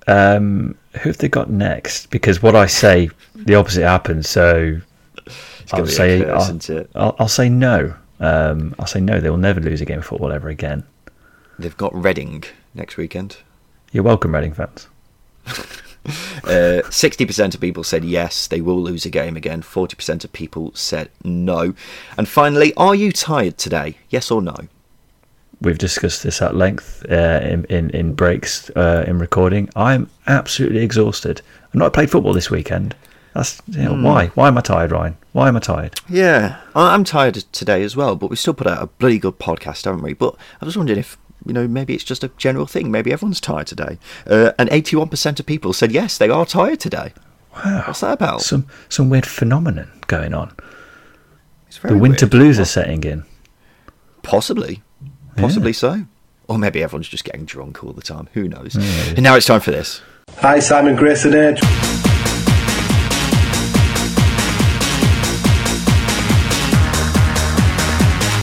Um, 0.07 0.75
who 1.01 1.09
have 1.09 1.17
they 1.19 1.29
got 1.29 1.51
next? 1.51 2.09
Because 2.09 2.41
what 2.41 2.55
I 2.55 2.65
say, 2.65 3.09
the 3.35 3.55
opposite 3.55 3.83
happens. 3.83 4.27
So 4.27 4.81
I'll 5.71 5.85
say 5.85 6.23
curse, 6.23 6.69
I'll, 6.69 6.87
I'll, 6.95 7.15
I'll, 7.19 7.27
say 7.27 7.47
no. 7.47 7.93
Um, 8.19 8.73
I'll 8.79 8.87
say 8.87 9.01
no. 9.01 9.19
They 9.19 9.29
will 9.29 9.37
never 9.37 9.59
lose 9.59 9.81
a 9.81 9.85
game 9.85 9.99
of 9.99 10.05
football 10.05 10.31
ever 10.31 10.49
again. 10.49 10.83
They've 11.59 11.77
got 11.77 11.93
Reading 11.93 12.43
next 12.73 12.97
weekend. 12.97 13.37
You're 13.91 14.03
welcome, 14.03 14.33
Reading 14.35 14.53
fans. 14.53 14.87
Uh, 16.45 16.81
60% 16.87 17.53
of 17.53 17.61
people 17.61 17.83
said 17.83 18.03
yes, 18.03 18.47
they 18.47 18.61
will 18.61 18.81
lose 18.81 19.05
a 19.05 19.09
game 19.09 19.35
again. 19.35 19.61
40% 19.61 20.23
of 20.23 20.33
people 20.33 20.71
said 20.73 21.09
no. 21.23 21.75
And 22.17 22.27
finally, 22.27 22.73
are 22.75 22.95
you 22.95 23.11
tired 23.11 23.57
today? 23.57 23.97
Yes 24.09 24.31
or 24.31 24.41
no? 24.41 24.55
We've 25.61 25.77
discussed 25.77 26.23
this 26.23 26.41
at 26.41 26.55
length 26.55 27.05
uh, 27.11 27.41
in, 27.43 27.65
in, 27.65 27.89
in 27.91 28.13
breaks 28.13 28.71
uh, 28.71 29.03
in 29.05 29.19
recording. 29.19 29.69
I'm 29.75 30.09
absolutely 30.25 30.79
exhausted. 30.79 31.41
I've 31.67 31.75
not 31.75 31.93
played 31.93 32.09
football 32.09 32.33
this 32.33 32.49
weekend. 32.49 32.95
That's 33.33 33.61
you 33.67 33.83
know, 33.83 33.93
mm. 33.93 34.03
why. 34.03 34.27
Why 34.27 34.47
am 34.47 34.57
I 34.57 34.61
tired, 34.61 34.91
Ryan? 34.91 35.17
Why 35.33 35.49
am 35.49 35.57
I 35.57 35.59
tired? 35.59 35.99
Yeah, 36.09 36.59
I'm 36.73 37.03
tired 37.03 37.35
today 37.51 37.83
as 37.83 37.95
well. 37.95 38.15
But 38.15 38.29
we 38.29 38.37
still 38.37 38.55
put 38.55 38.67
out 38.67 38.81
a 38.81 38.87
bloody 38.87 39.19
good 39.19 39.37
podcast, 39.37 39.85
haven't 39.85 40.01
we? 40.01 40.13
But 40.13 40.35
I 40.61 40.65
was 40.65 40.77
wondering 40.77 40.97
if 40.97 41.17
you 41.45 41.53
know, 41.53 41.67
maybe 41.67 41.93
it's 41.93 42.03
just 42.03 42.23
a 42.23 42.29
general 42.37 42.65
thing. 42.65 42.91
Maybe 42.91 43.11
everyone's 43.11 43.39
tired 43.41 43.67
today. 43.67 43.97
Uh, 44.27 44.51
and 44.59 44.69
81% 44.69 45.39
of 45.39 45.45
people 45.45 45.73
said 45.73 45.91
yes, 45.91 46.17
they 46.17 46.29
are 46.29 46.45
tired 46.45 46.79
today. 46.79 47.13
Wow. 47.53 47.83
What's 47.87 48.01
that 48.01 48.13
about? 48.13 48.41
Some 48.41 48.67
some 48.89 49.09
weird 49.09 49.25
phenomenon 49.25 49.89
going 50.07 50.33
on. 50.33 50.55
the 51.83 51.97
winter 51.97 52.25
weird. 52.25 52.31
blues 52.31 52.59
are 52.59 52.65
setting 52.65 53.03
in. 53.03 53.23
Possibly. 54.21 54.81
Possibly 55.35 55.71
yeah. 55.71 55.77
so. 55.77 56.05
Or 56.47 56.57
maybe 56.57 56.81
everyone's 56.83 57.09
just 57.09 57.23
getting 57.23 57.45
drunk 57.45 57.83
all 57.83 57.93
the 57.93 58.01
time. 58.01 58.27
Who 58.33 58.47
knows? 58.47 58.75
Yeah. 58.75 59.13
And 59.15 59.23
now 59.23 59.35
it's 59.35 59.45
time 59.45 59.61
for 59.61 59.71
this. 59.71 60.01
Hi, 60.37 60.59
Simon 60.59 60.95
Grayson 60.95 61.33
here. 61.33 62.08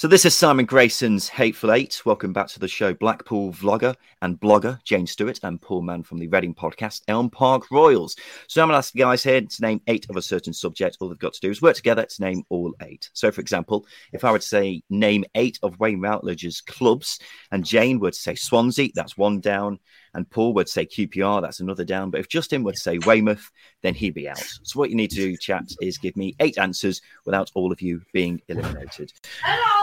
So 0.07 0.11
this 0.11 0.25
is 0.25 0.37
Simon 0.37 0.67
Grayson's 0.67 1.29
Hateful 1.29 1.73
Eight. 1.73 2.01
Welcome 2.05 2.33
back 2.33 2.47
to 2.51 2.61
the 2.61 2.69
show. 2.69 2.95
Blackpool 2.95 3.53
vlogger 3.53 3.97
and 4.23 4.39
blogger 4.39 4.81
Jane 4.85 5.05
Stewart 5.05 5.41
and 5.43 5.61
Paul 5.61 5.83
Mann 5.83 6.05
from 6.05 6.19
the 6.19 6.29
Reading 6.29 6.55
podcast, 6.55 7.03
Elm 7.09 7.29
Park 7.29 7.73
Royals. 7.73 8.15
So 8.47 8.63
I'm 8.63 8.69
going 8.69 8.75
to 8.75 8.79
ask 8.79 8.93
the 8.93 9.01
guys 9.01 9.25
here 9.25 9.41
to 9.41 9.63
name 9.63 9.81
eight 9.89 10.07
of 10.09 10.15
a 10.15 10.23
certain 10.23 10.53
subject. 10.53 10.99
All 11.01 11.09
they've 11.09 11.19
got 11.19 11.33
to 11.33 11.41
do 11.41 11.51
is 11.51 11.61
work 11.61 11.75
together 11.75 12.07
to 12.07 12.23
name 12.23 12.45
all 12.51 12.73
eight. 12.83 13.11
So, 13.15 13.33
for 13.33 13.41
example, 13.41 13.85
if 14.13 14.25
I 14.25 14.31
were 14.31 14.39
to 14.39 14.47
say 14.47 14.81
name 14.91 15.25
eight 15.35 15.59
of 15.65 15.81
Wayne 15.81 16.01
Routledge's 16.01 16.61
clubs, 16.61 17.19
and 17.51 17.65
Jane 17.65 18.01
to 18.01 18.13
say 18.13 18.37
Swansea, 18.37 18.91
that's 18.95 19.17
one 19.17 19.41
down 19.41 19.81
and 20.17 20.29
Paul 20.31 20.55
would 20.55 20.69
say 20.69 20.87
QPR, 20.87 21.43
that's 21.43 21.61
another 21.61 21.85
down. 21.85 22.11
But 22.11 22.21
if 22.21 22.29
Justin 22.29 22.63
would 22.63 22.79
say 22.79 22.99
Weymouth, 22.99 23.51
then 23.83 23.93
he'd 23.93 24.15
be 24.15 24.29
out. 24.29 24.43
So 24.63 24.79
what 24.79 24.89
you 24.89 24.97
need 24.97 25.11
to 25.11 25.17
do, 25.17 25.37
chat, 25.37 25.65
is 25.83 25.99
give 25.99 26.17
me 26.17 26.35
eight 26.41 26.57
answers 26.57 27.03
without 27.27 27.51
all 27.55 27.71
of 27.71 27.83
you 27.83 28.01
being 28.15 28.41
eliminated. 28.49 29.13
Hello. 29.43 29.76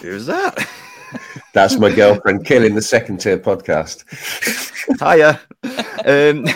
Who's 0.00 0.26
that? 0.26 0.68
That's 1.54 1.78
my 1.78 1.94
girlfriend 1.94 2.44
killing 2.44 2.74
the 2.74 2.82
second 2.82 3.18
tier 3.18 3.38
podcast. 3.38 4.04
Hiya. 5.00 5.40
Um, 6.04 6.46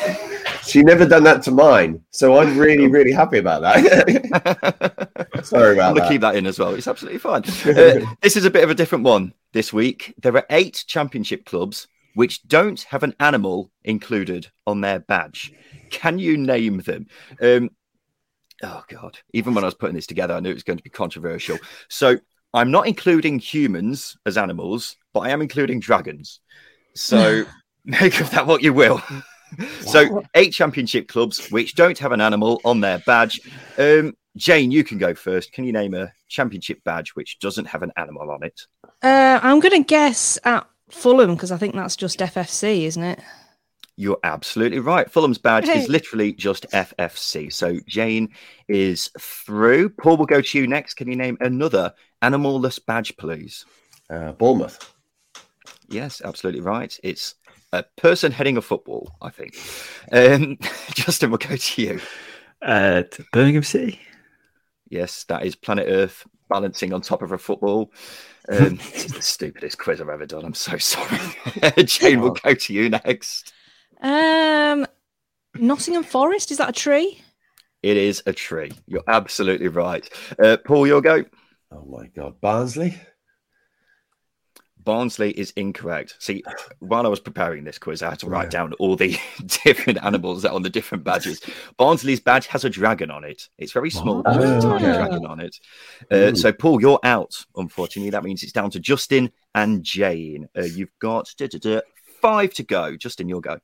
she 0.64 0.82
never 0.82 1.06
done 1.06 1.24
that 1.24 1.42
to 1.44 1.50
mine, 1.50 2.02
so 2.10 2.38
I'm 2.38 2.56
really, 2.56 2.86
really 2.86 3.12
happy 3.12 3.38
about 3.38 3.62
that. 3.62 5.08
Sorry 5.42 5.74
about 5.74 5.90
I'm 5.90 5.96
gonna 5.96 6.08
keep 6.08 6.20
that 6.20 6.36
in 6.36 6.46
as 6.46 6.58
well. 6.58 6.74
It's 6.74 6.86
absolutely 6.86 7.18
fine. 7.18 7.42
Uh, 7.44 8.06
this 8.20 8.36
is 8.36 8.44
a 8.44 8.50
bit 8.50 8.64
of 8.64 8.70
a 8.70 8.74
different 8.74 9.04
one 9.04 9.34
this 9.52 9.72
week. 9.72 10.14
There 10.22 10.36
are 10.36 10.46
eight 10.50 10.84
championship 10.86 11.44
clubs 11.44 11.88
which 12.14 12.46
don't 12.46 12.80
have 12.82 13.02
an 13.02 13.14
animal 13.20 13.70
included 13.84 14.48
on 14.66 14.80
their 14.80 15.00
badge. 15.00 15.52
Can 15.90 16.18
you 16.18 16.36
name 16.36 16.78
them? 16.78 17.06
Um, 17.40 17.70
oh 18.62 18.82
God! 18.88 19.18
Even 19.32 19.54
when 19.54 19.64
I 19.64 19.66
was 19.66 19.74
putting 19.74 19.94
this 19.94 20.06
together, 20.06 20.34
I 20.34 20.40
knew 20.40 20.50
it 20.50 20.54
was 20.54 20.62
going 20.62 20.78
to 20.78 20.84
be 20.84 20.90
controversial. 20.90 21.58
So 21.88 22.18
I'm 22.54 22.70
not 22.70 22.86
including 22.86 23.38
humans 23.38 24.16
as 24.26 24.36
animals, 24.36 24.96
but 25.12 25.20
I 25.20 25.30
am 25.30 25.42
including 25.42 25.80
dragons. 25.80 26.40
So 26.94 27.44
make 27.84 28.20
of 28.20 28.30
that 28.30 28.46
what 28.46 28.62
you 28.62 28.72
will. 28.72 29.02
so 29.80 30.22
eight 30.34 30.52
championship 30.52 31.08
clubs 31.08 31.50
which 31.50 31.74
don't 31.74 31.98
have 31.98 32.12
an 32.12 32.20
animal 32.20 32.60
on 32.64 32.80
their 32.80 32.98
badge. 33.00 33.40
Um, 33.78 34.14
Jane, 34.36 34.70
you 34.70 34.82
can 34.82 34.98
go 34.98 35.14
first. 35.14 35.52
Can 35.52 35.64
you 35.64 35.72
name 35.72 35.94
a 35.94 36.10
championship 36.28 36.82
badge 36.84 37.10
which 37.10 37.38
doesn't 37.38 37.66
have 37.66 37.82
an 37.82 37.92
animal 37.96 38.30
on 38.30 38.42
it? 38.42 38.62
Uh, 39.02 39.40
I'm 39.42 39.60
going 39.60 39.82
to 39.82 39.86
guess 39.86 40.38
at 40.44 40.66
Fulham 40.90 41.34
because 41.34 41.52
I 41.52 41.58
think 41.58 41.74
that's 41.74 41.96
just 41.96 42.20
FFC, 42.20 42.82
isn't 42.84 43.02
it? 43.02 43.20
You're 43.96 44.18
absolutely 44.24 44.78
right. 44.78 45.10
Fulham's 45.10 45.38
badge 45.38 45.66
hey. 45.66 45.80
is 45.80 45.88
literally 45.88 46.32
just 46.32 46.66
FFC. 46.70 47.52
So 47.52 47.78
Jane 47.86 48.30
is 48.68 49.10
through. 49.20 49.90
Paul 49.90 50.16
will 50.16 50.26
go 50.26 50.40
to 50.40 50.58
you 50.58 50.66
next. 50.66 50.94
Can 50.94 51.08
you 51.08 51.16
name 51.16 51.36
another 51.40 51.92
animalless 52.22 52.84
badge, 52.84 53.16
please? 53.16 53.64
Uh, 54.08 54.32
Bournemouth. 54.32 54.94
Yes, 55.88 56.22
absolutely 56.24 56.62
right. 56.62 56.98
It's 57.02 57.34
a 57.72 57.84
person 57.96 58.32
heading 58.32 58.56
a 58.56 58.62
football, 58.62 59.14
I 59.20 59.30
think. 59.30 59.56
Um, 60.10 60.58
Justin, 60.94 61.30
we'll 61.30 61.38
go 61.38 61.56
to 61.56 61.82
you. 61.82 62.00
Uh, 62.62 63.02
Birmingham 63.32 63.62
City. 63.62 64.00
Yes, 64.88 65.24
that 65.24 65.44
is 65.44 65.54
planet 65.54 65.86
Earth 65.88 66.26
balancing 66.48 66.92
on 66.92 67.00
top 67.00 67.22
of 67.22 67.32
a 67.32 67.38
football. 67.38 67.92
Um, 68.48 68.76
this 68.92 69.06
is 69.06 69.12
the 69.12 69.22
stupidest 69.22 69.78
quiz 69.78 70.00
I've 70.00 70.08
ever 70.08 70.26
done. 70.26 70.44
I'm 70.44 70.54
so 70.54 70.76
sorry. 70.78 71.18
Jane, 71.84 72.20
we'll 72.20 72.32
go 72.32 72.54
to 72.54 72.72
you 72.72 72.88
next. 72.90 73.52
Um, 74.02 74.86
Nottingham 75.54 76.02
Forest 76.04 76.50
is 76.50 76.58
that 76.58 76.68
a 76.70 76.72
tree? 76.72 77.20
It 77.82 77.96
is 77.96 78.22
a 78.26 78.32
tree. 78.32 78.72
You're 78.86 79.02
absolutely 79.08 79.68
right. 79.68 80.08
Uh, 80.42 80.56
Paul, 80.64 80.86
your 80.86 81.00
go. 81.00 81.24
Oh 81.70 81.84
my 81.84 82.06
God, 82.08 82.40
Barnsley. 82.40 82.96
Barnsley 84.84 85.30
is 85.30 85.52
incorrect. 85.52 86.16
See, 86.18 86.42
while 86.80 87.06
I 87.06 87.08
was 87.08 87.20
preparing 87.20 87.62
this 87.62 87.78
quiz, 87.78 88.02
I 88.02 88.10
had 88.10 88.18
to 88.18 88.26
write 88.26 88.50
down 88.50 88.72
all 88.74 88.96
the 88.96 89.16
different 89.64 90.02
animals 90.02 90.42
that 90.42 90.50
are 90.50 90.54
on 90.56 90.62
the 90.62 90.70
different 90.70 91.04
badges. 91.04 91.40
Barnsley's 91.76 92.18
badge 92.18 92.48
has 92.48 92.64
a 92.64 92.70
dragon 92.70 93.08
on 93.08 93.22
it. 93.22 93.48
It's 93.58 93.70
very 93.72 93.90
small, 93.90 94.24
but 94.24 94.38
there's 94.40 94.64
a 94.64 94.68
tiny 94.68 94.86
Oh. 94.86 94.94
dragon 94.94 95.24
on 95.24 95.38
it. 95.38 95.56
Uh, 96.10 96.34
so, 96.34 96.52
Paul, 96.52 96.80
you're 96.80 96.98
out, 97.04 97.32
unfortunately. 97.54 98.10
That 98.10 98.24
means 98.24 98.42
it's 98.42 98.50
down 98.50 98.70
to 98.72 98.80
Justin 98.80 99.30
and 99.54 99.84
Jane. 99.84 100.48
Uh, 100.58 100.62
you've 100.62 100.92
got 100.98 101.32
duh, 101.38 101.46
duh, 101.46 101.58
duh, 101.58 101.80
five 102.20 102.52
to 102.54 102.64
go. 102.64 102.96
Justin, 102.96 103.28
you'll 103.28 103.40
go. 103.40 103.58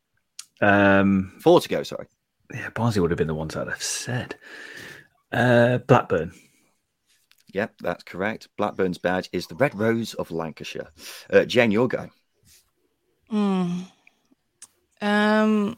Um, 0.60 1.38
Four 1.40 1.60
to 1.60 1.68
go, 1.68 1.82
sorry. 1.82 2.06
yeah, 2.52 2.70
Barnsley 2.70 3.00
would 3.00 3.10
have 3.10 3.18
been 3.18 3.26
the 3.26 3.34
ones 3.34 3.56
I'd 3.56 3.68
have 3.68 3.82
said. 3.82 4.36
Uh, 5.32 5.78
Blackburn. 5.78 6.32
Yep, 7.54 7.74
that's 7.80 8.02
correct. 8.04 8.48
Blackburn's 8.58 8.98
badge 8.98 9.28
is 9.32 9.46
the 9.46 9.54
Red 9.54 9.74
Rose 9.74 10.14
of 10.14 10.30
Lancashire. 10.30 10.88
Uh, 11.32 11.44
Jane, 11.44 11.70
you'll 11.70 11.88
go. 11.88 12.08
Hmm. 13.30 13.80
Um, 15.00 15.76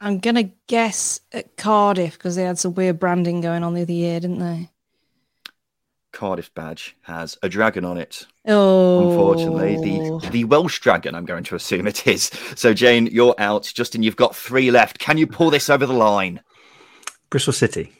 I'm 0.00 0.18
gonna 0.18 0.50
guess 0.66 1.20
at 1.32 1.56
Cardiff 1.56 2.14
because 2.14 2.36
they 2.36 2.42
had 2.42 2.58
some 2.58 2.74
weird 2.74 2.98
branding 2.98 3.40
going 3.40 3.62
on 3.62 3.74
the 3.74 3.82
other 3.82 3.92
year, 3.92 4.20
didn't 4.20 4.40
they? 4.40 4.68
Cardiff 6.14 6.54
badge 6.54 6.96
has 7.02 7.36
a 7.42 7.48
dragon 7.48 7.84
on 7.84 7.98
it. 7.98 8.26
Oh, 8.46 9.10
Unfortunately, 9.10 9.76
the 9.76 10.28
the 10.30 10.44
Welsh 10.44 10.78
dragon. 10.80 11.14
I'm 11.14 11.24
going 11.24 11.44
to 11.44 11.56
assume 11.56 11.86
it 11.88 12.06
is. 12.06 12.30
So, 12.54 12.72
Jane, 12.72 13.06
you're 13.08 13.34
out. 13.38 13.70
Justin, 13.74 14.02
you've 14.02 14.16
got 14.16 14.34
three 14.34 14.70
left. 14.70 14.98
Can 14.98 15.18
you 15.18 15.26
pull 15.26 15.50
this 15.50 15.68
over 15.68 15.84
the 15.84 15.92
line? 15.92 16.40
Bristol 17.30 17.52
City. 17.52 17.92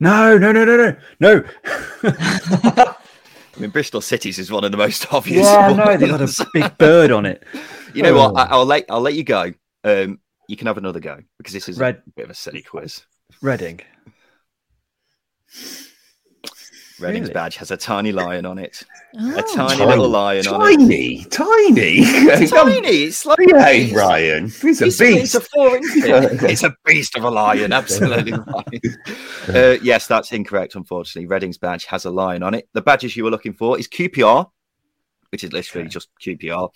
No, 0.00 0.38
no, 0.38 0.50
no, 0.50 0.64
no, 0.64 0.76
no, 0.76 0.96
no. 1.20 1.44
I 2.02 3.60
mean, 3.60 3.70
Bristol 3.70 4.00
Cities 4.00 4.38
is 4.38 4.50
one 4.50 4.64
of 4.64 4.72
the 4.72 4.78
most 4.78 5.12
obvious. 5.12 5.46
Yeah, 5.46 5.72
no, 5.74 5.96
they 5.96 6.08
got 6.08 6.22
a 6.22 6.46
big 6.52 6.76
bird 6.78 7.12
on 7.12 7.26
it. 7.26 7.44
You 7.92 8.02
know 8.02 8.14
what? 8.14 8.32
Oh. 8.32 8.36
I, 8.36 8.44
I'll 8.46 8.66
let 8.66 8.86
I'll 8.88 9.00
let 9.00 9.14
you 9.14 9.24
go. 9.24 9.52
Um, 9.84 10.18
you 10.48 10.56
can 10.56 10.66
have 10.66 10.78
another 10.78 11.00
go 11.00 11.20
because 11.36 11.52
this 11.52 11.68
is 11.68 11.78
Red- 11.78 12.02
a 12.06 12.10
bit 12.16 12.24
of 12.24 12.30
a 12.30 12.34
silly 12.34 12.62
quiz. 12.62 13.02
Reading. 13.42 13.80
Reading's 17.00 17.24
Really? 17.28 17.34
badge 17.34 17.56
has 17.56 17.72
a 17.72 17.76
tiny 17.76 18.12
lion 18.12 18.46
on 18.46 18.56
it. 18.58 18.82
Oh. 19.18 19.36
A 19.38 19.42
tiny 19.56 19.84
little 19.84 20.08
lion 20.08 20.46
on 20.46 20.62
it. 20.62 20.76
Tiny, 20.76 21.24
tiny. 21.24 22.04
Tiny. 22.46 22.88
It's 22.88 23.26
like 23.26 23.38
Behave, 23.38 23.92
Ryan. 23.94 24.44
He's 24.48 24.80
a 24.80 24.84
He's, 24.84 24.98
he's 24.98 24.98
beast. 24.98 25.34
a 25.34 25.40
four 25.40 25.76
inch. 25.76 25.84
It's 25.96 26.62
a 26.62 26.74
beast 26.84 27.16
of 27.16 27.24
a 27.24 27.30
lion. 27.30 27.72
Absolutely 27.72 28.32
right. 28.46 28.80
Uh, 29.48 29.76
yes, 29.82 30.06
that's 30.06 30.30
incorrect. 30.32 30.76
Unfortunately, 30.76 31.26
Reading's 31.26 31.58
badge 31.58 31.84
has 31.86 32.04
a 32.04 32.10
lion 32.10 32.44
on 32.44 32.54
it. 32.54 32.68
The 32.74 32.82
badges 32.82 33.16
you 33.16 33.24
were 33.24 33.30
looking 33.30 33.54
for 33.54 33.76
is 33.78 33.88
QPR, 33.88 34.48
which 35.30 35.42
is 35.42 35.52
literally 35.52 35.88
just 35.88 36.08
QPR. 36.24 36.68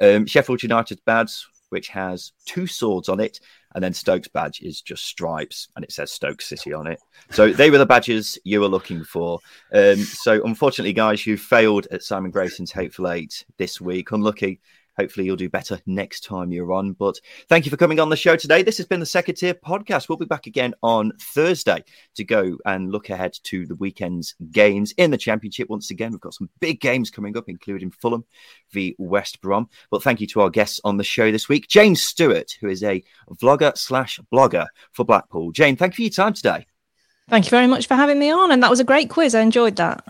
Um, 0.00 0.26
Sheffield 0.26 0.62
United's 0.62 1.00
badge, 1.04 1.46
which 1.70 1.88
has 1.88 2.30
two 2.46 2.68
swords 2.68 3.08
on 3.08 3.18
it, 3.18 3.40
and 3.74 3.82
then 3.82 3.92
Stokes' 3.92 4.28
badge 4.28 4.60
is 4.60 4.80
just 4.80 5.04
stripes, 5.04 5.68
and 5.76 5.84
it 5.84 5.92
says 5.92 6.12
Stoke 6.12 6.40
City 6.40 6.72
on 6.72 6.86
it. 6.86 7.00
So 7.30 7.52
they 7.52 7.70
were 7.70 7.78
the 7.78 7.86
badges 7.86 8.38
you 8.44 8.60
were 8.60 8.68
looking 8.68 9.04
for. 9.04 9.40
Um, 9.72 9.96
so 9.96 10.44
unfortunately, 10.44 10.92
guys, 10.92 11.26
you 11.26 11.36
failed 11.36 11.86
at 11.90 12.02
Simon 12.02 12.30
Grayson's 12.30 12.72
Hateful 12.72 13.10
Eight 13.10 13.44
this 13.58 13.80
week. 13.80 14.12
Unlucky. 14.12 14.60
Hopefully, 14.96 15.26
you'll 15.26 15.36
do 15.36 15.48
better 15.48 15.80
next 15.86 16.24
time 16.24 16.52
you're 16.52 16.72
on. 16.72 16.92
But 16.92 17.20
thank 17.48 17.64
you 17.64 17.70
for 17.70 17.76
coming 17.76 18.00
on 18.00 18.08
the 18.08 18.16
show 18.16 18.36
today. 18.36 18.62
This 18.62 18.76
has 18.76 18.86
been 18.86 19.00
the 19.00 19.06
Second 19.06 19.36
Tier 19.36 19.54
Podcast. 19.54 20.08
We'll 20.08 20.18
be 20.18 20.24
back 20.24 20.46
again 20.46 20.74
on 20.82 21.12
Thursday 21.20 21.84
to 22.16 22.24
go 22.24 22.56
and 22.66 22.90
look 22.90 23.10
ahead 23.10 23.38
to 23.44 23.66
the 23.66 23.74
weekend's 23.76 24.34
games 24.50 24.92
in 24.96 25.10
the 25.10 25.18
Championship. 25.18 25.68
Once 25.68 25.90
again, 25.90 26.12
we've 26.12 26.20
got 26.20 26.34
some 26.34 26.50
big 26.60 26.80
games 26.80 27.10
coming 27.10 27.36
up, 27.36 27.48
including 27.48 27.90
Fulham 27.90 28.24
v 28.70 28.94
West 28.98 29.40
Brom. 29.40 29.68
But 29.90 30.02
thank 30.02 30.20
you 30.20 30.26
to 30.28 30.42
our 30.42 30.50
guests 30.50 30.80
on 30.84 30.96
the 30.96 31.04
show 31.04 31.30
this 31.30 31.48
week, 31.48 31.68
Jane 31.68 31.96
Stewart, 31.96 32.56
who 32.60 32.68
is 32.68 32.82
a 32.82 33.02
vlogger 33.30 33.76
slash 33.76 34.20
blogger 34.32 34.66
for 34.92 35.04
Blackpool. 35.04 35.52
Jane, 35.52 35.76
thank 35.76 35.94
you 35.94 35.96
for 35.96 36.02
your 36.02 36.10
time 36.10 36.34
today. 36.34 36.66
Thank 37.28 37.46
you 37.46 37.50
very 37.50 37.66
much 37.66 37.86
for 37.86 37.94
having 37.94 38.18
me 38.18 38.30
on, 38.30 38.52
and 38.52 38.62
that 38.62 38.70
was 38.70 38.80
a 38.80 38.84
great 38.84 39.08
quiz. 39.08 39.34
I 39.34 39.40
enjoyed 39.40 39.76
that. 39.76 40.04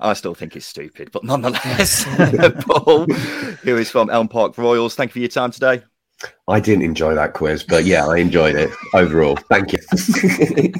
I 0.00 0.12
still 0.14 0.34
think 0.34 0.56
it's 0.56 0.66
stupid, 0.66 1.10
but 1.12 1.24
nonetheless, 1.24 2.06
uh, 2.18 2.50
Paul, 2.66 3.06
who 3.06 3.76
is 3.76 3.90
from 3.90 4.10
Elm 4.10 4.28
Park 4.28 4.58
Royals, 4.58 4.94
thank 4.94 5.10
you 5.10 5.12
for 5.14 5.18
your 5.20 5.28
time 5.28 5.50
today. 5.50 5.82
I 6.48 6.60
didn't 6.60 6.84
enjoy 6.84 7.14
that 7.14 7.34
quiz, 7.34 7.62
but 7.62 7.84
yeah, 7.84 8.06
I 8.06 8.16
enjoyed 8.18 8.56
it 8.56 8.70
overall. 8.94 9.36
Thank 9.48 9.72
you. 9.72 10.72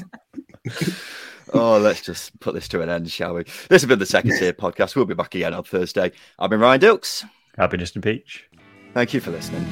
Oh, 1.53 1.79
let's 1.79 2.03
just 2.03 2.39
put 2.41 2.55
this 2.55 2.69
to 2.69 2.83
an 2.83 2.89
end, 2.89 3.11
shall 3.11 3.35
we? 3.35 3.45
This 3.45 3.83
has 3.83 3.87
been 3.87 3.99
the 3.99 4.07
Second 4.07 4.37
Tier 4.39 4.53
Podcast. 4.53 4.97
We'll 4.97 5.05
be 5.05 5.15
back 5.15 5.35
again 5.35 5.55
on 5.55 5.63
Thursday. 5.63 6.13
I've 6.39 6.51
been 6.51 6.61
Ryan 6.61 6.81
Dilks. 6.81 7.25
I've 7.57 7.71
been 7.71 7.81
Justin 7.81 8.03
Peach. 8.03 8.49
Thank 8.93 9.15
you 9.15 9.21
for 9.21 9.31
listening. 9.31 9.65